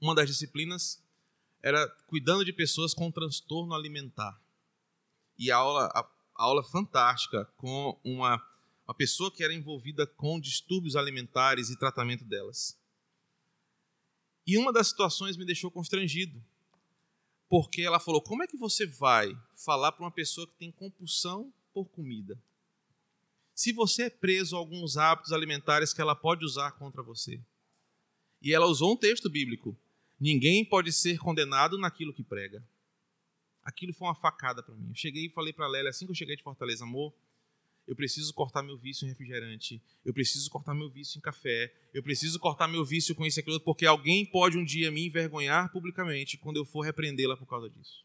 Uma 0.00 0.14
das 0.14 0.28
disciplinas 0.28 1.00
era 1.62 1.88
cuidando 2.06 2.44
de 2.44 2.52
pessoas 2.52 2.94
com 2.94 3.10
transtorno 3.10 3.74
alimentar. 3.74 4.40
E 5.38 5.50
a 5.50 5.56
aula, 5.56 5.86
a, 5.94 6.00
a 6.00 6.44
aula 6.44 6.62
fantástica 6.62 7.44
com 7.56 7.98
uma, 8.04 8.42
uma 8.86 8.94
pessoa 8.94 9.30
que 9.30 9.44
era 9.44 9.54
envolvida 9.54 10.06
com 10.06 10.40
distúrbios 10.40 10.96
alimentares 10.96 11.70
e 11.70 11.78
tratamento 11.78 12.24
delas. 12.24 12.78
E 14.46 14.56
uma 14.56 14.72
das 14.72 14.88
situações 14.88 15.36
me 15.36 15.44
deixou 15.44 15.70
constrangido, 15.70 16.42
porque 17.48 17.82
ela 17.82 18.00
falou: 18.00 18.22
Como 18.22 18.42
é 18.42 18.46
que 18.46 18.56
você 18.56 18.86
vai 18.86 19.36
falar 19.54 19.92
para 19.92 20.04
uma 20.04 20.10
pessoa 20.10 20.46
que 20.46 20.54
tem 20.54 20.72
compulsão 20.72 21.52
por 21.72 21.88
comida? 21.88 22.38
Se 23.54 23.72
você 23.72 24.04
é 24.04 24.10
preso 24.10 24.56
a 24.56 24.58
alguns 24.58 24.96
hábitos 24.96 25.32
alimentares 25.32 25.92
que 25.92 26.00
ela 26.00 26.16
pode 26.16 26.44
usar 26.44 26.72
contra 26.72 27.02
você. 27.02 27.40
E 28.42 28.54
ela 28.54 28.66
usou 28.66 28.94
um 28.94 28.96
texto 28.96 29.28
bíblico: 29.28 29.76
Ninguém 30.20 30.64
pode 30.64 30.92
ser 30.92 31.18
condenado 31.18 31.78
naquilo 31.78 32.12
que 32.12 32.22
prega. 32.22 32.62
Aquilo 33.62 33.94
foi 33.94 34.06
uma 34.06 34.14
facada 34.14 34.62
para 34.62 34.74
mim. 34.74 34.88
Eu 34.88 34.94
cheguei 34.94 35.26
e 35.26 35.30
falei 35.30 35.52
para 35.52 35.64
a 35.64 35.68
Lélia 35.68 35.90
assim 35.90 36.04
que 36.04 36.10
eu 36.10 36.16
cheguei 36.16 36.36
de 36.36 36.42
Fortaleza, 36.42 36.84
amor, 36.84 37.14
eu 37.86 37.96
preciso 37.96 38.32
cortar 38.34 38.62
meu 38.62 38.78
vício 38.78 39.04
em 39.04 39.08
refrigerante, 39.08 39.82
eu 40.04 40.12
preciso 40.12 40.48
cortar 40.50 40.74
meu 40.74 40.88
vício 40.88 41.18
em 41.18 41.20
café, 41.20 41.74
eu 41.92 42.02
preciso 42.02 42.38
cortar 42.38 42.68
meu 42.68 42.84
vício 42.84 43.14
com 43.14 43.26
isso 43.26 43.38
e 43.38 43.40
aquilo, 43.40 43.60
porque 43.60 43.86
alguém 43.86 44.24
pode 44.24 44.56
um 44.56 44.64
dia 44.64 44.90
me 44.90 45.06
envergonhar 45.06 45.72
publicamente 45.72 46.36
quando 46.36 46.58
eu 46.58 46.64
for 46.64 46.82
repreendê-la 46.82 47.36
por 47.36 47.46
causa 47.46 47.68
disso. 47.68 48.04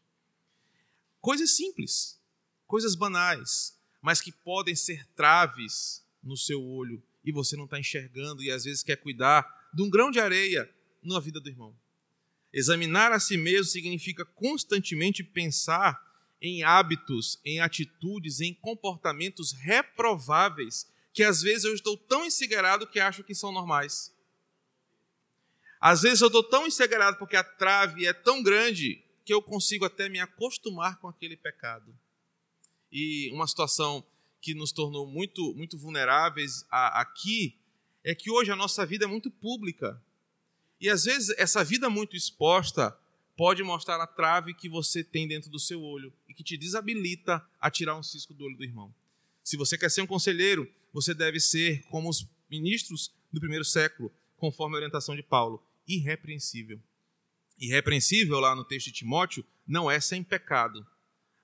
Coisas 1.20 1.50
simples, 1.50 2.20
coisas 2.66 2.94
banais, 2.94 3.78
mas 4.02 4.20
que 4.20 4.32
podem 4.32 4.74
ser 4.74 5.06
traves 5.14 6.04
no 6.22 6.36
seu 6.36 6.62
olho 6.64 7.02
e 7.24 7.30
você 7.30 7.56
não 7.56 7.64
está 7.64 7.78
enxergando 7.78 8.42
e 8.42 8.50
às 8.50 8.64
vezes 8.64 8.82
quer 8.82 8.96
cuidar 8.96 9.46
de 9.72 9.82
um 9.82 9.90
grão 9.90 10.10
de 10.10 10.18
areia 10.18 10.68
na 11.02 11.20
vida 11.20 11.40
do 11.40 11.48
irmão. 11.48 11.76
Examinar 12.56 13.12
a 13.12 13.20
si 13.20 13.36
mesmo 13.36 13.66
significa 13.66 14.24
constantemente 14.24 15.22
pensar 15.22 16.02
em 16.40 16.62
hábitos, 16.62 17.38
em 17.44 17.60
atitudes, 17.60 18.40
em 18.40 18.54
comportamentos 18.54 19.52
reprováveis 19.52 20.90
que 21.12 21.22
às 21.22 21.42
vezes 21.42 21.64
eu 21.64 21.74
estou 21.74 21.98
tão 21.98 22.24
encegueirado 22.24 22.86
que 22.86 22.98
acho 22.98 23.22
que 23.22 23.34
são 23.34 23.52
normais. 23.52 24.10
Às 25.78 26.00
vezes 26.00 26.22
eu 26.22 26.28
estou 26.28 26.42
tão 26.42 26.66
encegueirado 26.66 27.18
porque 27.18 27.36
a 27.36 27.44
trave 27.44 28.06
é 28.06 28.14
tão 28.14 28.42
grande 28.42 29.04
que 29.22 29.34
eu 29.34 29.42
consigo 29.42 29.84
até 29.84 30.08
me 30.08 30.18
acostumar 30.18 30.98
com 30.98 31.08
aquele 31.08 31.36
pecado. 31.36 31.94
E 32.90 33.30
uma 33.34 33.46
situação 33.46 34.02
que 34.40 34.54
nos 34.54 34.72
tornou 34.72 35.06
muito, 35.06 35.54
muito 35.54 35.76
vulneráveis 35.76 36.64
aqui 36.70 37.60
é 38.02 38.14
que 38.14 38.30
hoje 38.30 38.50
a 38.50 38.56
nossa 38.56 38.86
vida 38.86 39.04
é 39.04 39.08
muito 39.08 39.30
pública. 39.30 40.02
E 40.80 40.88
às 40.90 41.04
vezes 41.04 41.34
essa 41.38 41.64
vida 41.64 41.88
muito 41.88 42.16
exposta 42.16 42.96
pode 43.36 43.62
mostrar 43.62 44.00
a 44.00 44.06
trave 44.06 44.54
que 44.54 44.68
você 44.68 45.04
tem 45.04 45.28
dentro 45.28 45.50
do 45.50 45.58
seu 45.58 45.82
olho 45.82 46.12
e 46.28 46.34
que 46.34 46.42
te 46.42 46.56
desabilita 46.56 47.44
a 47.60 47.70
tirar 47.70 47.96
um 47.96 48.02
cisco 48.02 48.32
do 48.32 48.44
olho 48.44 48.56
do 48.56 48.64
irmão. 48.64 48.94
Se 49.44 49.56
você 49.56 49.76
quer 49.76 49.90
ser 49.90 50.02
um 50.02 50.06
conselheiro, 50.06 50.70
você 50.92 51.12
deve 51.12 51.38
ser 51.38 51.82
como 51.84 52.08
os 52.08 52.26
ministros 52.50 53.12
do 53.32 53.40
primeiro 53.40 53.64
século, 53.64 54.12
conforme 54.36 54.74
a 54.74 54.78
orientação 54.78 55.14
de 55.14 55.22
Paulo, 55.22 55.62
irrepreensível. 55.86 56.80
Irrepreensível, 57.58 58.38
lá 58.40 58.54
no 58.54 58.64
texto 58.64 58.86
de 58.86 58.92
Timóteo, 58.92 59.44
não 59.66 59.90
é 59.90 60.00
sem 60.00 60.22
pecado, 60.22 60.86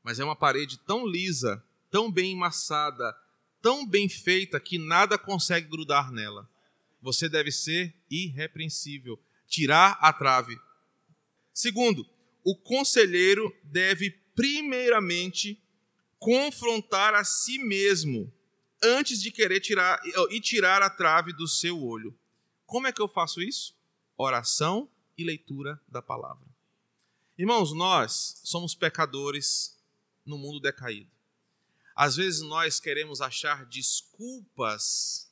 mas 0.02 0.18
é 0.18 0.24
uma 0.24 0.36
parede 0.36 0.78
tão 0.78 1.06
lisa, 1.06 1.62
tão 1.90 2.10
bem 2.10 2.32
emassada, 2.32 3.16
tão 3.60 3.86
bem 3.86 4.08
feita 4.08 4.58
que 4.58 4.78
nada 4.78 5.16
consegue 5.16 5.68
grudar 5.68 6.10
nela. 6.10 6.48
Você 7.02 7.28
deve 7.28 7.50
ser 7.50 7.94
irrepreensível, 8.08 9.20
tirar 9.46 9.98
a 10.00 10.12
trave 10.12 10.56
Segundo, 11.52 12.08
o 12.42 12.56
conselheiro 12.56 13.54
deve 13.62 14.10
primeiramente 14.34 15.62
confrontar 16.18 17.14
a 17.14 17.24
si 17.24 17.58
mesmo 17.58 18.32
antes 18.82 19.20
de 19.20 19.30
querer 19.30 19.60
tirar 19.60 20.00
e 20.30 20.40
tirar 20.40 20.82
a 20.82 20.88
trave 20.88 21.32
do 21.32 21.46
seu 21.46 21.82
olho. 21.82 22.18
Como 22.64 22.86
é 22.86 22.92
que 22.92 23.02
eu 23.02 23.08
faço 23.08 23.42
isso? 23.42 23.76
Oração 24.16 24.90
e 25.16 25.24
leitura 25.24 25.80
da 25.86 26.00
palavra. 26.00 26.46
Irmãos, 27.36 27.74
nós 27.74 28.40
somos 28.42 28.74
pecadores 28.74 29.78
no 30.24 30.38
mundo 30.38 30.58
decaído. 30.58 31.10
Às 31.94 32.16
vezes 32.16 32.40
nós 32.40 32.80
queremos 32.80 33.20
achar 33.20 33.66
desculpas 33.66 35.30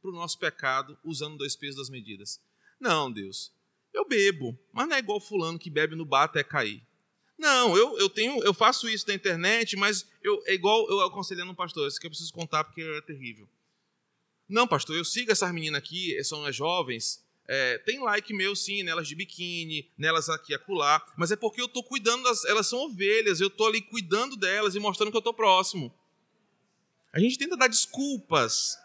para 0.00 0.10
o 0.10 0.14
nosso 0.14 0.38
pecado 0.38 0.98
usando 1.04 1.38
dois 1.38 1.54
pesos 1.56 1.76
das 1.76 1.90
medidas. 1.90 2.40
Não, 2.78 3.10
Deus, 3.10 3.52
eu 3.92 4.06
bebo, 4.06 4.58
mas 4.72 4.88
não 4.88 4.96
é 4.96 4.98
igual 4.98 5.20
fulano 5.20 5.58
que 5.58 5.70
bebe 5.70 5.94
no 5.94 6.04
bar 6.04 6.24
até 6.24 6.42
cair. 6.42 6.82
Não, 7.38 7.76
eu, 7.76 7.98
eu 7.98 8.08
tenho, 8.08 8.42
eu 8.42 8.52
faço 8.52 8.88
isso 8.88 9.08
na 9.08 9.14
internet, 9.14 9.76
mas 9.76 10.06
eu, 10.22 10.42
é 10.46 10.54
igual 10.54 10.88
eu 10.90 11.00
aconselhando 11.00 11.52
um 11.52 11.54
pastor, 11.54 11.88
isso 11.88 11.98
que 11.98 12.06
eu 12.06 12.10
preciso 12.10 12.32
contar 12.32 12.64
porque 12.64 12.82
é 12.82 13.00
terrível. 13.00 13.48
Não, 14.48 14.66
pastor, 14.66 14.96
eu 14.96 15.04
sigo 15.04 15.30
essas 15.30 15.52
meninas 15.52 15.78
aqui, 15.78 16.22
são 16.22 16.44
as 16.44 16.54
jovens, 16.54 17.24
é, 17.52 17.78
tem 17.78 17.98
like 18.00 18.32
meu 18.32 18.54
sim, 18.54 18.82
nelas 18.82 19.08
de 19.08 19.14
biquíni, 19.14 19.90
nelas 19.98 20.28
aqui 20.28 20.54
acolá, 20.54 21.04
mas 21.16 21.32
é 21.32 21.36
porque 21.36 21.60
eu 21.60 21.66
estou 21.66 21.82
cuidando 21.82 22.22
das, 22.22 22.44
elas 22.44 22.68
são 22.68 22.78
ovelhas, 22.78 23.40
eu 23.40 23.48
estou 23.48 23.66
ali 23.66 23.80
cuidando 23.80 24.36
delas 24.36 24.74
e 24.74 24.78
mostrando 24.78 25.10
que 25.10 25.16
eu 25.16 25.20
estou 25.20 25.34
próximo. 25.34 25.92
A 27.12 27.18
gente 27.18 27.36
tenta 27.36 27.56
dar 27.56 27.66
desculpas, 27.66 28.78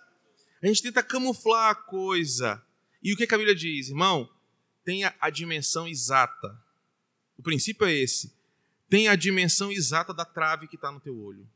a 0.67 0.73
gente 0.73 0.83
tenta 0.83 1.03
camuflar 1.03 1.71
a 1.71 1.75
coisa. 1.75 2.63
E 3.01 3.13
o 3.13 3.17
que 3.17 3.23
a 3.23 3.37
Bíblia 3.37 3.55
diz, 3.55 3.89
irmão? 3.89 4.29
tenha 4.85 5.13
a 5.19 5.31
dimensão 5.31 5.87
exata. 5.87 6.55
O 7.35 7.41
princípio 7.41 7.87
é 7.87 7.93
esse. 7.93 8.31
Tenha 8.87 9.11
a 9.11 9.15
dimensão 9.15 9.71
exata 9.71 10.13
da 10.13 10.23
trave 10.23 10.67
que 10.67 10.75
está 10.75 10.91
no 10.91 10.99
teu 10.99 11.17
olho. 11.17 11.49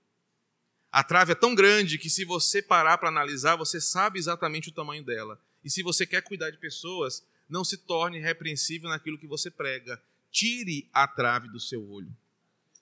A 0.91 1.03
trave 1.03 1.33
é 1.33 1.35
tão 1.35 1.53
grande 1.53 1.99
que 1.99 2.09
se 2.09 2.25
você 2.25 2.59
parar 2.59 2.97
para 2.97 3.07
analisar, 3.07 3.55
você 3.55 3.79
sabe 3.79 4.17
exatamente 4.17 4.69
o 4.69 4.73
tamanho 4.73 5.05
dela. 5.05 5.39
E 5.63 5.69
se 5.69 5.83
você 5.83 6.07
quer 6.07 6.23
cuidar 6.23 6.49
de 6.49 6.57
pessoas, 6.57 7.23
não 7.47 7.63
se 7.63 7.77
torne 7.77 8.19
repreensível 8.19 8.89
naquilo 8.89 9.19
que 9.19 9.27
você 9.27 9.51
prega. 9.51 10.01
Tire 10.31 10.89
a 10.91 11.07
trave 11.07 11.47
do 11.49 11.59
seu 11.59 11.87
olho. 11.87 12.11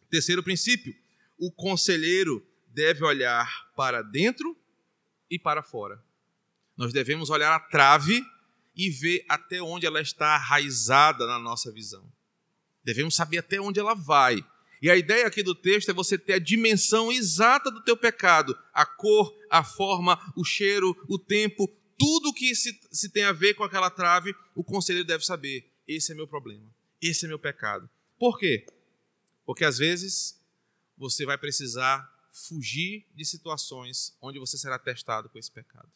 Terceiro 0.10 0.42
princípio: 0.42 0.96
o 1.38 1.52
conselheiro 1.52 2.46
deve 2.70 3.04
olhar 3.04 3.70
para 3.76 4.02
dentro 4.02 4.58
e 5.30 5.38
para 5.38 5.62
fora. 5.62 6.02
Nós 6.78 6.94
devemos 6.94 7.30
olhar 7.30 7.54
a 7.56 7.60
trave 7.60 8.24
e 8.76 8.90
ver 8.90 9.26
até 9.28 9.62
onde 9.62 9.86
ela 9.86 10.00
está 10.00 10.36
arraizada 10.36 11.26
na 11.26 11.40
nossa 11.40 11.72
visão. 11.72 12.08
Devemos 12.84 13.16
saber 13.16 13.40
até 13.40 13.60
onde 13.60 13.80
ela 13.80 13.96
vai. 13.96 14.46
E 14.82 14.90
a 14.92 14.96
ideia 14.96 15.26
aqui 15.26 15.42
do 15.42 15.56
texto 15.56 15.90
é 15.90 15.94
você 15.94 16.18
ter 16.18 16.34
a 16.34 16.40
dimensão 16.40 17.12
exata 17.12 17.72
do 17.72 17.84
teu 17.84 17.98
pecado, 17.98 18.56
a 18.72 18.86
cor, 18.86 19.36
a 19.50 19.64
forma, 19.64 20.20
o 20.36 20.46
cheiro, 20.46 20.96
o 21.10 21.18
tempo, 21.18 21.68
tudo 21.98 22.34
que 22.34 22.56
se, 22.56 22.80
se 22.92 23.10
tem 23.10 23.24
a 23.24 23.32
ver 23.32 23.56
com 23.56 23.64
aquela 23.64 23.90
trave, 23.90 24.36
o 24.54 24.64
conselheiro 24.64 25.08
deve 25.08 25.26
saber. 25.26 25.68
Esse 25.88 26.12
é 26.12 26.16
meu 26.16 26.28
problema, 26.28 26.70
esse 27.02 27.26
é 27.26 27.28
meu 27.28 27.40
pecado. 27.40 27.90
Por 28.20 28.38
quê? 28.38 28.66
Porque 29.46 29.66
às 29.66 29.80
vezes 29.80 30.40
você 30.96 31.26
vai 31.26 31.38
precisar 31.38 32.08
fugir 32.32 33.08
de 33.16 33.26
situações 33.26 34.16
onde 34.22 34.38
você 34.38 34.58
será 34.58 34.78
testado 34.78 35.28
com 35.30 35.40
esse 35.40 35.52
pecado. 35.52 35.90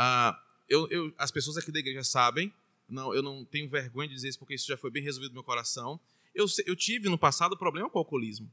Ah, 0.00 0.40
eu, 0.68 0.88
eu, 0.90 1.12
as 1.18 1.32
pessoas 1.32 1.56
aqui 1.56 1.72
da 1.72 1.80
igreja 1.80 2.04
sabem, 2.04 2.54
não, 2.88 3.12
eu 3.12 3.20
não 3.20 3.44
tenho 3.44 3.68
vergonha 3.68 4.06
de 4.06 4.14
dizer 4.14 4.28
isso 4.28 4.38
porque 4.38 4.54
isso 4.54 4.68
já 4.68 4.76
foi 4.76 4.92
bem 4.92 5.02
resolvido 5.02 5.30
no 5.30 5.34
meu 5.34 5.42
coração. 5.42 5.98
Eu, 6.32 6.46
eu 6.66 6.76
tive 6.76 7.08
no 7.08 7.18
passado 7.18 7.58
problema 7.58 7.90
com 7.90 7.98
o 7.98 8.02
alcoolismo. 8.02 8.48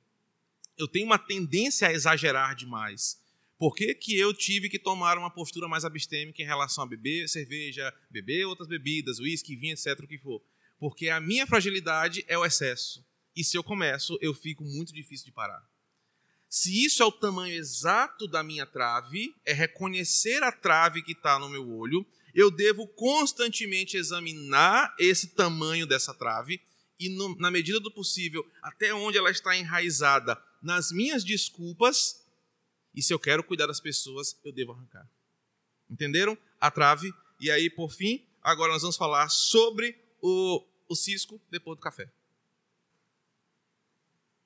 Eu 0.76 0.88
tenho 0.88 1.06
uma 1.06 1.20
tendência 1.20 1.88
a 1.88 1.94
exagerar 1.94 2.56
demais. 2.56 3.22
Por 3.60 3.76
que, 3.76 3.94
que 3.94 4.18
eu 4.18 4.34
tive 4.34 4.70
que 4.70 4.80
tomar 4.80 5.20
uma 5.20 5.30
postura 5.30 5.68
mais 5.68 5.86
abstêmica 5.86 6.42
em 6.42 6.46
relação 6.46 6.84
a 6.84 6.88
beber 6.88 7.30
cerveja, 7.30 7.94
beber 8.10 8.46
outras 8.46 8.68
bebidas, 8.68 9.20
uísque, 9.20 9.56
vinho, 9.56 9.74
etc., 9.74 10.00
o 10.00 10.08
que 10.08 10.18
for? 10.18 10.42
Porque 10.80 11.10
a 11.10 11.22
minha 11.22 11.46
fragilidade 11.46 12.26
é 12.28 12.36
o 12.36 12.44
excesso. 12.44 13.06
E 13.36 13.44
se 13.44 13.56
eu 13.56 13.64
começo, 13.64 14.18
eu 14.20 14.34
fico 14.34 14.64
muito 14.64 14.92
difícil 14.92 15.28
de 15.28 15.32
parar. 15.32 15.64
Se 16.56 16.86
isso 16.86 17.04
é 17.04 17.06
o 17.06 17.12
tamanho 17.12 17.54
exato 17.54 18.30
da 18.30 18.42
minha 18.42 18.66
trave, 18.66 19.36
é 19.44 19.52
reconhecer 19.52 20.42
a 20.42 20.54
trave 20.54 21.04
que 21.04 21.12
está 21.12 21.38
no 21.38 21.50
meu 21.50 21.70
olho, 21.70 22.06
eu 22.34 22.50
devo 22.50 22.88
constantemente 22.88 23.98
examinar 23.98 24.96
esse 24.98 25.36
tamanho 25.36 25.86
dessa 25.86 26.14
trave 26.14 26.62
e, 26.98 27.10
no, 27.10 27.36
na 27.40 27.52
medida 27.52 27.78
do 27.82 27.92
possível, 27.92 28.50
até 28.62 28.94
onde 28.94 29.18
ela 29.18 29.30
está 29.30 29.54
enraizada 29.54 30.42
nas 30.62 30.94
minhas 30.94 31.26
desculpas. 31.26 32.26
E 32.96 33.04
se 33.04 33.14
eu 33.14 33.20
quero 33.20 33.44
cuidar 33.44 33.68
das 33.68 33.82
pessoas, 33.82 34.40
eu 34.42 34.54
devo 34.54 34.72
arrancar. 34.72 35.06
Entenderam? 35.90 36.38
A 36.58 36.72
trave. 36.72 37.14
E 37.38 37.52
aí, 37.52 37.70
por 37.70 37.92
fim, 37.92 38.26
agora 38.42 38.72
nós 38.72 38.82
vamos 38.82 38.96
falar 38.96 39.28
sobre 39.28 39.94
o, 40.22 40.66
o 40.88 40.96
cisco 40.96 41.38
depois 41.52 41.78
do 41.78 41.82
café. 41.82 42.10